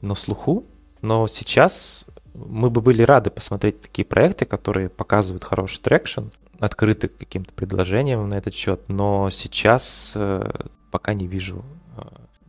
на 0.00 0.14
слуху, 0.14 0.66
но 1.02 1.26
сейчас 1.26 2.06
мы 2.34 2.70
бы 2.70 2.80
были 2.80 3.02
рады 3.02 3.30
посмотреть 3.30 3.80
такие 3.80 4.04
проекты, 4.04 4.44
которые 4.44 4.88
показывают 4.88 5.44
хороший 5.44 5.80
traction, 5.80 6.24
открыты 6.58 7.08
каким-то 7.08 7.52
предложениям 7.52 8.28
на 8.28 8.34
этот 8.34 8.54
счет, 8.54 8.82
но 8.88 9.30
сейчас 9.30 10.12
э, 10.16 10.50
пока 10.90 11.14
не 11.14 11.26
вижу 11.26 11.64
э, 11.96 12.02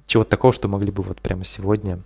чего-то 0.06 0.30
такого, 0.30 0.54
что 0.54 0.68
могли 0.68 0.92
бы 0.92 1.04
вот 1.04 1.22
прямо 1.22 1.44
сегодня 1.44 2.02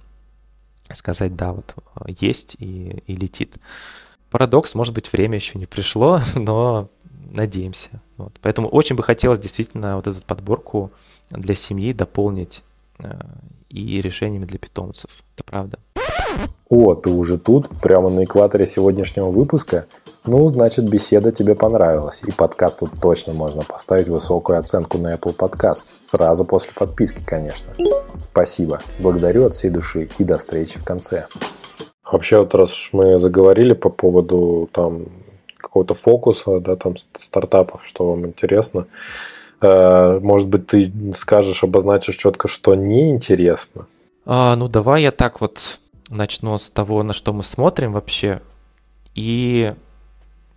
сказать, 0.91 1.35
да, 1.35 1.53
вот 1.53 1.75
э, 1.95 2.13
есть 2.19 2.55
и, 2.59 3.03
и 3.07 3.15
летит. 3.15 3.55
Парадокс, 4.29 4.75
может 4.75 4.93
быть, 4.93 5.11
время 5.11 5.35
еще 5.35 5.57
не 5.57 5.65
пришло, 5.65 6.19
но 6.35 6.89
надеемся. 7.31 8.01
Вот. 8.17 8.37
Поэтому 8.41 8.67
очень 8.67 8.95
бы 8.95 9.03
хотелось 9.03 9.39
действительно 9.39 9.95
вот 9.95 10.07
эту 10.07 10.21
подборку 10.21 10.91
для 11.29 11.55
семьи 11.55 11.93
дополнить 11.93 12.63
э, 12.99 13.19
и 13.69 14.01
решениями 14.01 14.45
для 14.45 14.59
питомцев. 14.59 15.11
Это 15.35 15.43
правда. 15.43 15.79
О, 16.67 16.95
ты 16.95 17.11
уже 17.11 17.37
тут, 17.37 17.69
прямо 17.79 18.09
на 18.09 18.23
экваторе 18.23 18.65
сегодняшнего 18.65 19.29
выпуска? 19.29 19.85
Ну, 20.25 20.47
значит, 20.47 20.89
беседа 20.89 21.31
тебе 21.31 21.53
понравилась, 21.53 22.23
и 22.25 22.31
подкасту 22.31 22.89
точно 22.99 23.33
можно 23.33 23.61
поставить 23.61 24.07
высокую 24.07 24.57
оценку 24.57 24.97
на 24.97 25.13
Apple 25.13 25.35
Podcast, 25.35 25.93
сразу 26.01 26.43
после 26.43 26.73
подписки, 26.73 27.23
конечно. 27.23 27.71
Спасибо, 28.19 28.81
благодарю 28.97 29.45
от 29.45 29.53
всей 29.53 29.69
души, 29.69 30.09
и 30.17 30.23
до 30.23 30.39
встречи 30.39 30.79
в 30.79 30.83
конце. 30.83 31.27
Вообще, 32.03 32.39
вот 32.39 32.55
раз 32.55 32.71
уж 32.71 32.89
мы 32.93 33.19
заговорили 33.19 33.73
по 33.73 33.91
поводу 33.91 34.67
там 34.71 35.05
какого-то 35.57 35.93
фокуса, 35.93 36.59
да, 36.61 36.75
там 36.75 36.95
стартапов, 37.13 37.85
что 37.85 38.09
вам 38.09 38.25
интересно, 38.25 38.87
э, 39.61 40.19
может 40.19 40.47
быть, 40.47 40.65
ты 40.65 40.91
скажешь, 41.15 41.63
обозначишь 41.63 42.15
четко, 42.15 42.47
что 42.47 42.73
неинтересно? 42.73 43.85
А, 44.25 44.55
ну, 44.55 44.67
давай 44.67 45.03
я 45.03 45.11
так 45.11 45.41
вот 45.41 45.59
начну 46.09 46.57
с 46.57 46.69
того, 46.69 47.03
на 47.03 47.13
что 47.13 47.33
мы 47.33 47.43
смотрим 47.43 47.93
вообще. 47.93 48.41
И 49.13 49.73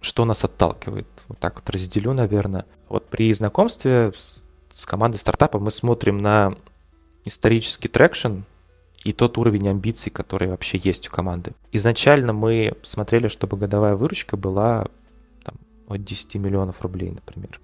что 0.00 0.24
нас 0.24 0.44
отталкивает. 0.44 1.06
Вот 1.28 1.38
так 1.38 1.56
вот 1.56 1.70
разделю, 1.70 2.12
наверное. 2.12 2.64
Вот 2.88 3.06
при 3.08 3.32
знакомстве 3.32 4.12
с, 4.14 4.44
с 4.68 4.86
командой 4.86 5.16
стартапа 5.16 5.58
мы 5.58 5.70
смотрим 5.70 6.18
на 6.18 6.54
исторический 7.24 7.88
traction 7.88 8.40
и 9.04 9.12
тот 9.12 9.38
уровень 9.38 9.68
амбиций, 9.68 10.10
который 10.10 10.48
вообще 10.48 10.78
есть 10.78 11.08
у 11.08 11.10
команды. 11.10 11.52
Изначально 11.72 12.32
мы 12.32 12.74
смотрели, 12.82 13.28
чтобы 13.28 13.56
годовая 13.56 13.94
выручка 13.94 14.36
была 14.36 14.86
там, 15.44 15.56
от 15.88 16.04
10 16.04 16.34
миллионов 16.36 16.82
рублей, 16.82 17.10
например. 17.10 17.60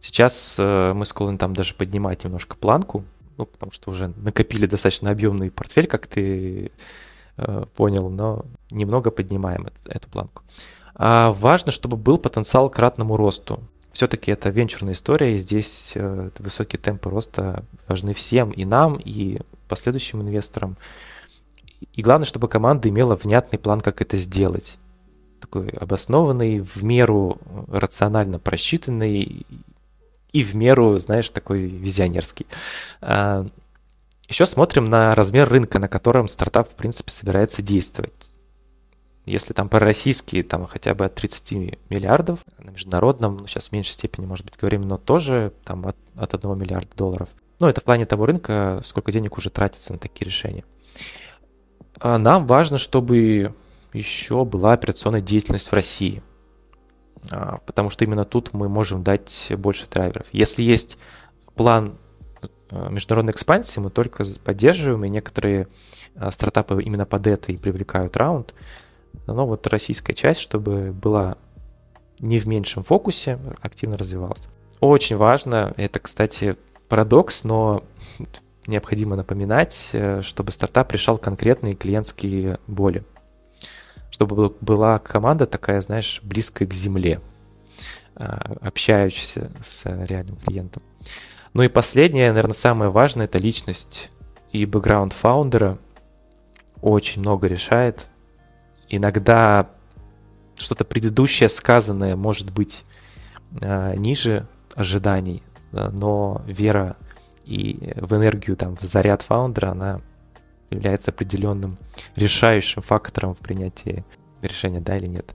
Сейчас 0.00 0.56
э, 0.58 0.92
мы 0.94 1.04
склонны 1.04 1.38
там 1.38 1.54
даже 1.54 1.74
поднимать 1.74 2.24
немножко 2.24 2.56
планку, 2.56 3.04
ну, 3.36 3.46
потому 3.46 3.72
что 3.72 3.90
уже 3.90 4.08
накопили 4.16 4.66
достаточно 4.66 5.10
объемный 5.10 5.50
портфель, 5.50 5.86
как 5.86 6.06
ты 6.06 6.70
понял, 7.74 8.08
но 8.08 8.44
немного 8.70 9.10
поднимаем 9.10 9.68
эту, 9.86 10.08
планку. 10.08 10.42
А 10.94 11.32
важно, 11.32 11.72
чтобы 11.72 11.96
был 11.96 12.18
потенциал 12.18 12.68
к 12.68 12.74
кратному 12.74 13.16
росту. 13.16 13.60
Все-таки 13.92 14.30
это 14.30 14.50
венчурная 14.50 14.94
история, 14.94 15.34
и 15.34 15.38
здесь 15.38 15.92
э, 15.94 16.30
высокие 16.38 16.78
темпы 16.78 17.10
роста 17.10 17.64
важны 17.88 18.14
всем, 18.14 18.50
и 18.50 18.64
нам, 18.64 18.96
и 18.96 19.40
последующим 19.68 20.22
инвесторам. 20.22 20.76
И 21.94 22.02
главное, 22.02 22.26
чтобы 22.26 22.48
команда 22.48 22.88
имела 22.88 23.14
внятный 23.14 23.58
план, 23.58 23.80
как 23.80 24.00
это 24.02 24.16
сделать. 24.16 24.78
Такой 25.40 25.68
обоснованный, 25.68 26.60
в 26.60 26.82
меру 26.82 27.38
рационально 27.68 28.38
просчитанный 28.38 29.46
и 30.32 30.42
в 30.42 30.54
меру, 30.54 30.98
знаешь, 30.98 31.30
такой 31.30 31.60
визионерский. 31.60 32.46
Еще 34.28 34.44
смотрим 34.44 34.90
на 34.90 35.14
размер 35.14 35.48
рынка, 35.48 35.78
на 35.78 35.88
котором 35.88 36.28
стартап, 36.28 36.68
в 36.68 36.74
принципе, 36.74 37.10
собирается 37.10 37.62
действовать. 37.62 38.30
Если 39.24 39.54
там 39.54 39.68
по-российски, 39.70 40.42
там 40.42 40.66
хотя 40.66 40.94
бы 40.94 41.06
от 41.06 41.14
30 41.14 41.52
миллиардов, 41.88 42.40
на 42.58 42.70
международном, 42.70 43.38
ну, 43.38 43.46
сейчас 43.46 43.68
в 43.68 43.72
меньшей 43.72 43.92
степени, 43.92 44.26
может 44.26 44.44
быть, 44.44 44.58
говорим, 44.58 44.82
но 44.82 44.98
тоже 44.98 45.52
там 45.64 45.86
от, 45.86 45.96
от 46.16 46.34
1 46.34 46.58
миллиарда 46.58 46.88
долларов. 46.94 47.28
Ну, 47.58 47.68
это 47.68 47.80
в 47.80 47.84
плане 47.84 48.04
того 48.04 48.26
рынка, 48.26 48.80
сколько 48.84 49.12
денег 49.12 49.36
уже 49.38 49.50
тратится 49.50 49.94
на 49.94 49.98
такие 49.98 50.26
решения. 50.26 50.64
А 51.98 52.18
нам 52.18 52.46
важно, 52.46 52.78
чтобы 52.78 53.54
еще 53.94 54.44
была 54.44 54.74
операционная 54.74 55.22
деятельность 55.22 55.68
в 55.68 55.72
России, 55.72 56.22
а, 57.30 57.58
потому 57.66 57.88
что 57.88 58.04
именно 58.04 58.24
тут 58.24 58.52
мы 58.52 58.68
можем 58.68 59.02
дать 59.02 59.52
больше 59.56 59.86
драйверов. 59.88 60.26
Если 60.32 60.62
есть 60.62 60.98
план 61.54 61.98
международной 62.70 63.32
экспансии, 63.32 63.80
мы 63.80 63.90
только 63.90 64.24
поддерживаем, 64.44 65.04
и 65.04 65.08
некоторые 65.08 65.68
а, 66.14 66.30
стартапы 66.30 66.82
именно 66.82 67.06
под 67.06 67.26
это 67.26 67.52
и 67.52 67.56
привлекают 67.56 68.16
раунд– 68.16 68.54
но 69.26 69.46
вот 69.46 69.66
российская 69.66 70.14
часть, 70.14 70.40
чтобы 70.40 70.92
была 70.92 71.36
не 72.18 72.38
в 72.38 72.46
меньшем 72.46 72.82
фокусе, 72.82 73.38
активно 73.60 73.96
развивалась. 73.96 74.48
Очень 74.80 75.16
важно, 75.16 75.72
это, 75.76 75.98
кстати, 75.98 76.56
парадокс, 76.88 77.44
но 77.44 77.82
необходимо 78.66 79.16
напоминать, 79.16 79.90
э, 79.92 80.22
чтобы 80.22 80.52
стартап 80.52 80.92
решал 80.92 81.18
конкретные 81.18 81.74
клиентские 81.74 82.58
боли. 82.66 83.02
Чтобы 84.10 84.54
была 84.60 84.98
команда 84.98 85.46
такая, 85.46 85.80
знаешь, 85.80 86.20
близкая 86.22 86.66
к 86.66 86.72
земле, 86.72 87.20
э, 88.16 88.24
общающаяся 88.60 89.50
с 89.60 89.84
реальным 89.84 90.36
клиентом. 90.36 90.82
Ну 91.54 91.62
и 91.62 91.68
последнее, 91.68 92.28
наверное, 92.30 92.54
самое 92.54 92.90
важное, 92.90 93.26
это 93.26 93.38
личность 93.38 94.10
и 94.52 94.64
бэкграунд 94.64 95.12
фаундера 95.12 95.78
очень 96.80 97.20
много 97.20 97.46
решает 97.48 98.06
иногда 98.88 99.68
что-то 100.56 100.84
предыдущее 100.84 101.48
сказанное 101.48 102.16
может 102.16 102.52
быть 102.52 102.84
э, 103.60 103.94
ниже 103.96 104.46
ожиданий, 104.74 105.42
но 105.72 106.42
вера 106.46 106.96
и 107.44 107.92
в 107.96 108.14
энергию, 108.14 108.56
там, 108.56 108.76
в 108.76 108.82
заряд 108.82 109.22
фаундера, 109.22 109.70
она 109.70 110.00
является 110.70 111.10
определенным 111.10 111.78
решающим 112.14 112.82
фактором 112.82 113.34
в 113.34 113.38
принятии 113.38 114.04
решения, 114.42 114.80
да 114.80 114.96
или 114.96 115.06
нет. 115.06 115.34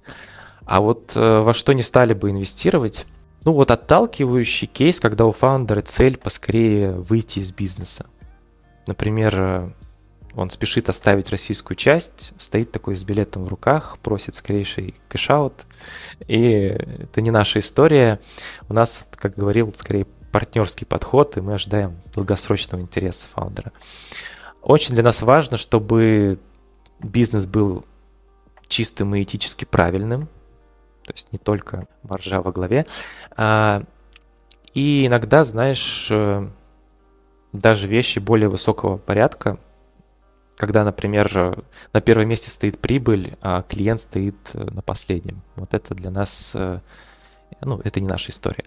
А 0.66 0.80
вот 0.80 1.14
э, 1.16 1.40
во 1.40 1.54
что 1.54 1.74
не 1.74 1.82
стали 1.82 2.14
бы 2.14 2.30
инвестировать, 2.30 3.06
ну 3.46 3.54
вот 3.54 3.72
отталкивающий 3.72 4.68
кейс, 4.68 5.00
когда 5.00 5.26
у 5.26 5.32
фаундера 5.32 5.82
цель 5.82 6.18
поскорее 6.18 6.92
выйти 6.92 7.40
из 7.40 7.52
бизнеса. 7.52 8.06
Например, 8.88 9.36
э, 9.38 9.70
он 10.36 10.50
спешит 10.50 10.90
оставить 10.90 11.30
российскую 11.30 11.76
часть, 11.76 12.34
стоит 12.38 12.72
такой 12.72 12.96
с 12.96 13.04
билетом 13.04 13.46
в 13.46 13.50
руках, 13.50 13.98
просит 14.02 14.36
скорейший 14.36 14.96
cashout. 15.08 15.54
И 16.28 16.76
это 17.00 17.22
не 17.22 17.32
наша 17.32 17.60
история. 17.60 18.20
У 18.68 18.74
нас, 18.74 19.06
как 19.16 19.36
говорил, 19.36 19.72
скорее 19.74 20.06
партнерский 20.32 20.86
подход, 20.86 21.38
и 21.38 21.42
мы 21.42 21.54
ожидаем 21.54 21.96
долгосрочного 22.16 22.82
интереса 22.82 23.28
фаундера. 23.32 23.72
Очень 24.64 24.96
для 24.96 25.04
нас 25.04 25.22
важно, 25.22 25.58
чтобы 25.58 26.40
бизнес 27.00 27.46
был 27.46 27.86
чистым 28.68 29.14
и 29.14 29.22
этически 29.22 29.66
правильным, 29.66 30.28
то 31.06 31.14
есть 31.14 31.32
не 31.32 31.38
только 31.38 31.88
маржа 32.04 32.42
во 32.42 32.52
главе. 32.52 32.86
А, 33.36 33.84
и 34.74 35.06
иногда, 35.06 35.44
знаешь, 35.44 36.08
э, 36.12 36.48
даже 37.52 37.88
вещи 37.88 38.20
более 38.20 38.50
высокого 38.50 38.98
порядка 38.98 39.60
когда, 40.56 40.84
например, 40.84 41.66
на 41.94 42.02
первом 42.02 42.30
месте 42.30 42.50
стоит 42.50 42.80
прибыль, 42.80 43.36
а 43.42 43.64
клиент 43.64 44.00
стоит 44.00 44.36
э, 44.54 44.64
на 44.72 44.82
последнем. 44.82 45.42
Вот 45.56 45.74
это 45.74 45.96
для 45.96 46.12
нас, 46.12 46.52
э, 46.54 46.80
ну, 47.62 47.82
это 47.84 48.00
не 48.00 48.08
наша 48.08 48.32
история. 48.32 48.64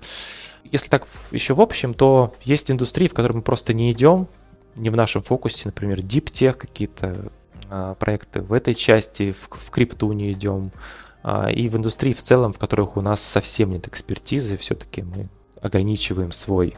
Если 0.65 0.89
так 0.89 1.07
еще 1.31 1.55
в 1.55 1.61
общем, 1.61 1.95
то 1.95 2.35
есть 2.43 2.71
индустрии, 2.71 3.09
в 3.09 3.15
которые 3.15 3.37
мы 3.37 3.43
просто 3.43 3.73
не 3.73 3.93
идем, 3.93 4.27
не 4.75 4.91
в 4.91 4.97
нашем 4.97 5.23
фокусе, 5.23 5.63
например, 5.67 6.01
DeepTech, 6.01 6.53
какие-то 6.55 7.31
а, 7.71 7.95
проекты 7.95 8.43
в 8.43 8.53
этой 8.53 8.75
части, 8.75 9.31
в, 9.31 9.49
в 9.51 9.71
крипту 9.71 10.13
не 10.13 10.33
идем, 10.33 10.73
и 11.53 11.69
в 11.69 11.77
индустрии 11.77 12.13
в 12.13 12.23
целом, 12.23 12.53
в 12.53 12.59
которых 12.59 12.97
у 12.97 13.01
нас 13.01 13.21
совсем 13.21 13.71
нет 13.71 13.89
экспертизы, 13.89 14.57
все-таки 14.57 15.03
мы 15.03 15.29
ограничиваем 15.61 16.31
свой 16.31 16.77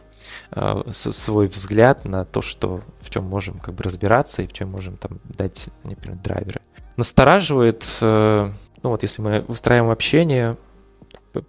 Э, 0.51 0.81
свой 0.89 1.47
взгляд 1.47 2.05
на 2.05 2.25
то, 2.25 2.41
что 2.41 2.81
в 2.99 3.09
чем 3.09 3.25
можем 3.25 3.59
как 3.59 3.75
бы 3.75 3.83
разбираться 3.83 4.41
и 4.41 4.47
в 4.47 4.53
чем 4.53 4.69
можем 4.69 4.97
там 4.97 5.19
дать, 5.23 5.69
например, 5.83 6.17
драйверы. 6.19 6.61
Настораживает, 6.97 7.85
ну 8.01 8.51
вот 8.83 9.03
если 9.03 9.21
мы 9.21 9.45
устраиваем 9.47 9.91
общение, 9.91 10.57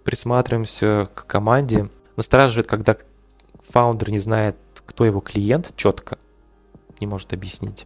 присматриваемся 0.05 1.09
к 1.13 1.25
команде, 1.25 1.89
настораживает, 2.15 2.67
когда 2.67 2.95
фаундер 3.69 4.11
не 4.11 4.19
знает, 4.19 4.55
кто 4.85 5.03
его 5.03 5.19
клиент 5.19 5.73
четко, 5.75 6.17
не 7.01 7.07
может 7.07 7.33
объяснить, 7.33 7.85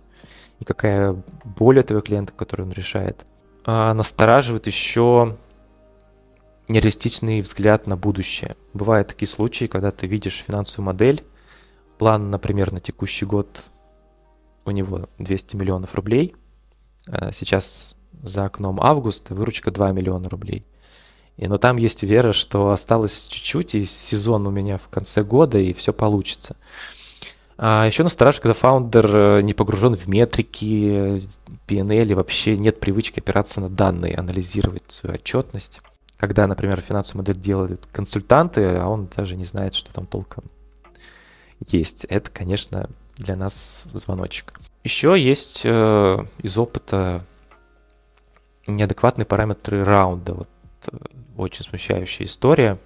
и 0.60 0.64
какая 0.64 1.16
боль 1.44 1.80
этого 1.80 2.02
клиента, 2.02 2.34
который 2.34 2.62
он 2.62 2.72
решает. 2.72 3.26
А 3.66 3.94
настораживает 3.94 4.68
еще 4.68 5.38
нереалистичный 6.68 7.42
взгляд 7.42 7.88
на 7.88 7.98
будущее. 7.98 8.56
Бывают 8.74 9.10
такие 9.10 9.28
случаи, 9.28 9.66
когда 9.66 9.92
ты 9.92 10.08
видишь 10.08 10.44
финансовую 10.48 10.88
модель, 10.88 11.24
план, 11.98 12.30
например, 12.30 12.72
на 12.72 12.80
текущий 12.80 13.26
год 13.26 13.48
у 14.66 14.72
него 14.72 15.10
200 15.18 15.56
миллионов 15.56 15.96
рублей, 15.96 16.36
а 17.08 17.32
сейчас 17.32 17.96
за 18.24 18.46
окном 18.46 18.80
августа 18.82 19.36
выручка 19.36 19.72
2 19.72 19.92
миллиона 19.92 20.30
рублей. 20.30 20.64
И, 21.38 21.48
но 21.48 21.58
там 21.58 21.78
есть 21.78 22.04
вера, 22.04 22.32
что 22.32 22.72
осталось 22.72 23.28
чуть-чуть, 23.28 23.76
и 23.76 23.86
сезон 23.86 24.48
у 24.48 24.52
меня 24.52 24.78
в 24.78 24.88
конце 24.90 25.24
года, 25.24 25.58
и 25.58 25.74
все 25.74 25.92
получится. 25.92 26.56
А 27.58 27.86
еще 27.86 28.04
настораживает, 28.04 28.44
когда 28.44 28.54
фаундер 28.54 29.16
э, 29.16 29.42
не 29.42 29.54
погружен 29.54 29.96
в 29.96 30.08
метрики, 30.08 31.22
PNL, 31.68 32.16
вообще 32.16 32.58
нет 32.58 32.80
привычки 32.80 33.20
опираться 33.20 33.62
на 33.62 33.70
данные, 33.70 34.16
анализировать 34.16 34.84
свою 34.88 35.16
отчетность. 35.16 35.82
Когда, 36.18 36.48
например, 36.48 36.80
финансовую 36.82 37.22
модель 37.22 37.42
делают 37.42 37.88
консультанты, 37.92 38.78
а 38.78 38.88
он 38.88 39.10
даже 39.16 39.36
не 39.36 39.46
знает, 39.46 39.74
что 39.74 39.94
там 39.94 40.06
толком 40.06 40.46
есть. 41.68 42.06
Это, 42.06 42.32
конечно, 42.32 42.90
для 43.18 43.36
нас 43.36 43.84
звоночек. 43.94 44.54
Еще 44.84 45.20
есть 45.20 45.62
э, 45.64 46.26
из 46.42 46.58
опыта 46.58 47.24
неадекватные 48.68 49.26
параметры 49.26 49.84
раунда. 49.84 50.34
Вот 50.34 50.50
э, 50.92 50.98
очень 51.38 51.66
смущающая 51.66 52.26
история. 52.26 52.78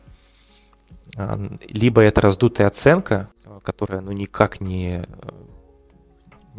Либо 1.67 2.01
это 2.01 2.21
раздутая 2.21 2.67
оценка, 2.67 3.30
которая 3.63 4.01
ну, 4.01 4.11
никак 4.11 4.61
не, 4.61 5.05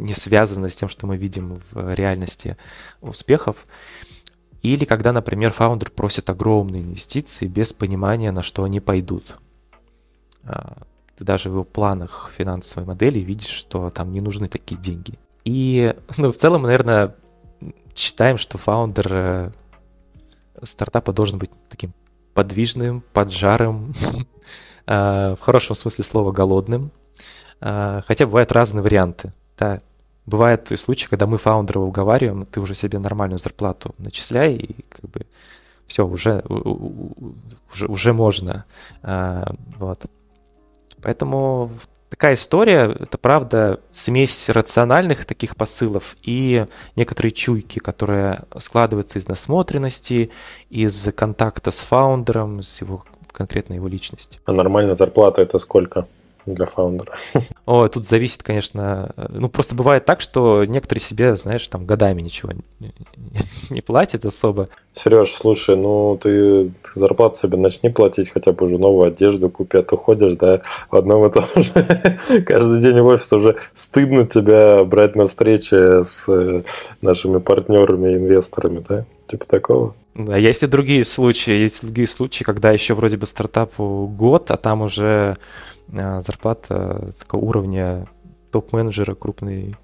не 0.01 0.13
связана 0.13 0.69
с 0.69 0.77
тем, 0.77 0.89
что 0.89 1.07
мы 1.07 1.17
видим 1.17 1.61
в 1.71 1.95
реальности 1.95 2.57
успехов. 3.01 3.67
Или 4.63 4.85
когда, 4.85 5.13
например, 5.13 5.53
фаундер 5.53 5.91
просит 5.91 6.29
огромные 6.29 6.83
инвестиции 6.83 7.47
без 7.47 7.73
понимания, 7.73 8.33
на 8.33 8.43
что 8.43 8.65
они 8.65 8.81
пойдут. 8.81 9.39
А, 10.45 10.83
ты 11.17 11.25
даже 11.25 11.49
в 11.51 11.53
его 11.53 11.65
планах 11.65 12.31
финансовой 12.37 12.87
модели 12.87 13.19
видишь, 13.19 13.49
что 13.49 13.91
там 13.91 14.13
не 14.13 14.21
нужны 14.21 14.49
такие 14.49 14.81
деньги. 14.81 15.15
И 15.45 15.95
ну, 16.19 16.33
в 16.33 16.37
целом, 16.37 16.63
наверное, 16.63 17.15
считаем, 17.95 18.39
что 18.39 18.59
фаундер 18.59 19.07
э, 19.11 19.51
стартапа 20.63 21.13
должен 21.13 21.39
быть 21.39 21.51
таким 21.69 21.93
подвижным, 22.35 23.03
поджарым, 23.13 23.95
э, 24.87 25.35
в 25.35 25.41
хорошем 25.41 25.75
смысле 25.75 26.05
слова 26.05 26.33
голодным. 26.33 26.91
Э, 27.61 28.03
хотя 28.07 28.27
бывают 28.27 28.53
разные 28.53 28.83
варианты. 28.83 29.33
Бывают 30.27 30.73
и 30.73 30.77
случаи, 30.77 31.09
когда 31.09 31.27
мы 31.27 31.39
фаундера 31.39 31.81
уговариваем, 31.81 32.47
ты 32.47 32.61
уже 32.61 32.75
себе 32.75 32.99
нормальную 32.99 33.39
зарплату 33.39 33.95
начисляй, 33.99 34.55
и 34.55 34.83
как 34.89 35.11
бы 35.11 35.27
все, 35.87 36.07
уже, 36.07 36.45
уже, 36.49 37.87
уже 37.87 38.13
можно. 38.13 38.65
Вот. 39.03 40.07
Поэтому 41.03 41.71
такая 42.11 42.35
история, 42.35 42.95
это 42.99 43.19
правда 43.19 43.81
смесь 43.91 44.49
рациональных 44.51 45.25
таких 45.25 45.57
посылов 45.57 46.17
и 46.23 46.67
некоторые 46.95 47.33
чуйки, 47.33 47.79
которые 47.79 48.43
складываются 48.59 49.19
из 49.19 49.27
насмотренности, 49.27 50.31
из 50.69 51.09
контакта 51.15 51.71
с 51.71 51.81
фаундером, 51.81 52.63
с 52.63 52.81
его 52.83 53.05
конкретной 53.33 53.77
его 53.77 53.89
личностью. 53.89 54.43
А 54.45 54.53
нормальная 54.53 54.95
зарплата 54.95 55.41
это 55.43 55.59
сколько? 55.59 56.07
Для 56.55 56.67
фаундера. 56.67 57.15
О, 57.67 57.89
тут 57.89 58.05
зависит, 58.05 58.43
конечно. 58.43 59.15
Ну, 59.29 59.49
просто 59.49 59.75
бывает 59.75 60.05
так, 60.05 60.21
что 60.21 60.65
некоторые 60.65 61.03
себе, 61.03 61.37
знаешь, 61.37 61.67
там 61.69 61.87
годами 61.87 62.23
ничего 62.23 62.53
не, 62.53 62.93
не 63.71 63.81
платят 63.81 64.25
особо. 64.25 64.69
Сереж, 64.93 65.33
слушай, 65.33 65.77
ну 65.77 66.19
ты, 66.21 66.73
зарплату 66.95 67.39
себе 67.39 67.57
начни 67.57 67.91
платить, 67.91 68.31
хотя 68.31 68.53
бы 68.53 68.67
уже 68.67 68.79
новую 68.79 69.09
одежду 69.09 69.51
купи, 69.51 69.79
а 69.79 69.83
ты 69.83 69.97
ходишь, 69.97 70.35
да, 70.35 70.63
в 70.91 70.97
одном 70.97 71.27
и 71.27 71.33
том 71.33 71.45
же. 71.57 72.43
Каждый 72.47 72.81
день 72.81 73.01
в 73.01 73.07
офис 73.07 73.33
уже 73.33 73.57
стыдно 73.73 74.27
тебя 74.27 74.85
брать 74.85 75.17
на 75.17 75.27
встречи 75.27 76.03
с 76.03 76.29
э, 76.29 76.63
нашими 77.03 77.39
партнерами 77.39 78.13
и 78.13 78.17
инвесторами, 78.17 78.85
да? 78.87 79.05
Типа 79.27 79.47
такого. 79.47 79.95
Да, 80.15 80.37
есть 80.37 80.63
и 80.63 80.67
другие 80.67 81.05
случаи. 81.05 81.53
Есть 81.53 81.85
другие 81.85 82.07
случаи, 82.07 82.43
когда 82.43 82.73
еще 82.73 82.95
вроде 82.95 83.17
бы 83.17 83.27
стартапу 83.27 84.13
год, 84.13 84.51
а 84.51 84.57
там 84.57 84.83
уже 84.83 85.37
зарплата 86.21 87.13
такого 87.19 87.45
уровня 87.45 88.07
топ-менеджера 88.51 89.15
крупной 89.15 89.75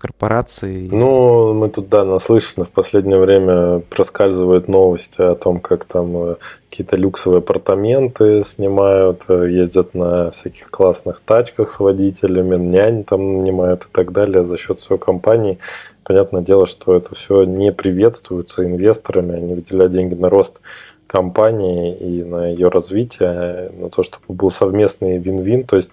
корпорации. 0.00 0.88
Ну, 0.90 1.52
мы 1.52 1.68
тут, 1.68 1.90
да, 1.90 2.04
наслышаны. 2.04 2.64
В 2.64 2.70
последнее 2.70 3.18
время 3.18 3.80
проскальзывают 3.80 4.66
новости 4.66 5.20
о 5.20 5.34
том, 5.34 5.60
как 5.60 5.84
там 5.84 6.16
э, 6.16 6.36
какие-то 6.70 6.96
люксовые 6.96 7.40
апартаменты 7.40 8.42
снимают, 8.42 9.24
э, 9.28 9.50
ездят 9.50 9.94
на 9.94 10.30
всяких 10.30 10.70
классных 10.70 11.20
тачках 11.20 11.70
с 11.70 11.78
водителями, 11.78 12.56
нянь 12.56 13.04
там 13.04 13.40
нанимают 13.40 13.84
и 13.84 13.88
так 13.92 14.12
далее 14.12 14.44
за 14.44 14.56
счет 14.56 14.80
своей 14.80 15.00
компании. 15.00 15.58
Понятное 16.02 16.40
дело, 16.40 16.66
что 16.66 16.96
это 16.96 17.14
все 17.14 17.44
не 17.44 17.70
приветствуется 17.70 18.64
инвесторами, 18.64 19.36
они 19.36 19.54
выделяют 19.54 19.92
деньги 19.92 20.14
на 20.14 20.30
рост 20.30 20.62
компании 21.10 21.92
и 21.96 22.22
на 22.22 22.48
ее 22.48 22.68
развитие, 22.68 23.70
на 23.72 23.90
то, 23.90 24.02
чтобы 24.04 24.24
был 24.28 24.50
совместный 24.50 25.18
вин-вин. 25.18 25.64
То 25.64 25.76
есть 25.76 25.90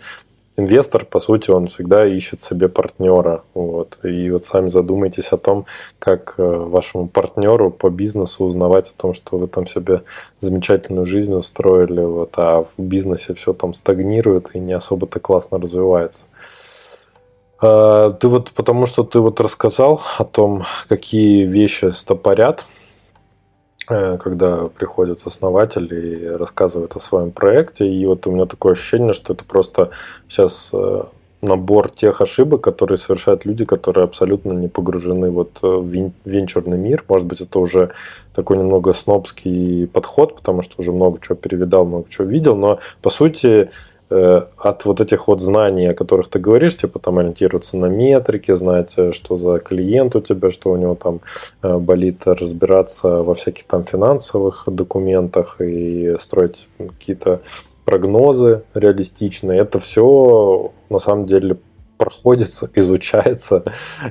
инвестор, 0.58 1.06
по 1.06 1.20
сути, 1.20 1.50
он 1.50 1.68
всегда 1.68 2.06
ищет 2.06 2.40
себе 2.40 2.70
партнера. 2.70 3.44
Вот. 3.56 3.98
И 4.04 4.30
вот 4.30 4.46
сами 4.46 4.70
задумайтесь 4.70 5.32
о 5.34 5.38
том, 5.38 5.66
как 5.98 6.36
э, 6.38 6.44
вашему 6.44 7.08
партнеру 7.08 7.72
по 7.72 7.90
бизнесу 7.90 8.46
узнавать 8.46 8.92
о 8.92 9.02
том, 9.02 9.16
что 9.16 9.38
вы 9.40 9.48
там 9.48 9.66
себе 9.66 10.04
замечательную 10.40 11.06
жизнь 11.06 11.34
устроили, 11.34 12.02
вот, 12.02 12.34
а 12.38 12.64
в 12.64 12.74
бизнесе 12.78 13.34
все 13.34 13.54
там 13.54 13.74
стагнирует 13.74 14.52
и 14.54 14.60
не 14.60 14.74
особо-то 14.74 15.20
классно 15.20 15.60
развивается. 15.60 16.26
А, 17.60 18.12
ты 18.12 18.28
вот 18.28 18.52
потому 18.52 18.86
что 18.86 19.04
ты 19.04 19.20
вот 19.20 19.40
рассказал 19.40 20.02
о 20.20 20.26
том, 20.26 20.64
какие 20.88 21.46
вещи 21.46 21.92
стопорят, 21.92 22.66
когда 23.88 24.68
приходит 24.68 25.26
основатель 25.26 25.94
и 25.94 26.28
рассказывает 26.28 26.96
о 26.96 27.00
своем 27.00 27.32
проекте. 27.32 27.88
И 27.88 28.06
вот 28.06 28.28
у 28.28 28.32
меня 28.32 28.46
такое 28.46 28.74
ощущение, 28.74 29.14
что 29.14 29.34
это 29.34 29.46
просто 29.46 29.92
сейчас 30.28 30.72
э, 30.74 31.04
набор 31.42 31.90
тех 31.90 32.20
ошибок, 32.20 32.62
которые 32.62 32.98
совершают 32.98 33.46
люди, 33.46 33.64
которые 33.64 34.04
абсолютно 34.04 34.52
не 34.52 34.68
погружены 34.68 35.32
вот 35.32 35.60
в 35.62 36.12
венчурный 36.26 36.78
мир. 36.78 37.06
Может 37.08 37.28
быть, 37.28 37.42
это 37.42 37.60
уже 37.60 37.92
такой 38.36 38.58
немного 38.58 38.94
снобский 38.94 39.88
подход, 39.88 40.36
потому 40.36 40.62
что 40.62 40.76
уже 40.80 40.92
много 40.92 41.20
чего 41.22 41.36
перевидал, 41.36 41.86
много 41.86 42.10
чего 42.10 42.28
видел, 42.28 42.56
но 42.56 42.80
по 43.02 43.10
сути 43.10 43.70
Э, 43.70 43.70
от 44.10 44.86
вот 44.86 45.02
этих 45.02 45.28
вот 45.28 45.42
знаний, 45.42 45.88
о 45.88 45.94
которых 45.94 46.30
ты 46.30 46.40
говоришь, 46.40 46.78
типа 46.78 47.00
там 47.00 47.18
ориентироваться 47.20 47.78
на 47.78 47.88
метрики, 47.88 48.54
знать, 48.54 48.94
э, 48.98 49.12
что 49.12 49.38
за 49.38 49.60
клиент 49.60 50.16
у 50.16 50.22
тебя, 50.22 50.50
что 50.50 50.72
у 50.72 50.78
него 50.78 50.96
там 50.96 51.20
э, 51.62 51.78
болит, 51.78 52.22
разбираться 52.26 53.24
во 53.24 53.34
всяких 53.34 53.66
там 53.66 53.84
финансовых 53.84 54.64
документах 54.68 55.60
и 55.62 56.16
строить 56.18 56.70
какие-то 56.78 57.42
прогнозы 57.86 58.64
реалистичные. 58.74 59.60
Это 59.60 59.80
все 59.80 60.72
на 60.90 61.00
самом 61.00 61.26
деле 61.26 61.58
проходится, 61.98 62.70
изучается 62.76 63.64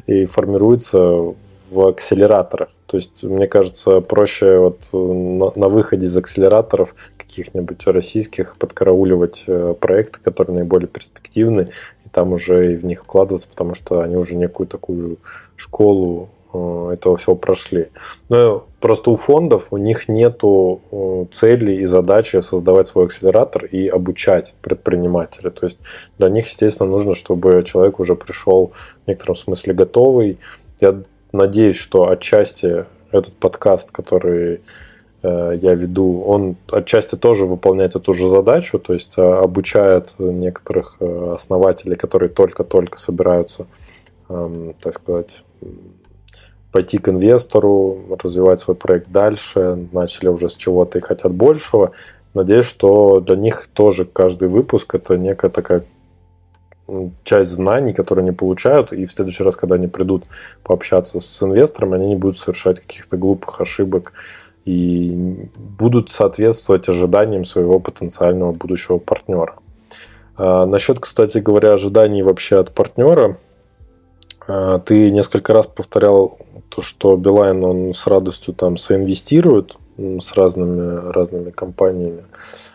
и 0.06 0.26
формируется 0.26 1.34
в 1.70 1.86
акселераторах. 1.86 2.68
То 2.86 2.96
есть, 2.96 3.24
мне 3.24 3.48
кажется, 3.48 4.00
проще 4.00 4.58
вот 4.58 4.80
на, 4.92 5.52
на 5.56 5.68
выходе 5.68 6.06
из 6.06 6.16
акселераторов 6.16 6.94
каких-нибудь 7.26 7.86
российских 7.86 8.56
подкарауливать 8.56 9.44
э, 9.46 9.74
проекты, 9.78 10.18
которые 10.22 10.56
наиболее 10.56 10.88
перспективны, 10.88 11.70
и 12.04 12.08
там 12.08 12.32
уже 12.32 12.72
и 12.72 12.76
в 12.76 12.84
них 12.84 13.00
вкладываться, 13.00 13.48
потому 13.48 13.74
что 13.74 14.00
они 14.00 14.16
уже 14.16 14.36
некую 14.36 14.66
такую 14.66 15.18
школу 15.56 16.30
э, 16.52 16.90
этого 16.94 17.16
всего 17.16 17.36
прошли. 17.36 17.88
Но 18.28 18.66
просто 18.80 19.10
у 19.10 19.16
фондов 19.16 19.72
у 19.72 19.76
них 19.76 20.08
нету 20.08 20.80
э, 20.90 21.26
цели 21.32 21.72
и 21.72 21.84
задачи 21.84 22.40
создавать 22.40 22.88
свой 22.88 23.06
акселератор 23.06 23.64
и 23.64 23.88
обучать 23.88 24.54
предпринимателя. 24.62 25.50
То 25.50 25.66
есть 25.66 25.78
для 26.18 26.28
них, 26.28 26.46
естественно, 26.46 26.88
нужно, 26.88 27.14
чтобы 27.14 27.62
человек 27.66 28.00
уже 28.00 28.14
пришел 28.14 28.72
в 29.04 29.08
некотором 29.08 29.36
смысле 29.36 29.74
готовый. 29.74 30.38
Я 30.80 31.02
надеюсь, 31.32 31.76
что 31.76 32.08
отчасти 32.08 32.86
этот 33.10 33.36
подкаст, 33.36 33.90
который 33.90 34.60
я 35.60 35.74
веду, 35.74 36.22
он 36.22 36.56
отчасти 36.70 37.16
тоже 37.16 37.46
выполняет 37.46 37.96
эту 37.96 38.12
же 38.12 38.28
задачу, 38.28 38.78
то 38.78 38.92
есть 38.92 39.14
э, 39.16 39.22
обучает 39.22 40.14
некоторых 40.18 40.96
э, 41.00 41.32
основателей, 41.34 41.96
которые 41.96 42.28
только-только 42.28 42.98
собираются, 42.98 43.66
эм, 44.28 44.74
так 44.82 44.94
сказать, 44.94 45.44
пойти 46.72 46.98
к 46.98 47.08
инвестору, 47.08 47.98
развивать 48.22 48.60
свой 48.60 48.76
проект 48.76 49.10
дальше, 49.10 49.88
начали 49.92 50.28
уже 50.28 50.48
с 50.48 50.54
чего-то 50.54 50.98
и 50.98 51.00
хотят 51.00 51.32
большего. 51.32 51.92
надеюсь, 52.34 52.66
что 52.66 53.20
для 53.20 53.36
них 53.36 53.66
тоже 53.72 54.04
каждый 54.04 54.48
выпуск 54.48 54.94
это 54.94 55.16
некая 55.16 55.48
такая 55.48 55.84
часть 57.24 57.50
знаний, 57.50 57.92
которые 57.92 58.22
они 58.22 58.32
получают, 58.32 58.92
и 58.92 59.06
в 59.06 59.10
следующий 59.10 59.42
раз, 59.42 59.56
когда 59.56 59.74
они 59.74 59.88
придут 59.88 60.24
пообщаться 60.62 61.20
с 61.20 61.42
инвестором, 61.42 61.94
они 61.94 62.08
не 62.08 62.16
будут 62.16 62.38
совершать 62.38 62.80
каких-то 62.80 63.16
глупых 63.16 63.60
ошибок 63.60 64.12
и 64.66 65.48
будут 65.56 66.10
соответствовать 66.10 66.88
ожиданиям 66.88 67.44
своего 67.44 67.78
потенциального 67.78 68.52
будущего 68.52 68.98
партнера. 68.98 69.54
А, 70.36 70.66
насчет, 70.66 70.98
кстати 70.98 71.38
говоря, 71.38 71.72
ожиданий 71.72 72.22
вообще 72.22 72.58
от 72.58 72.74
партнера, 72.74 73.38
а, 74.46 74.80
ты 74.80 75.10
несколько 75.10 75.52
раз 75.52 75.66
повторял 75.66 76.38
то, 76.68 76.82
что 76.82 77.16
Билайн 77.16 77.64
он 77.64 77.94
с 77.94 78.06
радостью 78.06 78.54
там 78.54 78.76
соинвестирует 78.76 79.76
с 79.96 80.34
разными, 80.34 81.10
разными 81.10 81.50
компаниями. 81.50 82.24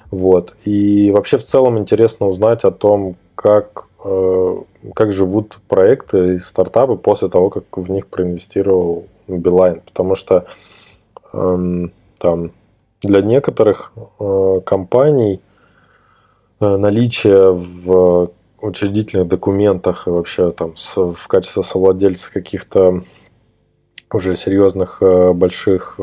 Вот. 0.09 0.55
И 0.65 1.11
вообще 1.11 1.37
в 1.37 1.43
целом 1.43 1.77
интересно 1.77 2.27
узнать 2.27 2.63
о 2.63 2.71
том, 2.71 3.15
как, 3.35 3.87
э, 4.03 4.57
как 4.95 5.13
живут 5.13 5.59
проекты 5.67 6.35
и 6.35 6.39
стартапы 6.39 6.95
после 6.95 7.29
того, 7.29 7.49
как 7.49 7.77
в 7.77 7.91
них 7.91 8.07
проинвестировал 8.07 9.05
Билайн. 9.27 9.81
Потому 9.85 10.15
что 10.15 10.47
там 11.31 12.51
для 13.01 13.21
некоторых 13.21 13.93
э, 14.19 14.61
компаний 14.65 15.41
э, 16.59 16.77
наличие 16.77 17.51
в 17.53 18.31
учредительных 18.61 19.27
документах 19.27 20.07
и 20.07 20.11
вообще 20.11 20.51
там 20.51 20.75
в 20.95 21.27
качестве 21.27 21.63
совладельца 21.63 22.31
каких-то 22.31 23.01
уже 24.13 24.35
серьезных 24.35 25.01
э, 25.01 25.33
больших 25.33 25.99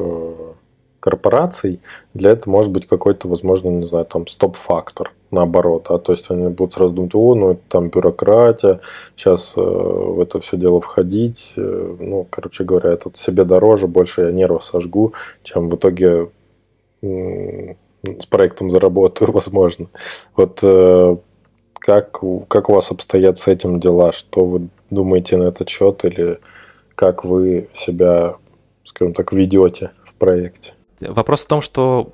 корпораций, 1.01 1.81
для 2.13 2.33
этого 2.33 2.51
может 2.51 2.73
быть 2.73 2.87
какой-то, 2.87 3.29
возможно, 3.29 3.69
не 3.69 3.87
знаю, 3.87 4.05
там 4.05 4.27
стоп-фактор, 4.27 5.13
наоборот, 5.31 5.87
а 5.91 5.99
то 5.99 6.13
есть 6.13 6.31
они 6.31 6.49
будут 6.49 6.75
сразу 6.75 6.93
думать, 6.93 7.15
о, 7.15 7.35
ну 7.35 7.51
это 7.53 7.61
там 7.69 7.89
бюрократия, 7.89 8.81
сейчас 9.17 9.55
э, 9.57 9.61
в 9.61 10.21
это 10.21 10.41
все 10.41 10.57
дело 10.57 10.81
входить, 10.81 11.53
э, 11.57 11.97
ну, 12.01 12.27
короче 12.29 12.65
говоря, 12.65 12.91
это 12.91 13.11
себе 13.15 13.45
дороже, 13.45 13.87
больше 13.87 14.23
я 14.23 14.31
нервов 14.33 14.65
сожгу, 14.65 15.15
чем 15.43 15.69
в 15.69 15.77
итоге 15.77 16.31
э, 17.03 17.75
с 18.05 18.27
проектом 18.27 18.71
заработаю, 18.71 19.33
возможно. 19.33 19.87
Вот 20.37 20.61
э, 20.63 21.17
как, 21.75 22.21
как 22.49 22.71
у 22.71 22.75
вас 22.75 22.91
обстоят 22.91 23.39
с 23.39 23.49
этим 23.49 23.81
дела? 23.81 24.13
Что 24.13 24.45
вы 24.45 24.69
думаете 24.91 25.37
на 25.37 25.45
этот 25.45 25.69
счет 25.69 26.05
или 26.05 26.41
как 26.95 27.25
вы 27.25 27.69
себя, 27.75 28.37
скажем 28.85 29.15
так, 29.15 29.33
ведете 29.33 29.93
в 30.05 30.15
проекте? 30.15 30.73
Вопрос 31.01 31.45
в 31.45 31.49
том, 31.49 31.63
что 31.63 32.11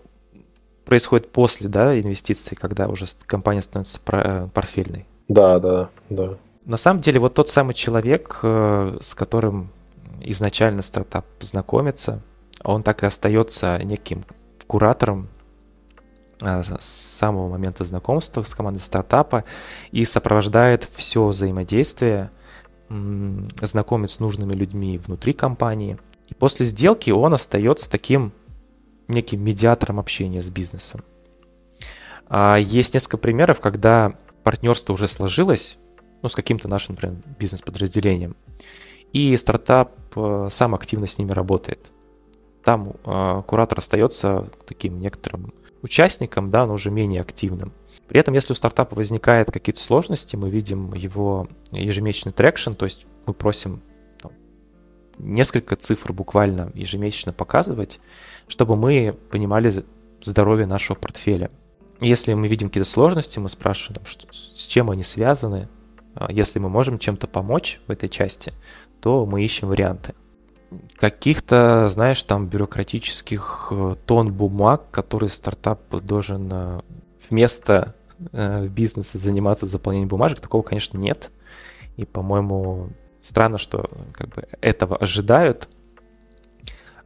происходит 0.84 1.32
после 1.32 1.68
да, 1.68 1.98
инвестиций, 1.98 2.56
когда 2.56 2.88
уже 2.88 3.06
компания 3.26 3.62
становится 3.62 4.00
э, 4.06 4.48
портфельной. 4.52 5.06
Да, 5.28 5.58
да, 5.58 5.90
да. 6.10 6.36
На 6.64 6.76
самом 6.76 7.00
деле, 7.00 7.20
вот 7.20 7.34
тот 7.34 7.48
самый 7.48 7.74
человек, 7.74 8.40
э, 8.42 8.98
с 9.00 9.14
которым 9.14 9.70
изначально 10.22 10.82
стартап 10.82 11.26
знакомится, 11.40 12.20
он 12.62 12.82
так 12.82 13.02
и 13.02 13.06
остается 13.06 13.78
неким 13.82 14.24
куратором 14.66 15.28
э, 16.40 16.62
с 16.62 16.84
самого 16.84 17.48
момента 17.48 17.84
знакомства 17.84 18.42
с 18.42 18.54
командой 18.54 18.80
стартапа 18.80 19.44
и 19.90 20.04
сопровождает 20.04 20.84
все 20.84 21.26
взаимодействие, 21.26 22.30
знакомит 22.88 24.10
с 24.10 24.20
нужными 24.20 24.52
людьми 24.52 24.98
внутри 24.98 25.32
компании. 25.32 25.98
И 26.28 26.34
после 26.34 26.66
сделки 26.66 27.10
он 27.10 27.34
остается 27.34 27.90
таким 27.90 28.32
неким 29.08 29.42
медиатором 29.42 29.98
общения 29.98 30.42
с 30.42 30.50
бизнесом. 30.50 31.02
А, 32.26 32.56
есть 32.56 32.94
несколько 32.94 33.18
примеров, 33.18 33.60
когда 33.60 34.14
партнерство 34.42 34.92
уже 34.92 35.08
сложилось, 35.08 35.78
ну, 36.22 36.28
с 36.28 36.34
каким-то 36.34 36.68
нашим, 36.68 36.94
например, 36.94 37.18
бизнес-подразделением, 37.38 38.36
и 39.12 39.36
стартап 39.36 39.92
э, 40.16 40.48
сам 40.50 40.74
активно 40.74 41.06
с 41.06 41.18
ними 41.18 41.32
работает. 41.32 41.92
Там 42.64 42.94
э, 43.04 43.42
куратор 43.46 43.78
остается 43.78 44.50
таким 44.66 44.98
некоторым 44.98 45.52
участником, 45.82 46.50
да, 46.50 46.66
но 46.66 46.72
уже 46.72 46.90
менее 46.90 47.20
активным. 47.20 47.72
При 48.08 48.18
этом, 48.18 48.34
если 48.34 48.52
у 48.52 48.56
стартапа 48.56 48.96
возникают 48.96 49.50
какие-то 49.50 49.80
сложности, 49.80 50.34
мы 50.34 50.50
видим 50.50 50.94
его 50.94 51.48
ежемесячный 51.70 52.32
traction, 52.32 52.72
то 52.72 52.84
есть 52.84 53.06
мы 53.26 53.34
просим 53.34 53.82
там, 54.18 54.32
несколько 55.18 55.76
цифр 55.76 56.12
буквально 56.12 56.72
ежемесячно 56.74 57.32
показывать, 57.32 58.00
чтобы 58.48 58.76
мы 58.76 59.16
понимали 59.30 59.84
здоровье 60.22 60.66
нашего 60.66 60.96
портфеля. 60.96 61.50
Если 62.00 62.34
мы 62.34 62.48
видим 62.48 62.68
какие-то 62.68 62.88
сложности, 62.88 63.38
мы 63.38 63.48
спрашиваем, 63.48 64.04
что, 64.04 64.26
с 64.32 64.66
чем 64.66 64.90
они 64.90 65.02
связаны. 65.02 65.68
А 66.14 66.30
если 66.30 66.58
мы 66.58 66.68
можем 66.68 66.98
чем-то 66.98 67.26
помочь 67.26 67.80
в 67.86 67.90
этой 67.90 68.08
части, 68.08 68.52
то 69.00 69.26
мы 69.26 69.44
ищем 69.44 69.68
варианты. 69.68 70.14
Каких-то, 70.96 71.88
знаешь, 71.88 72.22
там 72.22 72.48
бюрократических 72.48 73.68
э, 73.70 73.96
тон 74.06 74.32
бумаг, 74.32 74.90
которые 74.90 75.28
стартап 75.28 75.80
должен 76.02 76.50
э, 76.52 76.80
вместо 77.28 77.94
э, 78.32 78.66
бизнеса 78.66 79.18
заниматься 79.18 79.66
заполнением 79.66 80.08
бумажек, 80.08 80.40
такого, 80.40 80.62
конечно, 80.62 80.98
нет. 80.98 81.30
И, 81.96 82.04
по-моему, 82.04 82.88
странно, 83.20 83.58
что 83.58 83.88
как 84.12 84.30
бы 84.30 84.44
этого 84.60 84.96
ожидают, 84.96 85.68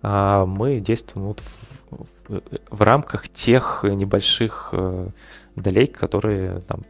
мы 0.02 0.80
действуем 0.80 1.28
вот 1.28 1.40
в, 1.40 2.40
в, 2.70 2.82
рамках 2.82 3.28
тех 3.28 3.84
небольших 3.84 4.70
э, 4.72 5.08
долей, 5.56 5.86
которые 5.86 6.60
там 6.60 6.82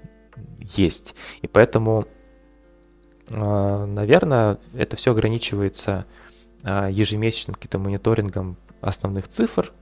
есть. 0.61 1.15
И 1.43 1.47
поэтому, 1.47 2.07
э, 3.31 3.85
наверное, 3.87 4.59
это 4.75 4.97
все 4.97 5.13
ограничивается 5.13 6.07
э, 6.65 6.89
ежемесячным 6.91 7.55
каким-то 7.55 7.79
мониторингом 7.79 8.57
основных 8.81 9.29
цифр, 9.29 9.73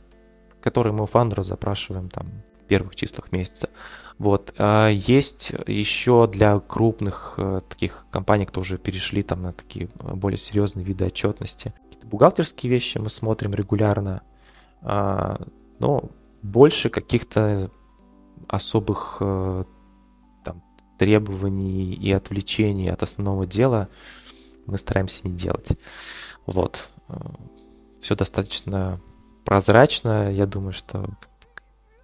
которые 0.61 0.93
мы 0.93 1.05
у 1.05 1.07
фаундера 1.07 1.43
запрашиваем 1.43 2.09
там 2.09 2.27
в 2.62 2.68
первых 2.68 2.97
числах 2.97 3.33
месяца. 3.33 3.70
Вот. 4.18 4.55
А 4.59 4.89
есть 4.89 5.53
еще 5.66 6.27
для 6.27 6.59
крупных 6.59 7.35
э, 7.39 7.61
таких 7.68 8.07
компаний, 8.11 8.47
кто 8.47 8.61
уже 8.61 8.79
перешли 8.79 9.22
там 9.22 9.43
на 9.43 9.53
такие 9.53 9.89
более 9.99 10.39
серьезные 10.39 10.85
виды 10.85 11.07
отчетности, 11.07 11.74
бухгалтерские 12.07 12.70
вещи 12.70 12.98
мы 12.98 13.11
смотрим 13.11 13.54
регулярно, 13.54 14.22
а, 14.82 15.40
но 15.78 16.11
больше 16.42 16.88
каких-то 16.90 17.70
особых 18.48 19.18
э, 19.20 19.64
там, 20.44 20.62
требований 20.98 21.92
и 21.92 22.12
отвлечений 22.12 22.90
от 22.90 23.02
основного 23.02 23.46
дела 23.46 23.88
мы 24.66 24.78
стараемся 24.78 25.26
не 25.26 25.34
делать. 25.34 25.72
Вот. 26.44 26.88
Все 28.00 28.14
достаточно 28.14 29.00
прозрачно. 29.44 30.30
Я 30.30 30.46
думаю, 30.46 30.72
что 30.72 31.07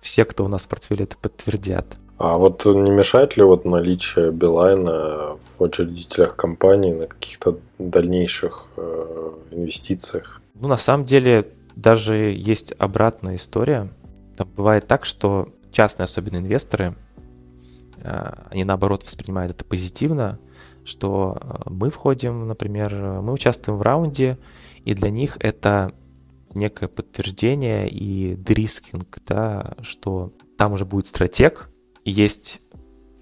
все, 0.01 0.25
кто 0.25 0.45
у 0.45 0.49
нас 0.49 0.65
в 0.65 0.69
портфеле, 0.69 1.05
это 1.05 1.17
подтвердят. 1.17 1.97
А 2.23 2.39
вот 2.39 2.65
не 2.67 2.93
мешает 2.93 3.37
ли 3.37 3.43
вот 3.43 3.65
наличие 3.65 4.31
Билайна 4.31 5.39
в 5.41 5.61
учредителях 5.61 6.37
компании 6.37 6.93
на 6.93 7.09
каких-то 7.09 7.59
дальнейших 7.81 8.69
э, 8.77 9.33
инвестициях? 9.51 10.41
Ну, 10.55 10.69
на 10.69 10.77
самом 10.77 11.05
деле, 11.05 11.49
даже 11.75 12.15
есть 12.15 12.75
обратная 12.79 13.35
история. 13.35 13.89
Там 14.37 14.49
бывает 14.57 14.87
так, 14.87 15.05
что 15.05 15.49
частные, 15.73 16.05
особенно 16.05 16.37
инвесторы, 16.37 16.95
э, 18.05 18.33
они 18.51 18.63
наоборот 18.63 19.03
воспринимают 19.03 19.57
это 19.57 19.65
позитивно, 19.65 20.39
что 20.85 21.39
э, 21.41 21.71
мы 21.71 21.91
входим, 21.91 22.47
например, 22.47 22.95
мы 23.21 23.33
участвуем 23.33 23.81
в 23.81 23.83
раунде, 23.83 24.39
и 24.85 24.95
для 24.95 25.11
них 25.11 25.39
это 25.41 25.91
некое 26.55 26.87
подтверждение 26.87 27.89
и 27.89 28.37
derisking, 28.37 29.19
да, 29.27 29.75
что 29.83 30.33
там 30.57 30.75
уже 30.75 30.85
будет 30.85 31.09
стратег, 31.09 31.69
есть 32.05 32.61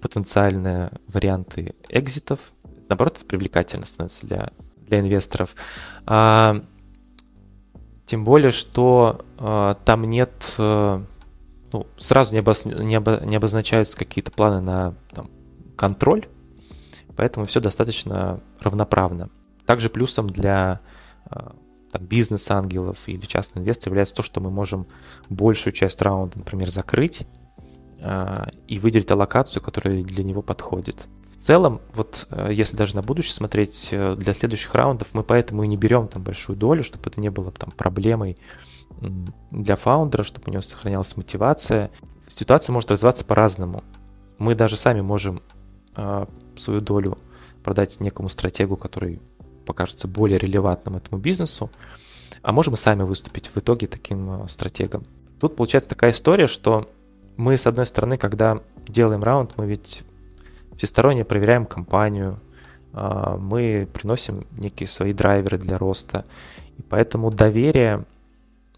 потенциальные 0.01 0.91
варианты 1.07 1.75
exit 1.89 2.24
ов. 2.24 2.51
Наоборот, 2.89 3.17
это 3.17 3.25
привлекательно 3.25 3.85
становится 3.85 4.25
для, 4.25 4.51
для 4.87 4.99
инвесторов. 4.99 5.55
А, 6.05 6.63
тем 8.05 8.23
более, 8.25 8.51
что 8.51 9.23
а, 9.37 9.75
там 9.85 10.03
нет, 10.03 10.55
а, 10.57 11.03
ну, 11.71 11.87
сразу 11.97 12.33
не, 12.33 12.39
обоз, 12.39 12.65
не, 12.65 12.95
обо, 12.95 13.21
не 13.23 13.35
обозначаются 13.35 13.97
какие-то 13.97 14.31
планы 14.31 14.59
на 14.59 14.95
там, 15.11 15.29
контроль, 15.77 16.27
поэтому 17.15 17.45
все 17.45 17.61
достаточно 17.61 18.41
равноправно. 18.59 19.29
Также 19.65 19.89
плюсом 19.89 20.27
для 20.27 20.81
а, 21.25 21.55
там, 21.91 22.05
бизнес-ангелов 22.05 23.07
или 23.07 23.25
частных 23.25 23.63
инвесторов 23.63 23.91
является 23.91 24.15
то, 24.15 24.23
что 24.23 24.41
мы 24.41 24.49
можем 24.49 24.87
большую 25.29 25.73
часть 25.73 26.01
раунда, 26.01 26.39
например, 26.39 26.69
закрыть 26.69 27.27
и 28.67 28.79
выделить 28.79 29.11
аллокацию, 29.11 29.61
которая 29.61 30.03
для 30.03 30.23
него 30.23 30.41
подходит. 30.41 31.07
В 31.41 31.43
целом, 31.43 31.81
вот 31.95 32.27
э, 32.29 32.49
если 32.51 32.77
даже 32.77 32.95
на 32.95 33.01
будущее 33.01 33.33
смотреть, 33.33 33.89
э, 33.91 34.15
для 34.15 34.31
следующих 34.31 34.75
раундов 34.75 35.15
мы 35.15 35.23
поэтому 35.23 35.63
и 35.63 35.67
не 35.67 35.75
берем 35.75 36.07
там 36.07 36.21
большую 36.21 36.55
долю, 36.55 36.83
чтобы 36.83 37.09
это 37.09 37.19
не 37.19 37.31
было 37.31 37.51
там 37.51 37.71
проблемой 37.71 38.37
для 39.49 39.75
фаундера, 39.75 40.21
чтобы 40.21 40.49
у 40.49 40.51
него 40.51 40.61
сохранялась 40.61 41.17
мотивация. 41.17 41.89
ситуация 42.27 42.73
может 42.73 42.91
развиваться 42.91 43.25
по-разному. 43.25 43.83
Мы 44.37 44.53
даже 44.53 44.75
сами 44.75 45.01
можем 45.01 45.41
э, 45.95 46.27
свою 46.55 46.79
долю 46.79 47.17
продать 47.63 47.99
некому 47.99 48.29
стратегу, 48.29 48.77
который 48.77 49.19
покажется 49.65 50.07
более 50.07 50.37
релевантным 50.37 50.97
этому 50.97 51.19
бизнесу, 51.19 51.71
а 52.43 52.51
можем 52.51 52.75
и 52.75 52.77
сами 52.77 53.01
выступить 53.01 53.47
в 53.47 53.57
итоге 53.57 53.87
таким 53.87 54.47
стратегом. 54.47 55.03
Тут 55.39 55.55
получается 55.55 55.89
такая 55.89 56.11
история, 56.11 56.45
что 56.45 56.85
мы, 57.37 57.57
с 57.57 57.67
одной 57.67 57.85
стороны, 57.85 58.17
когда 58.17 58.61
делаем 58.87 59.23
раунд, 59.23 59.53
мы 59.57 59.65
ведь 59.65 60.03
всесторонне 60.77 61.25
проверяем 61.25 61.65
компанию, 61.65 62.37
а, 62.93 63.37
мы 63.37 63.87
приносим 63.91 64.45
некие 64.51 64.87
свои 64.87 65.13
драйверы 65.13 65.57
для 65.57 65.77
роста. 65.77 66.25
И 66.77 66.81
поэтому 66.81 67.31
доверие 67.31 68.05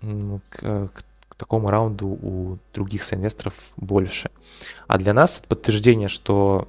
к, 0.02 0.90
к 1.30 1.36
такому 1.36 1.70
раунду 1.70 2.08
у 2.08 2.58
других 2.74 3.04
соинвесторов 3.04 3.54
больше. 3.78 4.30
А 4.88 4.98
для 4.98 5.14
нас 5.14 5.44
подтверждение, 5.48 6.08
что 6.08 6.68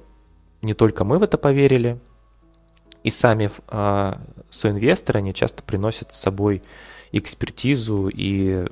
не 0.61 0.73
только 0.73 1.03
мы 1.03 1.19
в 1.19 1.23
это 1.23 1.37
поверили, 1.37 1.99
и 3.03 3.11
сами 3.11 3.51
э, 3.67 4.13
соинвесторы, 4.49 5.19
они 5.19 5.33
часто 5.33 5.61
приносят 5.61 6.11
с 6.11 6.19
собой 6.19 6.63
экспертизу 7.11 8.09
и 8.11 8.65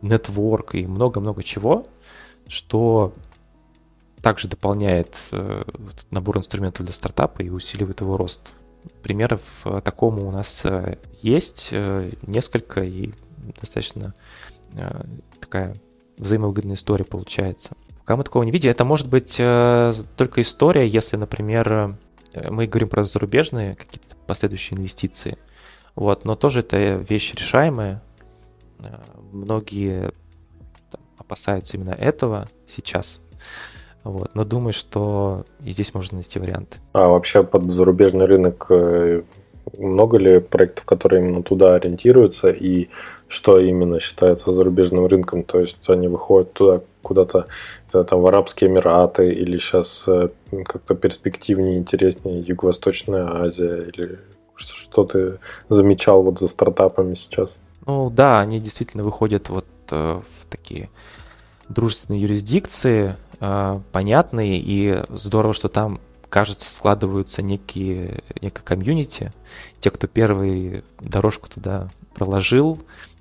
нетворк 0.00 0.76
и 0.76 0.86
много-много 0.86 1.42
чего, 1.42 1.84
что 2.48 3.14
также 4.26 4.48
дополняет 4.48 5.16
э, 5.30 5.62
набор 6.10 6.38
инструментов 6.38 6.84
для 6.84 6.92
стартапа 6.92 7.42
и 7.42 7.48
усиливает 7.48 8.00
его 8.00 8.16
рост. 8.16 8.54
Примеров 9.02 9.64
э, 9.64 9.80
такому 9.84 10.26
у 10.26 10.32
нас 10.32 10.62
э, 10.64 10.98
есть 11.22 11.72
несколько 12.22 12.82
и 12.82 13.12
достаточно 13.60 14.14
такая 15.40 15.76
взаимовыгодная 16.18 16.74
история 16.74 17.04
получается. 17.04 17.76
Пока 18.00 18.16
мы 18.16 18.24
такого 18.24 18.42
не 18.42 18.50
видим, 18.50 18.72
это 18.72 18.84
может 18.84 19.08
быть 19.08 19.36
только 19.36 20.40
история, 20.40 20.88
если, 20.88 21.16
например, 21.16 21.96
мы 22.34 22.66
говорим 22.66 22.88
про 22.88 23.04
зарубежные 23.04 23.76
какие-то 23.76 24.16
последующие 24.26 24.76
инвестиции. 24.76 25.38
Вот, 25.94 26.24
но 26.24 26.34
тоже 26.34 26.60
это 26.60 26.96
вещь 26.96 27.32
решаемая. 27.34 28.02
Многие 29.30 30.12
опасаются 31.26 31.76
именно 31.76 31.90
этого 31.90 32.48
сейчас. 32.66 33.20
Вот. 34.04 34.30
Но 34.34 34.44
думаю, 34.44 34.72
что 34.72 35.44
и 35.64 35.72
здесь 35.72 35.92
можно 35.92 36.16
найти 36.16 36.38
варианты. 36.38 36.78
А 36.92 37.08
вообще 37.08 37.42
под 37.42 37.70
зарубежный 37.70 38.26
рынок 38.26 38.66
э, 38.70 39.22
много 39.76 40.18
ли 40.18 40.40
проектов, 40.40 40.84
которые 40.84 41.24
именно 41.24 41.42
туда 41.42 41.74
ориентируются, 41.74 42.50
и 42.50 42.88
что 43.26 43.58
именно 43.58 43.98
считается 43.98 44.52
зарубежным 44.52 45.06
рынком? 45.06 45.42
То 45.42 45.60
есть 45.60 45.88
они 45.88 46.08
выходят 46.08 46.52
туда 46.52 46.82
куда-то 47.02 47.46
там, 47.90 48.20
в 48.20 48.26
Арабские 48.26 48.70
Эмираты, 48.70 49.32
или 49.32 49.58
сейчас 49.58 50.04
э, 50.08 50.28
как-то 50.64 50.94
перспективнее, 50.94 51.78
интереснее 51.78 52.40
Юго-Восточная 52.40 53.42
Азия, 53.42 53.90
или 53.92 54.18
что 54.54 55.04
ты 55.04 55.38
замечал 55.68 56.22
вот 56.22 56.38
за 56.38 56.48
стартапами 56.48 57.14
сейчас? 57.14 57.60
Ну 57.86 58.10
да, 58.10 58.40
они 58.40 58.58
действительно 58.58 59.04
выходят 59.04 59.48
вот 59.50 59.64
э, 59.64 59.75
в 59.92 60.46
такие 60.48 60.90
дружественные 61.68 62.22
юрисдикции, 62.22 63.16
э, 63.40 63.80
понятные, 63.92 64.60
и 64.60 65.04
здорово, 65.10 65.54
что 65.54 65.68
там, 65.68 66.00
кажется, 66.28 66.72
складываются 66.74 67.42
некие, 67.42 68.22
некое 68.40 68.62
комьюнити. 68.62 69.32
Те, 69.80 69.90
кто 69.90 70.06
первый 70.06 70.84
дорожку 71.00 71.48
туда 71.48 71.90
проложил, 72.14 72.80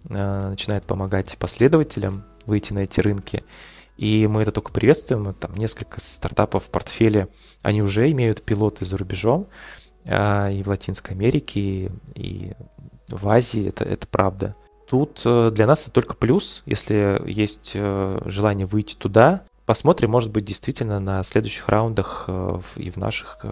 э, 0.10 0.50
начинает 0.50 0.84
помогать 0.84 1.38
последователям 1.38 2.24
выйти 2.46 2.74
на 2.74 2.80
эти 2.80 3.00
рынки. 3.00 3.44
И 3.98 4.28
мы 4.28 4.42
это 4.42 4.52
только 4.52 4.72
приветствуем. 4.72 5.34
Там 5.34 5.56
несколько 5.56 6.00
стартапов 6.00 6.66
в 6.66 6.70
портфеле, 6.70 7.30
они 7.64 7.82
уже 7.82 8.12
имеют 8.12 8.44
пилоты 8.44 8.86
за 8.86 8.98
рубежом, 8.98 9.48
э, 10.04 10.54
и 10.54 10.64
в 10.64 10.68
Латинской 10.68 11.16
Америке, 11.16 11.92
и 12.14 12.54
в 13.10 13.28
Азии, 13.28 13.68
это, 13.68 13.84
это 13.84 14.08
правда. 14.08 14.56
Тут 14.88 15.22
э, 15.26 15.52
для 15.52 15.66
нас 15.66 15.84
это 15.84 15.92
только 15.92 16.16
плюс, 16.16 16.62
если 16.66 17.22
есть 17.26 17.72
э, 17.74 18.22
желание 18.26 18.68
выйти 18.68 18.96
туда. 18.96 19.44
Посмотрим, 19.66 20.12
может 20.12 20.32
быть, 20.32 20.46
действительно 20.46 21.00
на 21.00 21.24
следующих 21.24 21.68
раундах 21.70 22.26
э, 22.28 22.60
и 22.76 22.92
в 22.92 22.98
наших 22.98 23.46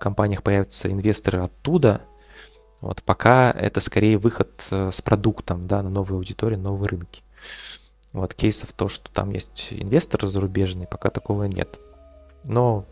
компаниях 0.00 0.42
появятся 0.42 0.90
инвесторы 0.90 1.40
оттуда. 1.40 2.02
Вот 2.80 3.02
пока 3.02 3.50
это 3.50 3.80
скорее 3.80 4.18
выход 4.18 4.50
с 4.70 5.02
продуктом 5.02 5.66
да, 5.66 5.82
на 5.82 5.90
новые 5.90 6.16
аудитории, 6.16 6.54
новые 6.54 6.88
рынки. 6.88 7.22
Вот 8.12 8.34
кейсов 8.34 8.72
то, 8.72 8.88
что 8.88 9.10
там 9.12 9.30
есть 9.30 9.68
инвесторы 9.70 10.28
зарубежные, 10.28 10.86
пока 10.86 11.10
такого 11.10 11.44
нет. 11.44 11.78
Но 12.44 12.86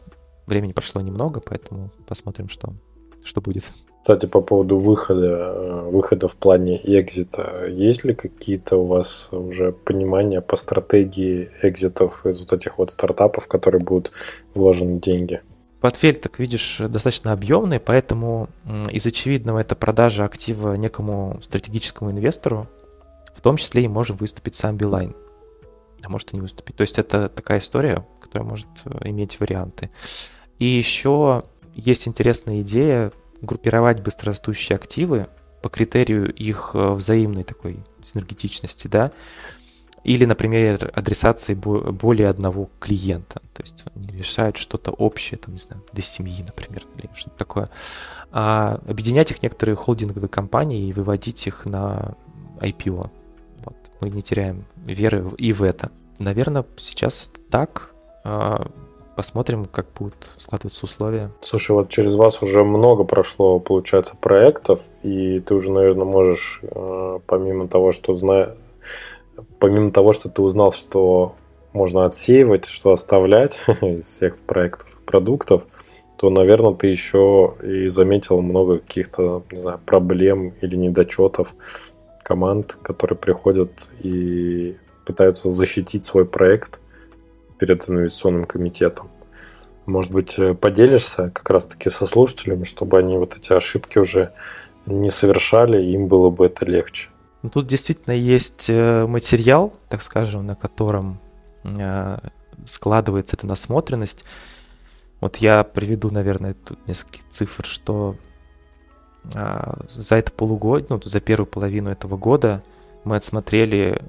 времени 0.47 0.73
прошло 0.73 1.01
немного, 1.01 1.41
поэтому 1.41 1.91
посмотрим, 2.07 2.49
что, 2.49 2.75
что 3.25 3.41
будет. 3.41 3.71
Кстати, 4.07 4.27
по 4.27 4.41
поводу 4.41 4.77
выхода, 4.77 5.27
э, 5.27 5.91
выхода 5.91 6.29
в 6.29 6.37
плане 6.37 6.77
экзита, 6.77 7.67
есть 7.67 8.05
ли 8.05 8.15
какие-то 8.15 8.77
у 8.77 8.87
вас 8.87 9.31
уже 9.33 9.73
понимания 9.73 10.41
по 10.41 10.55
стратегии 10.55 11.51
экзитов 11.61 12.25
из 12.25 12.39
вот 12.39 12.53
этих 12.53 12.79
вот 12.79 12.93
стартапов, 12.93 13.47
в 13.47 13.49
которые 13.49 13.83
будут 13.83 14.13
вложены 14.55 15.01
деньги? 15.01 15.43
Портфель, 15.81 16.17
так 16.19 16.39
видишь, 16.39 16.77
достаточно 16.79 17.33
объемный, 17.33 17.81
поэтому 17.81 18.49
из 18.93 19.05
очевидного 19.07 19.59
это 19.59 19.75
продажа 19.75 20.25
актива 20.25 20.75
некому 20.75 21.41
стратегическому 21.43 22.13
инвестору, 22.13 22.69
в 23.35 23.41
том 23.41 23.57
числе 23.57 23.87
и 23.87 23.89
может 23.89 24.21
выступить 24.21 24.55
сам 24.55 24.77
Билайн, 24.77 25.17
а 26.05 26.09
может 26.09 26.33
и 26.33 26.37
не 26.37 26.43
выступить. 26.43 26.77
То 26.77 26.83
есть 26.83 27.01
это 27.01 27.29
такая 27.29 27.59
история, 27.59 28.07
которая 28.21 28.49
может 28.49 28.69
э, 28.85 29.09
иметь 29.09 29.41
варианты. 29.41 29.91
И 30.61 30.65
еще 30.65 31.43
есть 31.75 32.07
интересная 32.07 32.61
идея 32.61 33.11
группировать 33.47 34.01
быстрорастущие 34.01 34.77
активы 34.77 35.29
по 35.63 35.69
критерию 35.69 36.33
их 36.33 36.73
э, 36.75 36.93
взаимной 36.93 37.45
такой 37.45 37.79
синергетичности, 38.05 38.89
да, 38.89 39.13
или, 40.07 40.25
например, 40.25 40.93
адресации 40.95 41.55
более 41.55 42.29
одного 42.29 42.71
клиента. 42.79 43.41
То 43.53 43.63
есть 43.63 43.85
они 43.97 44.07
решают 44.17 44.57
что-то 44.57 44.93
общее, 44.93 45.37
там, 45.37 45.55
не 45.55 45.59
знаю, 45.59 45.83
для 45.93 46.03
семьи, 46.05 46.45
например, 46.47 46.85
или 46.97 47.11
что-то 47.17 47.37
такое. 47.37 47.69
А 48.31 48.81
объединять 48.87 49.33
их 49.33 49.43
некоторые 49.43 49.75
холдинговые 49.75 50.29
компании 50.29 50.87
и 50.87 50.93
выводить 50.93 51.45
их 51.49 51.65
на 51.65 52.15
IPO. 52.61 53.11
Вот. 53.65 53.77
Мы 54.01 54.11
не 54.11 54.23
теряем 54.23 54.65
веры 54.77 55.29
и 55.39 55.53
в 55.53 55.65
это. 55.65 55.91
Наверное, 56.21 56.65
сейчас 56.77 57.33
так. 57.51 57.93
Посмотрим, 59.17 59.65
как 59.65 59.87
будут 59.99 60.29
складываться 60.37 60.85
условия. 60.85 61.31
Слушай, 61.41 61.71
вот 61.71 61.89
через 61.89 62.15
вас 62.17 62.43
уже 62.43 62.65
много 62.65 63.05
прошло, 63.05 63.59
получается, 63.59 64.15
проектов, 64.15 64.83
и 65.03 65.41
ты 65.41 65.55
уже, 65.55 65.73
наверное, 65.73 66.05
можешь, 66.05 66.61
э, 66.63 67.19
помимо 67.27 67.67
того, 67.67 67.93
что 67.93 68.15
зна... 68.15 68.51
помимо 69.59 69.91
того, 69.91 70.13
что 70.13 70.29
ты 70.29 70.43
узнал, 70.43 70.71
что 70.71 71.35
можно 71.73 72.05
отсеивать, 72.05 72.67
что 72.67 72.93
оставлять 72.93 73.59
из 73.81 74.05
всех 74.05 74.37
проектов, 74.37 75.01
продуктов, 75.07 75.67
то, 76.19 76.29
наверное, 76.29 76.75
ты 76.75 76.89
еще 76.89 77.55
и 77.63 77.89
заметил 77.89 78.43
много 78.43 78.81
каких-то, 78.81 79.45
не 79.51 79.59
знаю, 79.59 79.81
проблем 79.87 80.53
или 80.61 80.77
недочетов 80.77 81.55
команд, 82.23 82.77
которые 82.83 83.17
приходят 83.17 83.71
и 83.99 84.77
пытаются 85.07 85.51
защитить 85.51 86.05
свой 86.05 86.27
проект– 86.27 86.83
перед 87.59 87.89
инвестиционным 87.89 88.45
комитетом. 88.45 89.11
Может 89.87 90.11
быть, 90.11 90.39
э, 90.39 90.55
поделишься 90.55 91.31
как 91.31 91.49
раз-таки 91.51 91.89
со 91.91 92.07
слушателями, 92.07 92.65
чтобы 92.65 92.99
они 92.99 93.17
вот 93.17 93.37
эти 93.37 93.53
ошибки 93.53 93.99
уже 93.99 94.33
не 94.85 95.11
совершали, 95.11 95.83
им 95.83 96.09
было 96.09 96.31
бы 96.31 96.47
это 96.47 96.65
легче. 96.65 97.09
Ну, 97.43 97.51
тут 97.51 97.67
действительно 97.67 98.13
есть 98.13 98.69
э, 98.69 99.07
материал, 99.07 99.73
так 99.89 100.03
скажем, 100.03 100.45
на 100.45 100.57
котором 100.57 101.21
э, 101.65 102.19
складывается 102.65 103.37
эта 103.37 103.47
насмотренность. 103.47 104.25
Вот 105.21 105.37
я 105.37 105.63
приведу, 105.63 106.11
наверное, 106.11 106.55
тут 106.55 106.87
несколько 106.87 107.19
цифр, 107.29 107.65
что 107.65 108.17
за 109.25 110.17
это 110.17 110.31
полугодие, 110.31 110.87
ну, 110.89 111.01
за 111.03 111.21
первую 111.21 111.47
половину 111.47 111.91
этого 111.91 112.17
года 112.17 112.63
мы 113.03 113.17
отсмотрели 113.17 114.01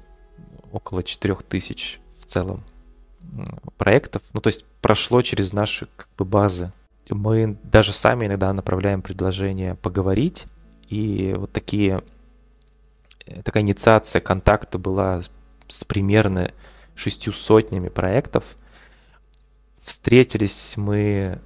около 0.70 1.02
4000 1.02 1.98
в 2.20 2.26
целом 2.26 2.62
проектов, 3.76 4.22
ну 4.32 4.40
то 4.40 4.48
есть 4.48 4.64
прошло 4.80 5.22
через 5.22 5.52
наши 5.52 5.88
как 5.96 6.08
бы 6.16 6.24
базы. 6.24 6.70
Мы 7.10 7.58
даже 7.62 7.92
сами 7.92 8.26
иногда 8.26 8.52
направляем 8.52 9.02
предложение 9.02 9.74
поговорить, 9.74 10.46
и 10.88 11.34
вот 11.36 11.52
такие 11.52 12.02
э, 13.26 13.42
такая 13.42 13.62
инициация 13.62 14.20
контакта 14.20 14.78
была 14.78 15.22
с 15.68 15.84
примерно 15.84 16.52
шестью 16.94 17.32
сотнями 17.32 17.88
проектов. 17.88 18.56
Встретились 19.78 20.76
мы 20.76 21.40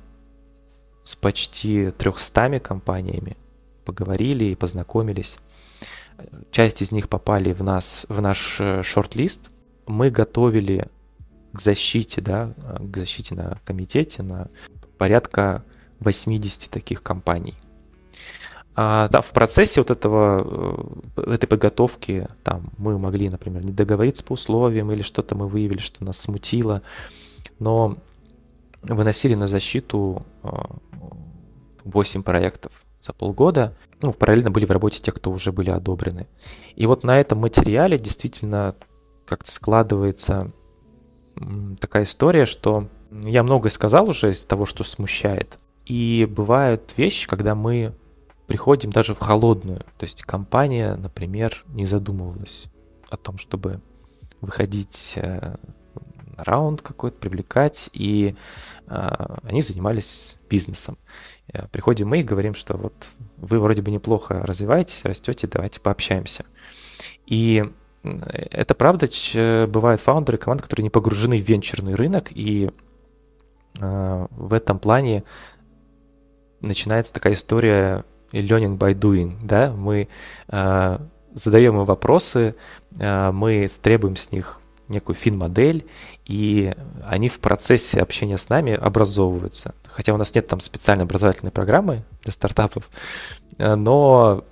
с 1.05 1.15
почти 1.17 1.91
трехстами 1.91 2.59
компаниями, 2.59 3.37
поговорили 3.85 4.47
и 4.47 4.55
познакомились. 4.55 5.39
Часть 6.51 6.83
из 6.83 6.93
них 6.93 7.09
попали 7.09 7.53
в, 7.53 7.63
нас, 7.63 8.07
в 8.09 8.21
наш 8.21 8.61
э, 8.61 8.83
шорт-лист, 8.83 9.51
мы 9.87 10.11
готовили 10.11 10.87
к 11.53 11.61
защите, 11.61 12.21
да, 12.21 12.55
к 12.81 12.97
защите 12.97 13.35
на 13.35 13.59
комитете 13.65 14.23
на 14.23 14.49
порядка 14.99 15.65
80 16.01 16.71
таких 16.71 17.03
компаний. 17.03 17.55
А, 18.75 19.09
да, 19.09 19.21
в 19.21 19.33
процессе 19.33 19.81
вот 19.81 19.91
этого, 19.91 20.97
э, 21.17 21.33
этой 21.33 21.47
подготовки 21.47 22.27
там 22.43 22.71
мы 22.79 22.99
могли, 22.99 23.29
например, 23.29 23.65
не 23.65 23.73
договориться 23.73 24.25
по 24.25 24.33
условиям 24.33 24.91
или 24.91 25.03
что-то 25.03 25.35
мы 25.35 25.47
выявили, 25.47 25.79
что 25.79 26.05
нас 26.05 26.19
смутило, 26.19 26.83
но 27.59 27.99
выносили 28.83 29.35
на 29.35 29.47
защиту 29.47 30.23
8 31.85 32.21
э, 32.21 32.23
проектов 32.23 32.85
за 32.99 33.13
полгода. 33.13 33.77
Ну, 34.01 34.13
параллельно 34.13 34.51
были 34.51 34.65
в 34.65 34.71
работе 34.71 35.03
те, 35.03 35.13
кто 35.13 35.31
уже 35.31 35.53
были 35.53 35.71
одобрены. 35.71 36.27
И 36.75 36.87
вот 36.87 37.05
на 37.05 37.21
этом 37.21 37.41
материале 37.41 37.99
действительно 37.99 38.75
как-то 39.27 39.51
складывается 39.51 40.49
такая 41.81 42.05
история, 42.05 42.47
что 42.47 42.89
я 43.11 43.43
многое 43.43 43.71
сказал 43.71 44.09
уже 44.09 44.31
из 44.31 44.45
того, 44.45 44.67
что 44.67 44.85
смущает. 44.85 45.59
И 45.87 46.27
бывают 46.31 46.95
вещи, 46.97 47.29
когда 47.29 47.55
мы 47.55 47.95
приходим 48.47 48.91
даже 48.91 49.15
в 49.15 49.19
холодную. 49.19 49.81
То 49.99 50.05
есть 50.05 50.23
компания, 50.23 50.95
например, 50.97 51.65
не 51.69 51.87
задумывалась 51.87 52.67
о 53.09 53.17
том, 53.17 53.39
чтобы 53.39 53.81
выходить 54.41 55.15
э, 55.17 55.57
на 56.37 56.45
раунд 56.45 56.83
какой-то, 56.83 57.17
привлекать, 57.19 57.91
и 57.93 58.35
э, 58.87 59.37
они 59.43 59.63
занимались 59.63 60.39
бизнесом. 60.51 60.99
Э, 61.53 61.67
приходим 61.69 62.09
мы 62.09 62.21
и 62.21 62.25
говорим, 62.25 62.55
что 62.55 62.77
вот 62.77 63.11
вы 63.37 63.59
вроде 63.59 63.83
бы 63.83 63.91
неплохо 63.91 64.43
развиваетесь, 64.45 65.05
растете, 65.05 65.47
давайте 65.47 65.81
пообщаемся. 65.81 66.45
И 67.27 67.65
это 68.03 68.75
правда, 68.75 69.09
бывают 69.67 70.01
фаундеры 70.01 70.39
команд, 70.39 70.63
которые 70.63 70.85
не 70.85 70.91
погружены 70.91 71.39
в 71.39 71.49
венчурный 71.49 71.95
рынок, 71.95 72.29
и 72.31 72.71
в 73.79 74.53
этом 74.53 74.79
плане 74.79 75.25
начинается 76.61 77.15
такая 77.15 77.35
история 77.35 78.05
learning 78.33 78.79
by 78.79 78.95
doing, 78.95 79.37
да, 79.43 79.73
мы 79.73 80.09
э, 80.49 80.99
задаем 81.35 81.79
им 81.79 81.85
вопросы, 81.85 82.55
э, 82.99 83.31
мы 83.31 83.69
требуем 83.81 84.17
с 84.17 84.33
них 84.33 84.61
некую 84.89 85.17
фин-модель, 85.17 85.87
и 86.25 86.75
они 87.05 87.29
в 87.29 87.41
процессе 87.41 88.01
общения 88.01 88.37
с 88.37 88.49
нами 88.49 88.75
образовываются. 88.75 89.75
Хотя 89.87 90.13
у 90.13 90.17
нас 90.17 90.35
нет 90.35 90.47
там 90.49 90.61
специальной 90.61 91.05
образовательной 91.05 91.53
программы 91.53 92.05
для 92.23 92.33
стартапов, 92.33 92.89
э, 93.59 93.75
но 93.75 94.45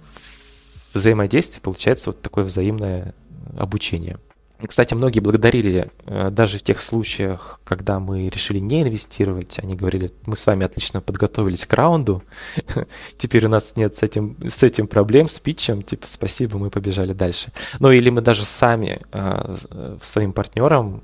взаимодействие 0.93 1.63
получается 1.63 2.11
вот 2.11 2.21
такое 2.21 2.45
взаимное 2.45 3.15
обучение. 3.59 4.19
Кстати, 4.67 4.95
многие 4.95 5.21
благодарили 5.21 5.91
э, 6.05 6.31
даже 6.31 6.59
в 6.59 6.63
тех 6.63 6.81
случаях, 6.81 7.61
когда 7.65 7.99
мы 7.99 8.29
решили 8.29 8.59
не 8.59 8.83
инвестировать. 8.83 9.59
Они 9.59 9.75
говорили, 9.75 10.13
мы 10.27 10.37
с 10.37 10.47
вами 10.47 10.67
отлично 10.67 11.01
подготовились 11.01 11.67
к 11.67 11.73
раунду, 11.73 12.23
теперь 13.17 13.47
у 13.47 13.49
нас 13.49 13.77
нет 13.77 13.95
с 13.95 14.03
этим, 14.03 14.37
с 14.47 14.63
этим 14.63 14.87
проблем, 14.87 15.29
с 15.29 15.41
питчем, 15.41 15.83
типа 15.83 16.07
спасибо, 16.07 16.59
мы 16.59 16.71
побежали 16.71 17.13
дальше. 17.13 17.53
Ну 17.79 17.91
или 17.91 18.11
мы 18.11 18.21
даже 18.21 18.45
сами 18.45 19.01
э, 19.13 19.55
э, 19.71 19.99
своим 20.03 20.33
партнерам, 20.33 21.03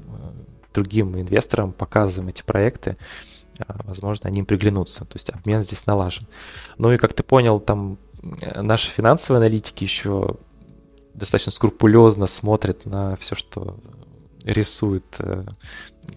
другим 0.75 1.19
инвесторам 1.19 1.73
показываем 1.73 2.29
эти 2.29 2.43
проекты, 2.43 2.97
возможно, 3.85 4.29
они 4.29 4.41
им 4.41 4.47
приглянутся, 4.47 5.07
то 5.07 5.15
есть 5.15 5.31
обмен 5.31 5.65
здесь 5.65 5.87
налажен. 5.87 6.27
Ну 6.77 6.93
и 6.93 6.99
как 6.99 7.15
ты 7.15 7.23
понял, 7.23 7.59
там 7.59 7.97
наши 8.55 8.91
финансовые 8.91 9.39
аналитики 9.39 9.85
еще 9.85 10.37
достаточно 11.17 11.53
скрупулезно 11.53 12.27
смотрит 12.27 12.85
на 12.85 13.17
все, 13.17 13.35
что 13.35 13.79
рисует 14.45 15.05
э, 15.19 15.45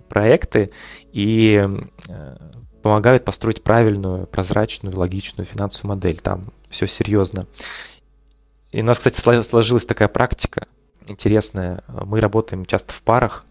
проекты 0.07 0.69
и 1.11 1.65
э, 2.07 2.37
помогают 2.83 3.25
построить 3.25 3.63
правильную, 3.63 4.27
прозрачную, 4.27 4.95
логичную 4.97 5.45
финансовую 5.45 5.95
модель. 5.95 6.19
Там 6.19 6.43
все 6.69 6.85
серьезно. 6.85 7.47
И 8.71 8.81
у 8.81 8.85
нас, 8.85 8.99
кстати, 8.99 9.41
сложилась 9.41 9.85
такая 9.85 10.09
практика 10.09 10.67
интересная. 11.07 11.83
Мы 11.87 12.19
работаем 12.19 12.65
часто 12.65 12.93
в 12.93 13.01
парах. 13.01 13.45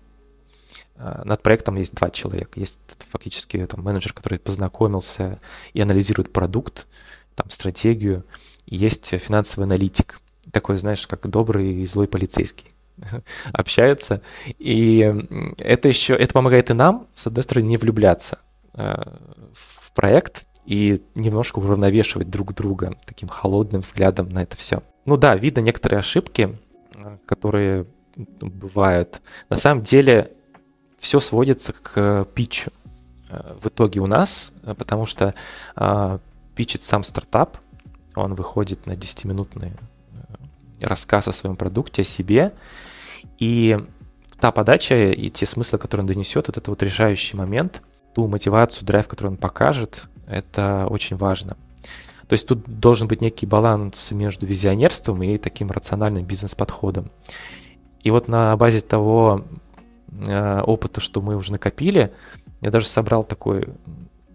Э, 0.97 1.23
над 1.25 1.43
проектом 1.43 1.77
есть 1.77 1.95
два 1.95 2.11
человека. 2.11 2.61
Есть 2.61 2.79
фактически 2.99 3.67
там, 3.67 3.83
менеджер, 3.83 4.13
который 4.13 4.39
познакомился 4.39 5.39
и 5.73 5.81
анализирует 5.81 6.33
продукт, 6.33 6.87
там, 7.35 7.51
стратегию. 7.51 8.25
Есть 8.67 9.07
финансовый 9.07 9.65
аналитик– 9.65 10.21
такой, 10.53 10.77
знаешь, 10.77 11.07
как 11.07 11.29
добрый 11.29 11.83
и 11.83 11.87
злой 11.87 12.09
полицейский 12.09 12.69
общаются. 13.53 14.23
И 14.59 15.15
это 15.59 15.89
еще, 15.89 16.15
это 16.15 16.33
помогает 16.33 16.71
и 16.71 16.75
нам, 16.75 17.07
с 17.15 17.27
одной 17.27 17.43
стороны, 17.43 17.67
не 17.67 17.77
влюбляться 17.77 18.39
э, 18.75 19.03
в 19.53 19.93
проект 19.93 20.45
и 20.65 21.03
немножко 21.15 21.59
уравновешивать 21.59 22.31
друг 22.31 22.55
друга 22.55 22.93
таким 23.07 23.29
холодным 23.29 23.81
взглядом 23.81 24.29
на 24.29 24.43
это 24.43 24.57
все. 24.57 24.83
Ну 25.05 25.17
да, 25.17 25.37
видно 25.37 25.61
некоторые 25.61 26.01
ошибки, 26.01 26.53
э, 26.95 27.19
которые 27.27 27.87
бывают. 28.17 29.23
На 29.49 29.57
самом 29.57 29.83
деле 29.83 30.33
все 30.99 31.21
сводится 31.21 31.73
к 31.73 32.27
питчу 32.35 32.71
э, 33.31 33.55
в 33.61 33.69
итоге 33.69 34.01
у 34.01 34.07
нас, 34.07 34.53
потому 34.63 35.07
что 35.07 35.35
питчит 36.57 36.83
сам 36.83 37.05
стартап, 37.05 37.59
он 38.17 38.35
выходит 38.35 38.87
на 38.87 38.93
10-минутные 38.93 39.79
рассказ 40.81 41.29
о 41.29 41.33
своем 41.33 41.57
продукте, 41.57 42.03
о 42.03 42.05
себе. 42.05 42.53
И 43.39 43.79
та 44.41 44.53
подача 44.53 45.11
и 45.11 45.31
те 45.31 45.47
смыслы, 45.47 45.79
которые 45.79 46.05
он 46.05 46.09
донесет, 46.09 46.49
вот 46.49 46.57
это 46.57 46.71
вот 46.71 46.83
решающий 46.83 47.37
момент, 47.37 47.83
ту 48.15 48.27
мотивацию, 48.29 48.87
драйв, 48.87 49.09
который 49.09 49.29
он 49.29 49.37
покажет, 49.37 50.09
это 50.27 50.87
очень 50.89 51.17
важно. 51.17 51.57
То 52.29 52.35
есть 52.35 52.47
тут 52.47 52.63
должен 52.67 53.09
быть 53.09 53.23
некий 53.23 53.47
баланс 53.47 54.11
между 54.11 54.47
визионерством 54.47 55.23
и 55.23 55.39
таким 55.39 55.71
рациональным 55.71 56.25
бизнес-подходом. 56.25 57.11
И 58.03 58.11
вот 58.11 58.29
на 58.29 58.55
базе 58.57 58.83
того 58.83 59.45
э, 60.27 60.61
опыта, 60.61 61.01
что 61.01 61.23
мы 61.23 61.37
уже 61.37 61.53
накопили, 61.53 62.13
я 62.61 62.71
даже 62.71 62.87
собрал 62.87 63.25
такой 63.25 63.69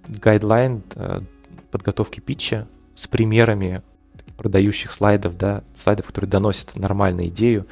guideline 0.08 0.82
э, 0.96 1.22
подготовки 1.70 2.20
питча 2.20 2.68
с 2.96 3.08
примерами 3.08 3.84
продающих 4.38 4.92
слайдов, 4.92 5.38
да, 5.38 5.64
слайдов, 5.74 6.08
которые 6.08 6.30
доносят 6.30 6.76
нормальную 6.76 7.28
идею. 7.28 7.68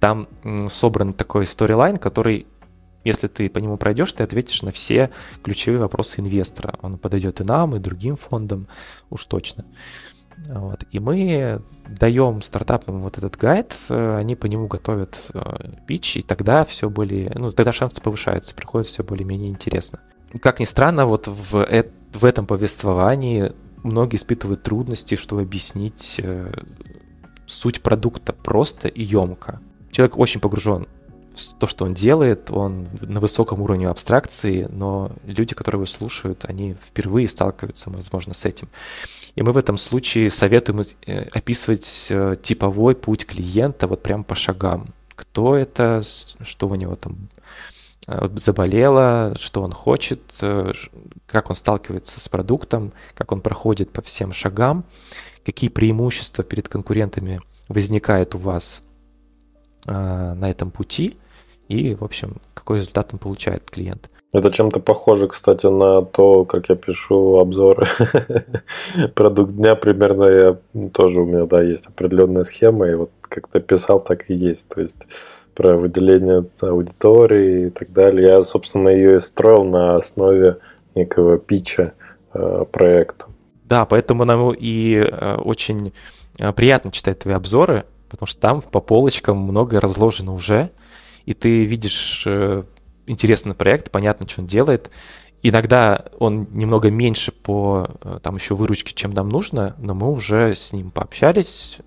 Там 0.00 0.28
собран 0.68 1.14
такой 1.14 1.46
storyline, 1.46 1.96
который, 1.96 2.46
если 3.04 3.26
ты 3.26 3.48
по 3.48 3.58
нему 3.58 3.76
пройдешь, 3.76 4.12
ты 4.12 4.22
ответишь 4.22 4.62
на 4.62 4.72
все 4.72 5.10
ключевые 5.42 5.80
вопросы 5.80 6.20
инвестора. 6.20 6.74
Он 6.82 6.98
подойдет 6.98 7.40
и 7.40 7.44
нам, 7.44 7.74
и 7.74 7.78
другим 7.78 8.16
фондам, 8.16 8.68
уж 9.10 9.24
точно. 9.24 9.64
Вот. 10.48 10.84
И 10.90 10.98
мы 10.98 11.62
даем 11.88 12.42
стартапам 12.42 13.02
вот 13.02 13.18
этот 13.18 13.36
гайд, 13.36 13.74
э, 13.88 14.16
они 14.16 14.34
по 14.34 14.46
нему 14.46 14.66
готовят 14.66 15.18
э, 15.32 15.40
питч, 15.86 16.16
и 16.16 16.22
тогда 16.22 16.64
все 16.64 16.90
более, 16.90 17.30
ну, 17.34 17.52
тогда 17.52 17.72
шансы 17.72 18.02
повышаются, 18.02 18.54
приходит 18.54 18.88
все 18.88 19.04
более-менее 19.04 19.50
интересно. 19.50 20.00
Как 20.42 20.60
ни 20.60 20.64
странно, 20.64 21.06
вот 21.06 21.28
в, 21.28 21.66
в 22.12 22.24
этом 22.24 22.46
повествовании 22.46 23.52
многие 23.84 24.16
испытывают 24.16 24.62
трудности, 24.62 25.14
чтобы 25.14 25.42
объяснить 25.42 26.20
э, 26.22 26.52
суть 27.46 27.82
продукта 27.82 28.32
просто 28.32 28.88
и 28.88 29.02
емко. 29.02 29.60
Человек 29.92 30.18
очень 30.18 30.40
погружен 30.40 30.88
в 31.34 31.54
то, 31.58 31.66
что 31.66 31.84
он 31.84 31.94
делает, 31.94 32.50
он 32.50 32.86
на 33.00 33.20
высоком 33.20 33.60
уровне 33.60 33.88
абстракции, 33.88 34.68
но 34.70 35.12
люди, 35.24 35.54
которые 35.54 35.80
его 35.80 35.86
слушают, 35.86 36.44
они 36.44 36.74
впервые 36.74 37.28
сталкиваются, 37.28 37.90
возможно, 37.90 38.34
с 38.34 38.44
этим. 38.44 38.68
И 39.34 39.42
мы 39.42 39.52
в 39.52 39.56
этом 39.56 39.78
случае 39.78 40.30
советуем 40.30 40.82
э, 41.06 41.22
описывать 41.32 42.06
э, 42.10 42.34
типовой 42.40 42.94
путь 42.94 43.26
клиента 43.26 43.86
вот 43.86 44.02
прям 44.02 44.24
по 44.24 44.34
шагам. 44.34 44.94
Кто 45.14 45.56
это, 45.56 46.02
что 46.40 46.68
у 46.68 46.74
него 46.74 46.96
там 46.96 47.28
заболело, 48.06 49.34
что 49.38 49.62
он 49.62 49.72
хочет, 49.72 50.20
э, 50.42 50.72
как 51.26 51.50
он 51.50 51.56
сталкивается 51.56 52.20
с 52.20 52.28
продуктом, 52.28 52.92
как 53.14 53.32
он 53.32 53.40
проходит 53.40 53.90
по 53.90 54.02
всем 54.02 54.32
шагам, 54.32 54.84
какие 55.44 55.70
преимущества 55.70 56.44
перед 56.44 56.68
конкурентами 56.68 57.40
возникает 57.68 58.34
у 58.34 58.38
вас 58.38 58.82
э, 59.86 59.92
на 59.92 60.50
этом 60.50 60.70
пути 60.70 61.16
и, 61.68 61.94
в 61.94 62.04
общем, 62.04 62.40
какой 62.52 62.78
результат 62.78 63.10
он 63.12 63.18
получает 63.18 63.70
клиент. 63.70 64.10
Это 64.34 64.50
чем-то 64.50 64.80
похоже, 64.80 65.28
кстати, 65.28 65.66
на 65.66 66.02
то, 66.02 66.44
как 66.44 66.68
я 66.68 66.74
пишу 66.74 67.38
обзоры. 67.38 67.86
Продукт 69.14 69.52
дня 69.52 69.76
примерно 69.76 70.24
я 70.24 70.58
тоже 70.92 71.20
у 71.20 71.24
меня, 71.24 71.46
да, 71.46 71.62
есть 71.62 71.86
определенная 71.86 72.42
схема, 72.42 72.88
и 72.88 72.94
вот 72.96 73.10
как 73.20 73.46
ты 73.48 73.60
писал, 73.60 74.00
так 74.00 74.28
и 74.28 74.34
есть. 74.34 74.68
То 74.68 74.80
есть 74.80 75.06
про 75.54 75.76
выделение 75.76 76.44
аудитории 76.60 77.66
и 77.66 77.70
так 77.70 77.92
далее. 77.92 78.28
Я, 78.28 78.42
собственно, 78.42 78.88
ее 78.88 79.16
и 79.16 79.20
строил 79.20 79.64
на 79.64 79.96
основе 79.96 80.58
некого 80.94 81.38
питча 81.38 81.94
э, 82.32 82.64
проекта. 82.70 83.26
Да, 83.64 83.84
поэтому 83.86 84.24
нам 84.24 84.52
и 84.52 84.96
э, 84.96 85.36
очень 85.36 85.92
э, 86.38 86.52
приятно 86.52 86.90
читать 86.90 87.20
твои 87.20 87.34
обзоры, 87.34 87.84
потому 88.08 88.26
что 88.26 88.40
там 88.40 88.62
по 88.62 88.80
полочкам 88.80 89.38
многое 89.38 89.80
разложено 89.80 90.32
уже, 90.32 90.70
и 91.24 91.32
ты 91.32 91.64
видишь 91.64 92.26
интересный 93.06 93.54
проект, 93.54 93.90
понятно, 93.90 94.28
что 94.28 94.42
он 94.42 94.46
делает. 94.46 94.90
Иногда 95.42 96.04
он 96.18 96.48
немного 96.52 96.90
меньше 96.90 97.32
по 97.32 97.88
там 98.22 98.36
еще 98.36 98.54
выручке, 98.54 98.94
чем 98.94 99.10
нам 99.12 99.30
нужно, 99.30 99.74
но 99.78 99.94
мы 99.94 100.10
уже 100.10 100.54
с 100.54 100.72
ним 100.72 100.90
пообщались, 100.90 101.78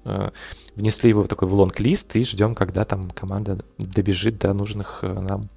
внесли 0.78 1.09
его 1.09 1.23
в 1.23 1.28
такой 1.28 1.47
в 1.47 1.53
лонг-лист 1.53 2.15
и 2.15 2.23
ждем, 2.23 2.55
когда 2.55 2.86
там 2.86 3.09
команда 3.09 3.59
добежит 3.78 4.38
до 4.39 4.53
нужных 4.53 4.99
нам 5.01 5.49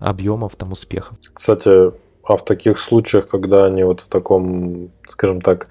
объемов 0.00 0.56
там 0.56 0.72
успеха. 0.72 1.16
Кстати, 1.32 1.92
а 2.28 2.36
в 2.36 2.44
таких 2.44 2.78
случаях, 2.78 3.26
когда 3.26 3.64
они 3.64 3.84
вот 3.84 4.00
в 4.00 4.08
таком, 4.08 4.90
скажем 5.08 5.40
так, 5.40 5.68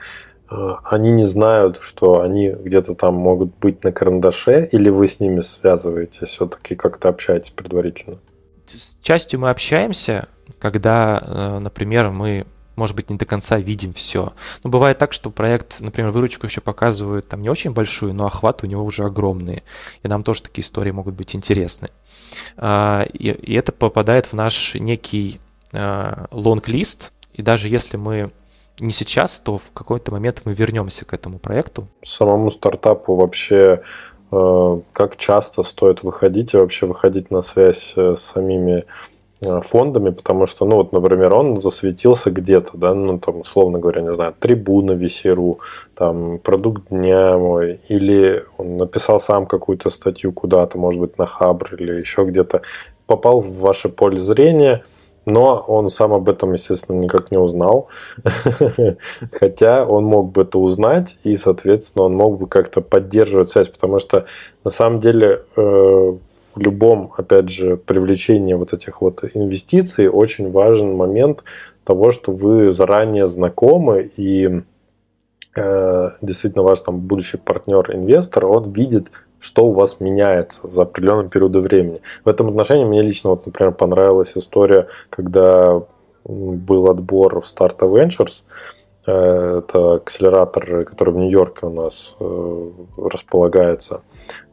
э, 0.50 0.56
они 0.86 1.12
не 1.12 1.24
знают, 1.24 1.78
что 1.78 2.22
они 2.22 2.50
где-то 2.50 2.96
там 2.96 3.14
могут 3.14 3.56
быть 3.58 3.84
на 3.84 3.92
карандаше, 3.92 4.68
или 4.72 4.90
вы 4.90 5.08
с 5.08 5.20
ними 5.20 5.42
связываетесь, 5.42 6.30
все-таки 6.30 6.76
как-то 6.76 7.10
общаетесь 7.10 7.52
предварительно? 7.52 8.18
С 8.66 8.98
частью 9.02 9.40
мы 9.40 9.52
общаемся, 9.52 10.28
когда, 10.58 11.22
э, 11.24 11.60
например, 11.60 12.10
мы 12.10 12.48
может 12.78 12.96
быть, 12.96 13.10
не 13.10 13.18
до 13.18 13.26
конца 13.26 13.58
видим 13.58 13.94
все. 13.94 14.34
Но 14.64 14.70
бывает 14.70 14.98
так, 14.98 15.12
что 15.12 15.30
проект, 15.30 15.82
например, 15.82 16.12
выручку 16.12 16.46
еще 16.46 16.62
показывают 16.62 17.28
там 17.28 17.42
не 17.42 17.50
очень 17.50 17.72
большую, 17.72 18.14
но 18.14 18.26
охват 18.26 18.64
у 18.64 18.68
него 18.68 18.84
уже 18.84 19.04
огромный. 19.04 19.64
И 20.04 20.08
нам 20.08 20.24
тоже 20.24 20.44
такие 20.44 20.64
истории 20.64 20.92
могут 20.92 21.16
быть 21.16 21.36
интересны. 21.36 21.90
А, 22.56 23.06
и, 23.12 23.32
и 23.32 23.54
это 23.56 23.72
попадает 23.72 24.28
в 24.28 24.34
наш 24.34 24.76
некий 24.76 25.40
лонг-лист, 26.32 27.12
и 27.34 27.42
даже 27.42 27.68
если 27.68 27.98
мы 27.98 28.32
не 28.80 28.92
сейчас, 28.92 29.40
то 29.40 29.58
в 29.58 29.72
какой-то 29.74 30.12
момент 30.12 30.42
мы 30.46 30.54
вернемся 30.54 31.06
к 31.06 31.14
этому 31.14 31.40
проекту. 31.40 31.88
Самому 32.04 32.52
стартапу 32.52 33.16
вообще 33.16 33.82
э, 34.32 34.80
как 34.94 35.18
часто 35.18 35.64
стоит 35.64 36.04
выходить 36.04 36.54
и 36.54 36.58
вообще 36.58 36.86
выходить 36.86 37.32
на 37.32 37.42
связь 37.42 37.94
э, 37.96 38.16
с 38.16 38.22
самими 38.22 38.86
фондами, 39.42 40.10
потому 40.10 40.46
что, 40.46 40.66
ну 40.66 40.78
вот, 40.78 40.92
например, 40.92 41.34
он 41.34 41.58
засветился 41.58 42.32
где-то, 42.32 42.72
да, 42.78 42.94
ну 42.94 43.20
там, 43.20 43.42
условно 43.42 43.80
говоря, 43.80 44.02
не 44.02 44.12
знаю, 44.12 44.34
трибуна 44.40 44.94
Весеру, 44.94 45.60
там, 45.96 46.40
продукт 46.40 46.90
дня 46.90 47.38
мой, 47.38 47.80
или 47.88 48.44
он 48.58 48.78
написал 48.78 49.20
сам 49.20 49.46
какую-то 49.46 49.90
статью 49.90 50.32
куда-то, 50.32 50.78
может 50.78 51.00
быть, 51.00 51.18
на 51.18 51.26
Хабр 51.26 51.76
или 51.76 52.00
еще 52.00 52.26
где-то, 52.26 52.62
попал 53.06 53.40
в 53.40 53.60
ваше 53.60 53.90
поле 53.90 54.20
зрения– 54.20 54.84
но 55.28 55.58
он 55.68 55.90
сам 55.90 56.14
об 56.14 56.30
этом, 56.30 56.54
естественно, 56.54 56.98
никак 56.98 57.32
не 57.32 57.38
узнал. 57.38 57.90
Хотя 59.34 59.86
он 59.86 60.06
мог 60.06 60.32
бы 60.32 60.44
это 60.44 60.58
узнать, 60.58 61.18
и, 61.26 61.36
соответственно, 61.36 62.06
он 62.06 62.14
мог 62.14 62.40
бы 62.40 62.48
как-то 62.48 62.80
поддерживать 62.80 63.50
связь, 63.50 63.68
потому 63.68 64.00
что 64.00 64.26
на 64.64 64.72
самом 64.72 65.02
деле 65.02 65.44
э, 65.58 66.18
в 66.58 66.62
любом, 66.62 67.14
опять 67.16 67.50
же, 67.50 67.78
привлечении 67.78 68.56
вот 68.56 68.74
этих 68.74 69.02
вот 69.02 69.24
инвестиций 69.36 70.10
очень 70.10 70.52
важен 70.52 70.96
момент 70.96 71.44
того, 71.84 72.12
что 72.12 72.32
вы 72.32 72.72
заранее 72.72 73.28
знакомы 73.28 74.10
и 74.18 74.64
э, 75.56 76.10
действительно 76.22 76.64
ваш 76.64 76.82
там 76.82 77.00
будущий 77.00 77.38
партнер-инвестор, 77.38 78.46
он 78.46 78.72
видит 78.72 79.12
что 79.40 79.68
у 79.68 79.72
вас 79.72 80.00
меняется 80.00 80.68
за 80.68 80.82
определенный 80.82 81.30
период 81.30 81.56
времени. 81.56 82.02
В 82.26 82.28
этом 82.28 82.48
отношении 82.48 82.86
мне 82.86 83.04
лично, 83.04 83.30
вот, 83.30 83.46
например, 83.46 83.72
понравилась 83.72 84.32
история, 84.36 84.88
когда 85.12 85.80
был 86.26 86.90
отбор 86.90 87.40
в 87.42 87.46
Startup 87.46 87.88
Ventures, 87.88 88.42
это 89.12 89.96
акселератор, 89.96 90.86
который 90.86 91.14
в 91.14 91.18
Нью-Йорке 91.18 91.68
у 91.68 91.70
нас 91.70 92.16
э, 92.20 92.70
располагается 92.98 94.02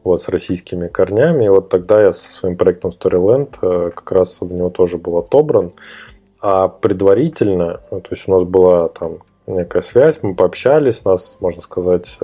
вот, 0.05 0.22
с 0.22 0.28
российскими 0.28 0.88
корнями. 0.88 1.44
И 1.44 1.48
вот 1.48 1.68
тогда 1.68 2.02
я 2.02 2.12
со 2.12 2.32
своим 2.32 2.57
проектом 2.57 2.90
Storyland 2.90 3.57
э, 3.62 3.90
как 3.90 4.12
раз 4.12 4.40
в 4.40 4.52
него 4.52 4.70
тоже 4.70 4.98
был 4.98 5.18
отобран. 5.18 5.72
А 6.40 6.68
предварительно, 6.68 7.80
то 7.90 8.09
есть 8.11 8.28
у 8.28 8.32
нас 8.32 8.44
была 8.44 8.88
там 8.88 9.18
некая 9.46 9.82
связь, 9.82 10.20
мы 10.22 10.34
пообщались, 10.34 11.05
нас, 11.05 11.38
можно 11.40 11.62
сказать, 11.62 12.18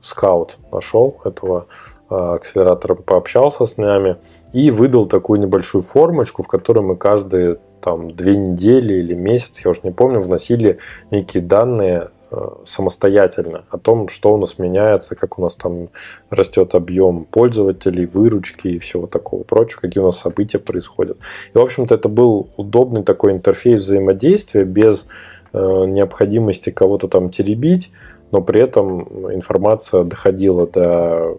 скаут 0.00 0.58
нашел 0.72 1.20
этого 1.24 1.66
Э, 2.10 2.34
акселератором 2.34 3.04
пообщался 3.04 3.66
с 3.66 3.76
нами 3.76 4.16
и 4.52 4.72
выдал 4.72 5.06
такую 5.06 5.38
небольшую 5.38 5.82
формочку, 5.82 6.42
в 6.42 6.48
которой 6.48 6.80
мы 6.80 6.96
каждые 6.96 7.60
там 7.80 8.14
две 8.14 8.36
недели 8.36 8.94
или 8.94 9.14
месяц, 9.14 9.60
я 9.64 9.70
уже 9.70 9.80
не 9.84 9.90
помню, 9.90 10.20
вносили 10.20 10.78
некие 11.10 11.42
данные 11.42 12.10
э, 12.30 12.48
самостоятельно 12.64 13.64
о 13.70 13.78
том, 13.78 14.08
что 14.08 14.32
у 14.34 14.36
нас 14.36 14.58
меняется, 14.58 15.14
как 15.14 15.38
у 15.38 15.42
нас 15.42 15.56
там 15.56 15.88
растет 16.30 16.74
объем 16.74 17.24
пользователей, 17.24 18.06
выручки 18.06 18.68
и 18.68 18.78
всего 18.78 19.06
такого 19.06 19.42
прочего, 19.42 19.80
какие 19.80 20.02
у 20.02 20.06
нас 20.06 20.18
события 20.18 20.58
происходят. 20.58 21.18
И, 21.54 21.58
в 21.58 21.60
общем-то, 21.60 21.94
это 21.94 22.08
был 22.08 22.50
удобный 22.56 23.02
такой 23.02 23.32
интерфейс 23.32 23.80
взаимодействия 23.80 24.64
без 24.64 25.06
э, 25.52 25.58
необходимости 25.86 26.70
кого-то 26.70 27.08
там 27.08 27.30
теребить, 27.30 27.90
но 28.30 28.42
при 28.42 28.60
этом 28.60 29.32
информация 29.34 30.04
доходила 30.04 30.66
до 30.66 31.36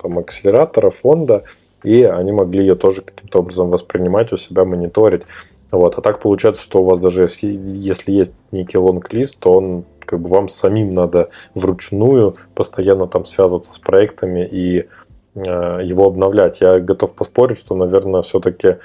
там, 0.00 0.18
акселератора, 0.18 0.90
фонда, 0.90 1.44
и 1.82 2.02
они 2.02 2.32
могли 2.32 2.60
ее 2.60 2.74
тоже 2.74 3.02
каким-то 3.02 3.40
образом 3.40 3.70
воспринимать 3.70 4.32
у 4.32 4.36
себя, 4.36 4.64
мониторить. 4.64 5.22
Вот. 5.70 5.96
А 5.96 6.00
так 6.00 6.20
получается, 6.20 6.62
что 6.62 6.82
у 6.82 6.84
вас 6.84 6.98
даже 6.98 7.22
если, 7.22 7.48
если 7.48 8.12
есть 8.12 8.34
некий 8.50 8.78
лонг-лист, 8.78 9.38
то 9.38 9.52
он 9.54 9.84
как 10.04 10.20
бы 10.20 10.28
вам 10.28 10.48
самим 10.48 10.94
надо 10.94 11.30
вручную 11.54 12.36
постоянно 12.54 13.06
там 13.06 13.24
связываться 13.24 13.72
с 13.72 13.78
проектами 13.78 14.40
и 14.40 14.88
э, 15.34 15.80
его 15.84 16.06
обновлять. 16.06 16.60
Я 16.60 16.80
готов 16.80 17.14
поспорить, 17.14 17.58
что, 17.58 17.76
наверное, 17.76 18.22
все-таки 18.22 18.78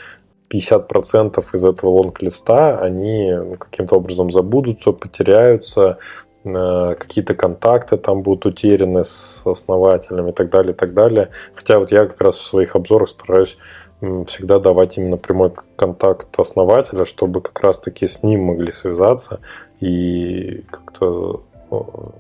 50% 0.54 1.44
из 1.54 1.66
этого 1.66 1.90
лонг-листа, 1.90 2.78
они 2.80 3.34
ну, 3.34 3.56
каким-то 3.58 3.96
образом 3.96 4.32
забудутся, 4.32 4.92
потеряются, 4.92 5.98
какие-то 6.46 7.34
контакты 7.34 7.98
там 7.98 8.22
будут 8.22 8.46
утеряны 8.46 9.04
с 9.04 9.42
основателями 9.46 10.30
и 10.30 10.34
так 10.34 10.50
далее, 10.50 10.74
и 10.74 10.76
так 10.76 10.94
далее. 10.94 11.30
Хотя 11.56 11.80
вот 11.80 11.92
я 11.92 12.06
как 12.06 12.22
раз 12.22 12.36
в 12.36 12.46
своих 12.46 12.76
обзорах 12.76 13.10
стараюсь 13.10 13.58
всегда 14.28 14.60
давать 14.60 14.98
именно 14.98 15.18
прямой 15.18 15.54
контакт 15.76 16.28
основателя, 16.40 17.06
чтобы 17.06 17.42
как 17.42 17.60
раз-таки 17.62 18.08
с 18.08 18.22
ним 18.22 18.44
могли 18.44 18.72
связаться 18.72 19.40
и 19.80 20.64
как-то 20.70 21.42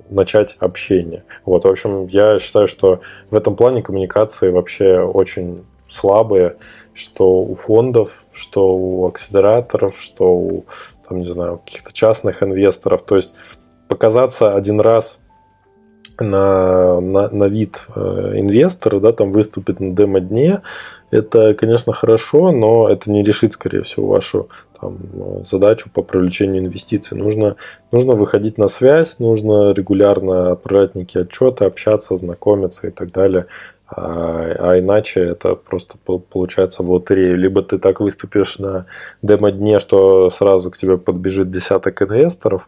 начать 0.09 0.57
общение. 0.59 1.23
Вот, 1.45 1.65
в 1.65 1.67
общем, 1.67 2.07
я 2.07 2.39
считаю, 2.39 2.67
что 2.67 3.01
в 3.29 3.35
этом 3.35 3.55
плане 3.55 3.83
коммуникации 3.83 4.49
вообще 4.49 4.99
очень 4.99 5.63
слабые, 5.87 6.55
что 6.95 7.41
у 7.43 7.53
фондов, 7.53 8.23
что 8.31 8.75
у 8.75 9.07
акселераторов, 9.07 9.99
что 9.99 10.33
у, 10.33 10.65
там, 11.07 11.19
не 11.19 11.25
знаю, 11.25 11.61
каких-то 11.63 11.93
частных 11.93 12.41
инвесторов. 12.41 13.03
То 13.03 13.17
есть 13.17 13.31
показаться 13.87 14.55
один 14.55 14.79
раз 14.79 15.21
на, 16.19 16.99
на, 17.01 17.29
на 17.29 17.45
вид 17.45 17.87
э, 17.95 18.39
инвестора, 18.39 18.99
да, 18.99 19.11
там 19.11 19.31
выступить 19.31 19.79
на 19.79 19.93
демо-дне, 19.93 20.61
это, 21.11 21.53
конечно, 21.53 21.93
хорошо, 21.93 22.51
но 22.51 22.89
это 22.89 23.11
не 23.11 23.23
решит, 23.23 23.53
скорее 23.53 23.83
всего, 23.83 24.07
вашу 24.07 24.49
там, 24.79 24.97
задачу 25.45 25.89
по 25.93 26.01
привлечению 26.01 26.63
инвестиций. 26.63 27.17
Нужно, 27.17 27.55
нужно 27.91 28.13
выходить 28.13 28.57
на 28.57 28.67
связь, 28.67 29.19
нужно 29.19 29.71
регулярно 29.71 30.51
отправлять 30.51 30.95
некие 30.95 31.23
отчеты, 31.23 31.65
общаться, 31.65 32.17
знакомиться 32.17 32.87
и 32.87 32.91
так 32.91 33.11
далее. 33.11 33.45
А, 33.87 34.71
а 34.71 34.79
иначе 34.79 35.21
это 35.21 35.55
просто 35.55 35.97
получается 35.97 36.81
в 36.81 36.91
лотерею. 36.91 37.37
Либо 37.37 37.61
ты 37.61 37.77
так 37.77 37.99
выступишь 37.99 38.57
на 38.57 38.87
демо-дне, 39.21 39.79
что 39.79 40.29
сразу 40.29 40.71
к 40.71 40.77
тебе 40.77 40.97
подбежит 40.97 41.51
десяток 41.51 42.01
инвесторов, 42.01 42.67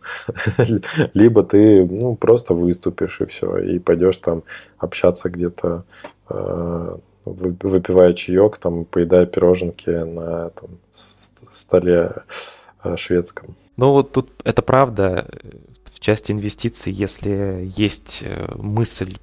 либо 1.14 1.44
ты 1.44 1.86
ну, 1.86 2.16
просто 2.16 2.54
выступишь 2.54 3.22
и 3.22 3.26
все, 3.26 3.58
и 3.58 3.80
пойдешь 3.80 4.18
там 4.18 4.44
общаться 4.78 5.30
где-то, 5.30 5.86
а, 6.30 7.00
выпивая 7.26 8.14
чаек, 8.14 8.58
там, 8.58 8.86
поедая 8.86 9.26
пироженки 9.26 9.90
на 9.90 10.52
там, 10.52 10.70
столе 10.92 12.14
а, 12.80 12.96
шведском. 12.96 13.56
Ну 13.76 13.92
вот 13.92 14.12
тут 14.12 14.30
это 14.44 14.62
правда. 14.62 15.28
В 15.94 16.00
части 16.00 16.32
инвестиций, 16.32 16.94
если 16.94 17.68
есть 17.76 18.24
э, 18.24 18.54
мысль 18.56 19.16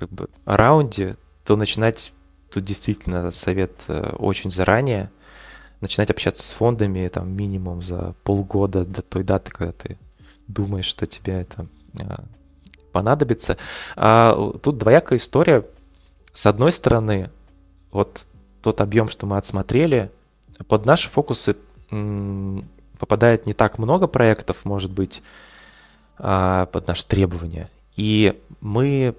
как 0.00 0.10
бы 0.10 0.28
раунде, 0.46 1.16
то 1.44 1.56
начинать 1.56 2.12
тут 2.50 2.64
действительно 2.64 3.30
совет 3.30 3.72
э, 3.88 4.14
очень 4.18 4.50
заранее. 4.50 5.10
Начинать 5.80 6.10
общаться 6.10 6.42
с 6.42 6.52
фондами 6.52 7.06
там 7.08 7.30
минимум 7.30 7.82
за 7.82 8.14
полгода 8.24 8.84
до 8.84 9.02
той 9.02 9.24
даты, 9.24 9.50
когда 9.50 9.72
ты 9.72 9.98
думаешь, 10.46 10.86
что 10.86 11.06
тебе 11.06 11.40
это 11.40 11.66
а, 12.00 12.24
понадобится. 12.92 13.56
А 13.96 14.34
тут 14.62 14.78
двоякая 14.78 15.18
история. 15.18 15.64
С 16.32 16.46
одной 16.46 16.72
стороны, 16.72 17.30
вот 17.92 18.26
тот 18.62 18.80
объем, 18.80 19.08
что 19.08 19.26
мы 19.26 19.36
отсмотрели, 19.38 20.10
под 20.68 20.84
наши 20.84 21.08
фокусы 21.08 21.56
попадает 22.98 23.46
не 23.46 23.54
так 23.54 23.78
много 23.78 24.06
проектов, 24.06 24.64
может 24.64 24.90
быть, 24.90 25.22
а, 26.18 26.66
под 26.66 26.86
наши 26.86 27.06
требования. 27.06 27.70
И 27.96 28.38
мы 28.60 29.14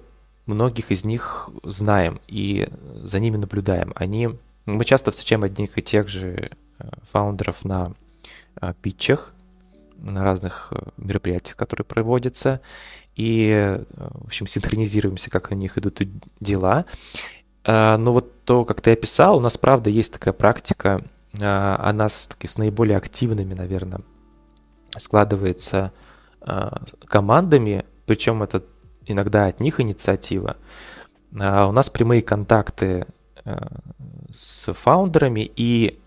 многих 0.46 0.90
из 0.90 1.04
них 1.04 1.48
знаем 1.62 2.20
и 2.28 2.68
за 3.02 3.20
ними 3.20 3.36
наблюдаем. 3.36 3.92
Они 3.96 4.30
Мы 4.64 4.84
часто 4.84 5.10
встречаем 5.10 5.42
одних 5.42 5.76
и 5.76 5.82
тех 5.82 6.08
же 6.08 6.52
фаундеров 7.02 7.64
на 7.64 7.92
питчах, 8.80 9.34
на 9.96 10.22
разных 10.22 10.72
мероприятиях, 10.96 11.56
которые 11.56 11.84
проводятся, 11.84 12.60
и, 13.16 13.80
в 13.90 14.26
общем, 14.26 14.46
синхронизируемся, 14.46 15.30
как 15.30 15.50
у 15.50 15.54
них 15.54 15.78
идут 15.78 16.00
дела. 16.40 16.86
Но 17.66 18.12
вот 18.12 18.44
то, 18.44 18.64
как 18.64 18.80
ты 18.80 18.92
описал, 18.92 19.36
у 19.36 19.40
нас, 19.40 19.58
правда, 19.58 19.90
есть 19.90 20.12
такая 20.12 20.32
практика, 20.32 21.02
она 21.40 22.08
с, 22.08 22.28
с 22.44 22.58
наиболее 22.58 22.96
активными, 22.96 23.54
наверное, 23.54 24.00
складывается 24.96 25.92
командами, 27.06 27.84
причем 28.06 28.42
это 28.42 28.62
иногда 29.06 29.46
от 29.46 29.60
них 29.60 29.80
инициатива. 29.80 30.56
А 31.38 31.66
у 31.66 31.72
нас 31.72 31.88
прямые 31.90 32.22
контакты 32.22 33.06
э, 33.44 33.58
с 34.30 34.72
фаундерами, 34.72 35.50
и 35.56 35.98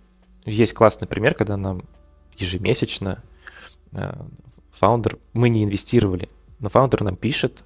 есть 0.46 0.74
классный 0.74 1.08
пример, 1.08 1.34
когда 1.34 1.58
нам 1.58 1.84
ежемесячно 2.38 3.24
э, 3.92 4.14
фаундер, 4.72 5.18
мы 5.34 5.50
не 5.50 5.64
инвестировали, 5.64 6.30
но 6.60 6.70
фаундер 6.70 7.04
нам 7.04 7.16
пишет, 7.16 7.64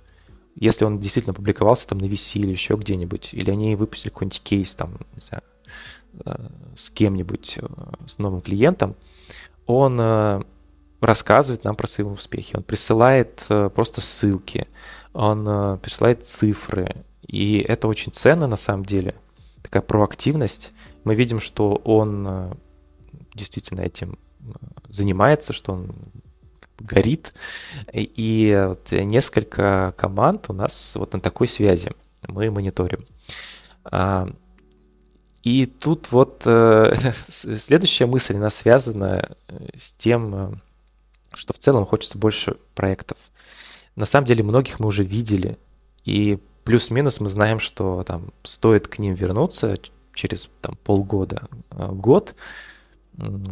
если 0.55 0.85
он 0.85 0.99
действительно 0.99 1.33
публиковался 1.33 1.89
там 1.89 1.97
на 1.97 2.05
VC 2.05 2.39
или 2.39 2.51
еще 2.51 2.75
где-нибудь, 2.75 3.33
или 3.33 3.51
они 3.51 3.75
выпустили 3.75 4.09
какой-нибудь 4.09 4.41
кейс 4.41 4.75
там, 4.75 4.97
не 5.15 5.21
знаю, 5.21 5.43
э, 6.25 6.49
с 6.75 6.89
кем-нибудь, 6.89 7.59
с 8.05 8.19
новым 8.19 8.41
клиентом, 8.41 8.95
он 9.65 10.01
рассказывает 10.99 11.63
нам 11.63 11.75
про 11.75 11.85
свои 11.85 12.07
успехи, 12.07 12.55
он 12.55 12.63
присылает 12.63 13.45
просто 13.75 14.01
ссылки, 14.01 14.65
он 15.13 15.47
э, 15.47 15.77
присылает 15.77 16.23
цифры, 16.23 16.95
и 17.25 17.59
это 17.59 17.87
очень 17.87 18.11
ценно 18.11 18.47
на 18.47 18.55
самом 18.55 18.85
деле, 18.85 19.15
такая 19.63 19.81
проактивность. 19.81 20.71
Мы 21.03 21.15
видим, 21.15 21.39
что 21.39 21.73
он 21.83 22.27
э, 22.27 22.53
действительно 23.33 23.81
этим 23.81 24.17
э, 24.41 24.51
занимается, 24.89 25.53
что 25.53 25.73
он 25.73 25.95
горит, 26.79 27.33
и 27.91 28.73
несколько 28.89 29.93
команд 29.97 30.45
у 30.47 30.53
нас 30.53 30.95
вот 30.95 31.11
на 31.11 31.19
такой 31.19 31.47
связи. 31.47 31.91
Мы 32.25 32.49
мониторим. 32.51 32.99
А, 33.83 34.29
и 35.43 35.65
тут 35.65 36.09
вот 36.13 36.43
следующая 37.27 38.05
мысль, 38.05 38.37
она 38.37 38.49
связана 38.49 39.35
с 39.75 39.91
тем, 39.91 40.61
что 41.33 41.53
в 41.53 41.57
целом 41.57 41.85
хочется 41.85 42.17
больше 42.17 42.55
проектов 42.75 43.17
на 43.99 44.05
самом 44.05 44.25
деле 44.25 44.45
многих 44.45 44.79
мы 44.79 44.87
уже 44.87 45.03
видели, 45.03 45.57
и 46.05 46.39
плюс-минус 46.63 47.19
мы 47.19 47.29
знаем, 47.29 47.59
что 47.59 48.03
там 48.03 48.31
стоит 48.43 48.87
к 48.87 48.97
ним 48.97 49.13
вернуться 49.13 49.75
через 50.13 50.49
там, 50.61 50.77
полгода, 50.85 51.49
а, 51.69 51.91
год, 51.91 52.33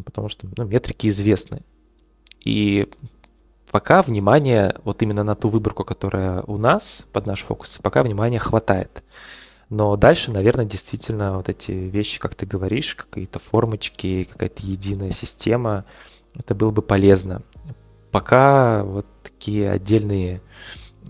потому 0.06 0.30
что 0.30 0.48
ну, 0.56 0.64
метрики 0.64 1.08
известны. 1.08 1.64
И 2.46 2.90
пока 3.72 4.02
внимание 4.02 4.76
вот 4.86 5.02
именно 5.02 5.26
на 5.26 5.36
ту 5.36 5.50
выборку, 5.50 5.84
которая 5.84 6.42
у 6.44 6.58
нас 6.58 7.06
под 7.12 7.26
наш 7.26 7.42
фокус, 7.42 7.80
пока 7.84 8.02
внимания 8.02 8.40
хватает. 8.40 9.04
Но 9.70 9.98
дальше, 9.98 10.32
наверное, 10.32 10.64
действительно 10.64 11.36
вот 11.36 11.50
эти 11.50 11.74
вещи, 11.74 12.20
как 12.20 12.36
ты 12.36 12.46
говоришь, 12.46 12.96
какие-то 12.96 13.40
формочки, 13.40 14.24
какая-то 14.24 14.64
единая 14.64 15.12
система, 15.12 15.84
это 16.36 16.56
было 16.56 16.72
бы 16.72 16.82
полезно. 16.82 17.42
Пока 18.12 18.84
вот 18.84 19.06
такие 19.24 19.72
отдельные, 19.72 20.42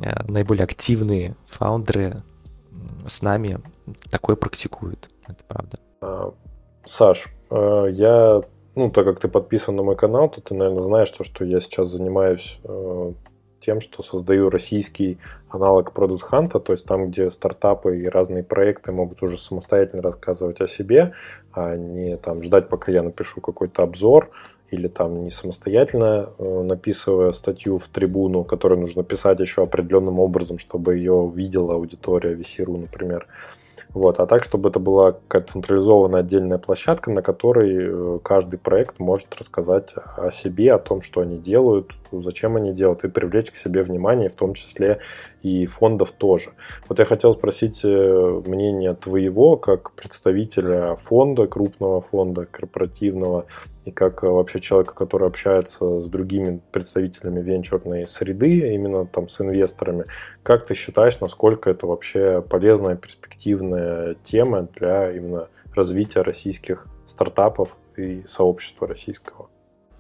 э, 0.02 0.24
наиболее 0.28 0.64
активные 0.64 1.36
фаундеры 1.48 2.24
с 3.06 3.22
нами 3.22 3.60
такое 4.10 4.36
практикуют. 4.36 5.10
Это 5.28 5.44
правда. 5.48 5.80
А, 6.02 6.34
Саш, 6.86 7.28
э, 7.50 7.88
я, 7.92 8.42
ну, 8.76 8.90
так 8.92 9.06
как 9.06 9.20
ты 9.20 9.28
подписан 9.28 9.76
на 9.76 9.84
мой 9.84 9.96
канал, 9.96 10.30
то 10.30 10.42
ты, 10.42 10.54
наверное, 10.54 10.82
знаешь 10.82 11.12
то, 11.12 11.24
что 11.24 11.46
я 11.46 11.60
сейчас 11.60 11.90
занимаюсь 11.90 12.60
э, 12.64 13.14
тем, 13.60 13.82
что 13.82 14.04
создаю 14.04 14.50
российский 14.50 15.18
аналог 15.50 15.92
Product 15.94 16.22
Hunt, 16.32 16.60
то 16.60 16.74
есть 16.74 16.86
там, 16.86 17.10
где 17.10 17.30
стартапы 17.30 18.00
и 18.00 18.08
разные 18.08 18.44
проекты 18.44 18.92
могут 18.92 19.22
уже 19.24 19.38
самостоятельно 19.38 20.02
рассказывать 20.02 20.62
о 20.62 20.68
себе, 20.68 21.14
а 21.52 21.76
не 21.76 22.18
там 22.18 22.44
ждать, 22.44 22.70
пока 22.70 22.92
я 22.92 23.04
напишу 23.04 23.42
какой-то 23.42 23.84
обзор, 23.84 24.32
или 24.70 24.88
там 24.88 25.24
не 25.24 25.32
самостоятельно 25.32 26.30
э, 26.38 26.62
написывая 26.64 27.32
статью 27.32 27.78
в 27.78 27.88
трибуну, 27.88 28.44
которую 28.44 28.82
нужно 28.82 29.04
писать 29.04 29.40
еще 29.40 29.64
определенным 29.64 30.20
образом, 30.20 30.58
чтобы 30.58 30.98
ее 30.98 31.32
видела 31.34 31.76
аудитория 31.76 32.34
VC.ru, 32.36 32.78
например. 32.78 33.28
Вот. 33.94 34.20
А 34.20 34.28
так, 34.28 34.44
чтобы 34.44 34.70
это 34.70 34.80
была 34.80 35.12
какая-то 35.12 35.54
централизованная 35.54 36.20
отдельная 36.20 36.58
площадка, 36.58 37.10
на 37.10 37.22
которой 37.22 37.78
э, 37.80 38.20
каждый 38.22 38.60
проект 38.60 39.00
может 39.00 39.36
рассказать 39.36 39.96
о 40.18 40.30
себе, 40.30 40.74
о 40.74 40.80
том, 40.80 41.02
что 41.02 41.22
они 41.22 41.38
делают, 41.38 41.94
зачем 42.12 42.58
они 42.58 42.74
делают, 42.74 43.06
и 43.06 43.10
привлечь 43.10 43.52
к 43.52 43.56
себе 43.56 43.84
внимание, 43.84 44.30
в 44.30 44.36
том 44.36 44.54
числе 44.54 45.00
и 45.48 45.66
фондов 45.66 46.12
тоже. 46.12 46.52
Вот 46.90 47.00
я 47.00 47.06
хотел 47.06 47.34
спросить 47.34 47.82
э, 47.84 48.42
мнение 48.46 48.94
твоего, 48.94 49.58
как 49.58 49.94
представителя 49.94 50.96
фонда, 50.96 51.48
крупного 51.48 52.02
фонда, 52.02 52.46
корпоративного, 52.46 53.46
и 53.86 53.92
как 53.92 54.24
э, 54.24 54.28
вообще 54.28 54.60
человека, 54.60 54.94
который 54.94 55.28
общается 55.28 56.02
с 56.02 56.10
другими 56.10 56.60
представителями 56.72 57.42
венчурной 57.42 58.08
среды, 58.08 58.74
именно 58.74 59.06
там 59.06 59.30
с 59.30 59.40
инвесторами, 59.42 60.06
как 60.44 60.66
ты 60.66 60.76
считаешь, 60.76 61.20
насколько 61.20 61.70
это 61.70 61.88
вообще 61.88 62.42
полезная, 62.42 62.96
перспективная 62.96 64.16
тема 64.24 64.68
для 64.76 65.12
именно 65.12 65.48
развития 65.74 66.22
российских 66.22 66.88
стартапов 67.06 67.78
и 67.96 68.24
сообщества 68.28 68.88
российского? 68.88 69.50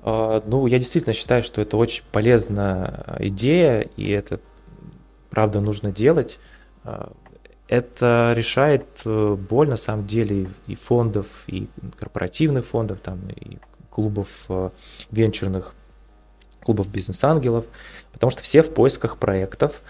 А, 0.04 0.42
ну, 0.46 0.68
я 0.68 0.80
действительно 0.80 1.14
считаю, 1.14 1.44
что 1.44 1.62
это 1.62 1.78
очень 1.78 2.04
полезная 2.12 3.18
идея, 3.20 3.88
и 3.98 4.10
это 4.10 4.40
правда 5.30 5.62
нужно 5.62 5.92
делать. 5.92 6.40
А, 6.84 7.12
это 7.68 8.34
решает 8.36 8.86
э, 9.06 9.36
боль 9.36 9.68
на 9.68 9.76
самом 9.76 10.08
деле 10.08 10.50
и 10.68 10.76
фондов, 10.76 11.44
и 11.48 11.68
корпоративных 12.00 12.66
фондов, 12.66 13.02
там, 13.02 13.20
и 13.30 13.58
клубов 13.90 14.46
э, 14.50 14.70
венчурных, 15.12 15.74
клубов 16.64 16.90
бизнес-ангелов, 16.90 17.66
потому 18.14 18.32
что 18.32 18.42
все 18.42 18.62
в 18.62 18.74
поисках 18.74 19.18
проектов. 19.18 19.82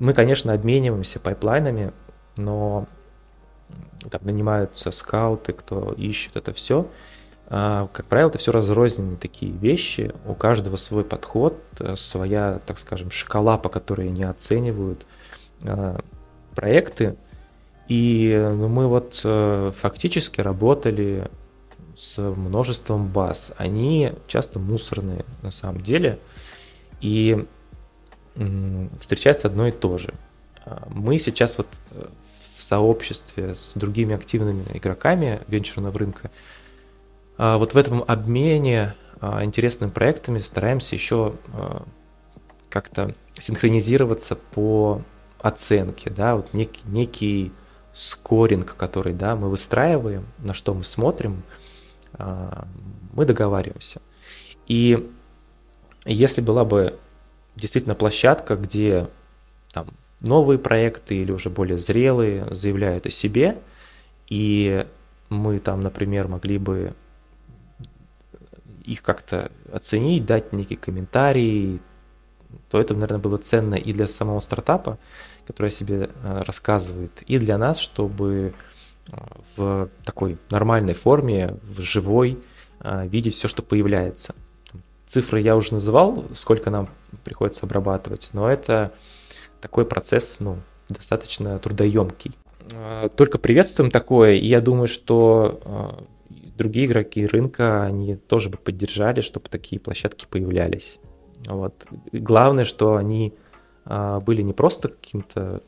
Мы, 0.00 0.12
конечно, 0.12 0.52
обмениваемся 0.52 1.20
пайплайнами, 1.20 1.92
но 2.36 2.86
там 4.10 4.20
нанимаются 4.24 4.90
скауты, 4.90 5.52
кто 5.52 5.92
ищет 5.92 6.36
это 6.36 6.52
все. 6.52 6.88
А, 7.56 7.88
как 7.92 8.06
правило, 8.06 8.30
это 8.30 8.38
все 8.38 8.50
разрозненные 8.50 9.16
такие 9.16 9.52
вещи, 9.52 10.12
у 10.26 10.34
каждого 10.34 10.74
свой 10.74 11.04
подход, 11.04 11.56
э, 11.78 11.94
своя, 11.94 12.58
так 12.66 12.78
скажем, 12.78 13.12
шкала, 13.12 13.58
по 13.58 13.68
которой 13.68 14.08
они 14.08 14.24
оценивают 14.24 15.06
а, 15.62 16.00
проекты. 16.56 17.14
И 17.86 18.36
ну, 18.36 18.66
мы 18.66 18.88
вот 18.88 19.20
э, 19.22 19.70
фактически 19.72 20.40
работали 20.40 21.30
с 21.94 22.18
множеством 22.18 23.06
баз. 23.06 23.52
Они 23.56 24.10
часто 24.26 24.58
мусорные 24.58 25.24
на 25.42 25.52
самом 25.52 25.80
деле. 25.80 26.18
И 27.00 27.46
встречается 28.98 29.46
одно 29.46 29.68
и 29.68 29.70
то 29.70 29.96
же. 29.96 30.12
А, 30.64 30.88
мы 30.90 31.20
сейчас 31.20 31.56
вот 31.58 31.68
э, 31.92 32.04
в 32.40 32.60
сообществе 32.60 33.54
с 33.54 33.74
другими 33.74 34.16
активными 34.16 34.64
игроками 34.72 35.40
венчурного 35.46 35.96
рынка, 35.96 36.32
вот 37.36 37.74
в 37.74 37.76
этом 37.76 38.04
обмене 38.06 38.94
а, 39.20 39.44
интересными 39.44 39.90
проектами 39.90 40.38
стараемся 40.38 40.94
еще 40.94 41.34
как-то 42.68 43.14
синхронизироваться 43.38 44.36
по 44.36 45.02
оценке, 45.40 46.10
да, 46.10 46.36
вот 46.36 46.52
некий, 46.54 46.82
некий 46.86 47.52
скоринг, 47.92 48.76
который, 48.76 49.12
да, 49.12 49.36
мы 49.36 49.48
выстраиваем, 49.48 50.24
на 50.38 50.54
что 50.54 50.74
мы 50.74 50.84
смотрим– 50.84 51.42
а, 52.16 52.66
мы 53.12 53.24
договариваемся. 53.24 54.00
И 54.66 55.10
если 56.04 56.40
была 56.40 56.64
бы 56.64 56.98
действительно 57.56 57.94
площадка, 57.94 58.56
где 58.56 59.08
там 59.72 59.88
новые 60.20 60.58
проекты 60.58 61.16
или 61.16 61.32
уже 61.32 61.50
более 61.50 61.78
зрелые 61.78 62.52
заявляют 62.52 63.06
о 63.06 63.10
себе, 63.10 63.58
и 64.28 64.86
мы 65.28 65.58
там, 65.58 65.80
например, 65.80 66.28
могли 66.28 66.58
бы 66.58 66.94
их 68.84 69.02
как-то 69.02 69.50
оценить, 69.72 70.26
дать 70.26 70.52
некий 70.52 70.76
комментарий, 70.76 71.80
то 72.70 72.80
это, 72.80 72.94
наверное, 72.94 73.18
было 73.18 73.36
ценно 73.38 73.74
и 73.74 73.92
для 73.92 74.06
самого 74.06 74.40
стартапа, 74.40 74.98
который 75.46 75.68
о 75.68 75.70
себе 75.70 76.10
а, 76.22 76.42
рассказывает, 76.44 77.22
и 77.26 77.38
для 77.38 77.58
нас, 77.58 77.78
чтобы 77.78 78.54
в 79.56 79.90
такой 80.04 80.38
нормальной 80.50 80.94
форме, 80.94 81.58
в 81.62 81.80
живой, 81.82 82.38
а, 82.80 83.06
видеть 83.06 83.34
все, 83.34 83.48
что 83.48 83.62
появляется. 83.62 84.34
Цифры 85.06 85.40
я 85.40 85.56
уже 85.56 85.74
называл, 85.74 86.24
сколько 86.32 86.70
нам 86.70 86.88
приходится 87.24 87.66
обрабатывать, 87.66 88.30
но 88.32 88.50
это 88.50 88.92
такой 89.60 89.84
процесс, 89.84 90.40
ну, 90.40 90.58
достаточно 90.88 91.58
трудоемкий. 91.58 92.32
только 93.16 93.38
приветствуем 93.38 93.90
такое, 93.90 94.34
и 94.34 94.46
я 94.46 94.60
думаю, 94.60 94.88
что 94.88 96.06
другие 96.56 96.86
игроки 96.86 97.26
рынка, 97.26 97.84
они 97.84 98.16
тоже 98.16 98.50
бы 98.50 98.58
поддержали, 98.58 99.20
чтобы 99.20 99.48
такие 99.48 99.80
площадки 99.80 100.26
появлялись. 100.28 101.00
Вот. 101.46 101.86
главное, 102.12 102.64
что 102.64 102.96
они 102.96 103.34
были 103.84 104.40
не 104.40 104.54
просто 104.54 104.88
каким-то 104.88 105.62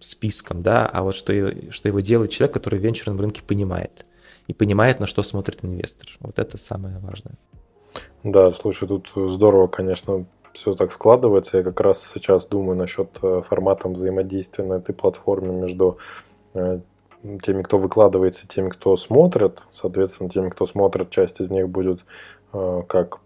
списком, 0.00 0.62
да, 0.62 0.86
а 0.86 1.02
вот 1.02 1.14
что, 1.14 1.32
что 1.72 1.88
его 1.88 2.00
делает 2.00 2.30
человек, 2.30 2.54
который 2.54 2.78
в 2.78 2.82
венчурном 2.82 3.20
рынке 3.20 3.42
понимает. 3.42 4.06
И 4.46 4.52
понимает, 4.52 5.00
на 5.00 5.06
что 5.06 5.22
смотрит 5.22 5.64
инвестор. 5.64 6.08
Вот 6.20 6.38
это 6.38 6.56
самое 6.56 6.98
важное. 6.98 7.36
Да, 8.24 8.50
слушай, 8.50 8.88
тут 8.88 9.12
здорово, 9.14 9.66
конечно, 9.66 10.26
все 10.52 10.74
так 10.74 10.92
складывается. 10.92 11.58
Я 11.58 11.62
как 11.62 11.80
раз 11.80 12.04
сейчас 12.04 12.46
думаю 12.46 12.76
насчет 12.76 13.08
э, 13.22 13.42
формата 13.42 13.88
взаимодействия 13.88 14.64
на 14.64 14.74
этой 14.74 14.94
платформе 14.94 15.50
между 15.50 15.98
э, 16.54 16.80
теми, 17.42 17.62
кто 17.62 17.78
выкладывается, 17.78 18.48
теми, 18.48 18.68
кто 18.68 18.96
смотрит. 18.96 19.62
Соответственно, 19.72 20.30
теми, 20.30 20.48
кто 20.50 20.66
смотрит, 20.66 21.10
часть 21.10 21.40
из 21.40 21.50
них 21.50 21.68
будет 21.68 22.04
э, 22.52 22.82
как 22.88 23.20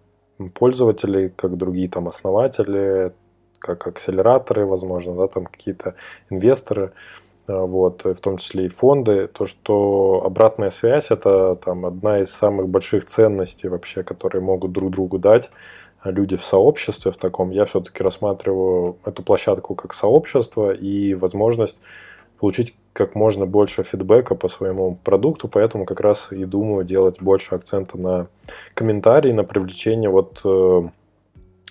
пользователи, 0.54 1.32
как 1.34 1.56
другие 1.56 1.88
там 1.88 2.08
основатели, 2.08 3.12
как 3.58 3.86
акселераторы, 3.86 4.66
возможно, 4.66 5.14
да, 5.14 5.28
там 5.28 5.46
какие-то 5.46 5.94
инвесторы, 6.30 6.92
вот, 7.46 8.04
в 8.04 8.16
том 8.16 8.38
числе 8.38 8.66
и 8.66 8.68
фонды, 8.68 9.28
то, 9.28 9.46
что 9.46 10.20
обратная 10.24 10.70
связь– 10.70 11.10
это 11.10 11.54
там 11.56 11.86
одна 11.86 12.20
из 12.20 12.30
самых 12.30 12.68
больших 12.68 13.04
ценностей 13.04 13.68
вообще, 13.68 14.02
которые 14.02 14.42
могут 14.42 14.72
друг 14.72 14.90
другу 14.90 15.18
дать 15.18 15.50
люди 16.04 16.36
в 16.36 16.44
сообществе 16.44 17.12
в 17.12 17.16
таком, 17.16 17.50
я 17.50 17.64
все-таки 17.64 18.02
рассматриваю 18.02 18.98
эту 19.04 19.22
площадку 19.22 19.74
как 19.74 19.94
сообщество 19.94 20.72
и 20.72 21.14
возможность 21.14 21.78
получить 22.38 22.74
как 22.96 23.14
можно 23.14 23.44
больше 23.44 23.82
фидбэка 23.82 24.34
по 24.34 24.48
своему 24.48 24.96
продукту, 25.04 25.48
поэтому 25.48 25.84
как 25.84 26.00
раз 26.00 26.32
и 26.32 26.46
думаю 26.46 26.82
делать 26.82 27.20
больше 27.20 27.54
акцента 27.54 27.98
на 27.98 28.28
комментарии, 28.72 29.32
на 29.32 29.44
привлечение 29.44 30.08
вот 30.08 30.40
э, 30.44 30.88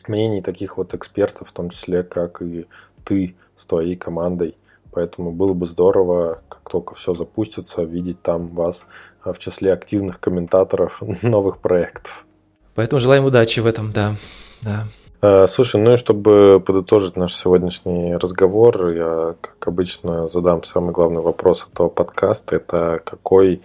мнений 0.08 0.44
таких 0.44 0.78
вот 0.78 0.94
экспертов, 0.94 1.50
в 1.50 1.52
том 1.52 1.70
числе 1.72 2.04
как 2.04 2.44
и 2.44 2.68
ты 3.04 3.36
с 3.56 3.66
твоей 3.66 3.96
командой. 3.96 4.56
Поэтому 4.92 5.32
было 5.32 5.54
бы 5.54 5.66
здорово, 5.66 6.42
как 6.48 6.70
только 6.70 6.94
все 6.94 7.16
запустится, 7.16 7.82
видеть 7.82 8.22
там 8.22 8.50
вас 8.50 8.86
в 9.24 9.40
числе 9.40 9.74
активных 9.74 10.20
комментаторов 10.20 11.02
новых 11.24 11.58
проектов. 11.58 12.28
Поэтому 12.76 13.00
желаем 13.00 13.26
удачи 13.26 13.62
в 13.62 13.66
этом, 13.66 13.92
да. 13.92 14.14
да. 14.62 14.84
Э, 15.22 15.48
слушай, 15.48 15.82
ну 15.82 15.94
и 15.94 15.98
чтобы 15.98 16.62
подытожить 16.66 17.16
наш 17.16 17.34
сегодняшний 17.34 18.16
разговор, 18.16 18.90
я, 18.90 19.36
как 19.42 19.68
обычно, 19.68 20.28
задам 20.28 20.64
самый 20.64 20.92
главный 20.92 21.22
вопрос 21.22 21.68
этого 21.72 21.90
подкаста. 21.90 22.58
Это 22.58 23.02
какой 23.04 23.62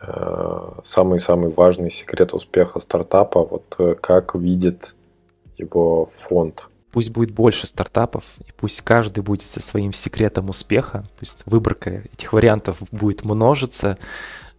э, 0.00 0.70
самый-самый 0.84 1.50
важный 1.50 1.90
секрет 1.90 2.32
успеха 2.34 2.80
стартапа? 2.80 3.44
Вот 3.44 3.74
э, 3.78 3.94
как 3.94 4.34
видит 4.34 4.94
его 5.56 6.06
фонд? 6.12 6.68
Пусть 6.92 7.10
будет 7.10 7.30
больше 7.30 7.66
стартапов, 7.66 8.24
и 8.40 8.52
пусть 8.56 8.80
каждый 8.80 9.20
будет 9.20 9.46
со 9.46 9.60
своим 9.60 9.92
секретом 9.92 10.48
успеха, 10.48 11.04
пусть 11.18 11.42
выборка 11.44 11.90
этих 12.10 12.32
вариантов 12.32 12.78
будет 12.90 13.22
множиться, 13.22 13.98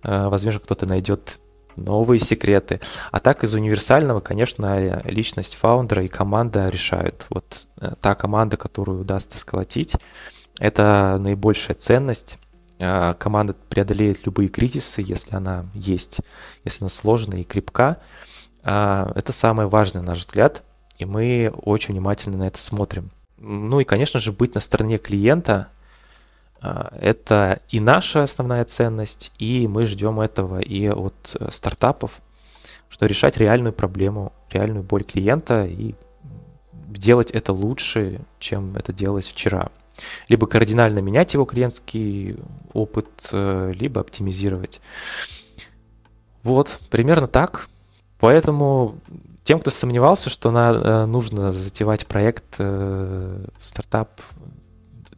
возможно, 0.04 0.60
кто-то 0.60 0.86
найдет 0.86 1.40
новые 1.78 2.20
секреты. 2.20 2.82
А 3.12 3.20
так 3.20 3.44
из 3.44 3.54
универсального, 3.54 4.20
конечно, 4.20 5.02
личность 5.06 5.56
фаундера 5.56 6.04
и 6.04 6.08
команда 6.08 6.68
решают. 6.68 7.26
Вот 7.30 7.68
э, 7.80 7.94
та 8.02 8.16
команда, 8.16 8.58
которую 8.58 9.02
удастся 9.02 9.40
сколотить, 9.40 9.96
это 10.60 11.18
наибольшая 11.20 11.76
ценность. 11.76 12.38
Э, 12.80 13.14
команда 13.18 13.56
преодолеет 13.70 14.26
любые 14.26 14.50
кризисы, 14.50 15.02
если 15.06 15.36
она 15.36 15.66
есть, 15.74 16.22
если 16.64 16.84
она 16.84 16.90
сложная 16.90 17.40
и 17.40 17.44
крепка. 17.44 17.98
Э, 18.64 19.12
это 19.16 19.32
самое 19.32 19.70
важное, 19.70 20.02
на 20.02 20.10
наш 20.10 20.20
взгляд, 20.20 20.64
и 20.98 21.06
мы 21.06 21.54
очень 21.64 21.94
внимательно 21.94 22.38
на 22.38 22.48
это 22.48 22.62
смотрим. 22.62 23.12
Ну 23.40 23.80
и, 23.80 23.84
конечно 23.84 24.20
же, 24.20 24.32
быть 24.32 24.56
на 24.56 24.62
стороне 24.62 24.98
клиента, 24.98 25.68
а, 25.70 25.77
это 27.00 27.60
и 27.70 27.80
наша 27.80 28.24
основная 28.24 28.66
ценность, 28.66 29.32
и 29.40 29.68
мы 29.68 29.86
ждем 29.86 30.20
этого 30.20 30.60
и 30.60 30.88
от 30.88 31.36
э, 31.40 31.50
стартапов, 31.52 32.22
что 32.90 33.06
решать 33.06 33.38
реальную 33.38 33.74
проблему, 33.74 34.34
реальную 34.52 34.84
боль 34.84 35.04
клиента 35.04 35.66
и 35.66 35.96
делать 36.88 37.32
это 37.32 37.54
лучше, 37.54 38.22
чем 38.40 38.76
это 38.76 38.94
делалось 38.94 39.28
вчера. 39.28 39.70
Либо 40.30 40.48
кардинально 40.48 41.00
менять 41.00 41.34
его 41.34 41.46
клиентский 41.46 42.38
опыт, 42.74 43.08
э, 43.32 43.74
либо 43.76 44.02
оптимизировать. 44.02 44.82
Вот, 46.44 46.80
примерно 46.90 47.28
так. 47.28 47.68
Поэтому 48.20 48.96
тем, 49.44 49.60
кто 49.60 49.70
сомневался, 49.70 50.30
что 50.30 50.52
на, 50.52 50.72
э, 50.72 51.06
нужно 51.06 51.52
затевать 51.52 52.08
проект, 52.08 52.60
стартап 53.60 54.10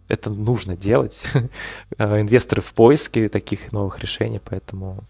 это 0.10 0.30
нужно 0.30 0.76
делать. 0.76 1.26
Э, 1.98 2.22
инвесторы 2.22 2.62
в 2.62 2.74
поиске 2.74 3.30
таких 3.30 3.72
новых 3.72 4.00
решений, 4.00 4.40
поэтому 4.44 5.04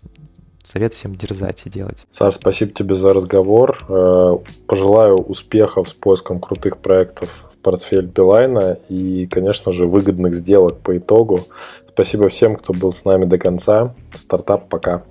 совет 0.63 0.93
всем 0.93 1.15
дерзать 1.15 1.65
и 1.65 1.69
делать. 1.69 2.05
Саш, 2.09 2.35
спасибо 2.35 2.71
тебе 2.71 2.95
за 2.95 3.13
разговор. 3.13 3.85
Э, 3.87 4.37
пожелаю 4.67 5.17
успехов 5.17 5.89
с 5.89 5.93
поиском 5.93 6.39
крутых 6.39 6.77
проектов 6.77 7.49
в 7.51 7.57
портфель 7.57 8.05
Билайна 8.05 8.77
и, 8.87 9.27
конечно 9.27 9.71
же, 9.71 9.85
выгодных 9.87 10.33
сделок 10.33 10.79
по 10.79 10.97
итогу. 10.97 11.41
Спасибо 11.89 12.29
всем, 12.29 12.55
кто 12.55 12.73
был 12.73 12.91
с 12.91 13.05
нами 13.05 13.25
до 13.25 13.37
конца. 13.37 13.93
Стартап 14.15 14.69
пока. 14.69 15.03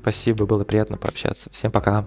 Спасибо, 0.00 0.46
было 0.46 0.64
приятно 0.64 0.96
пообщаться. 0.96 1.50
Всем 1.50 1.70
пока. 1.70 2.06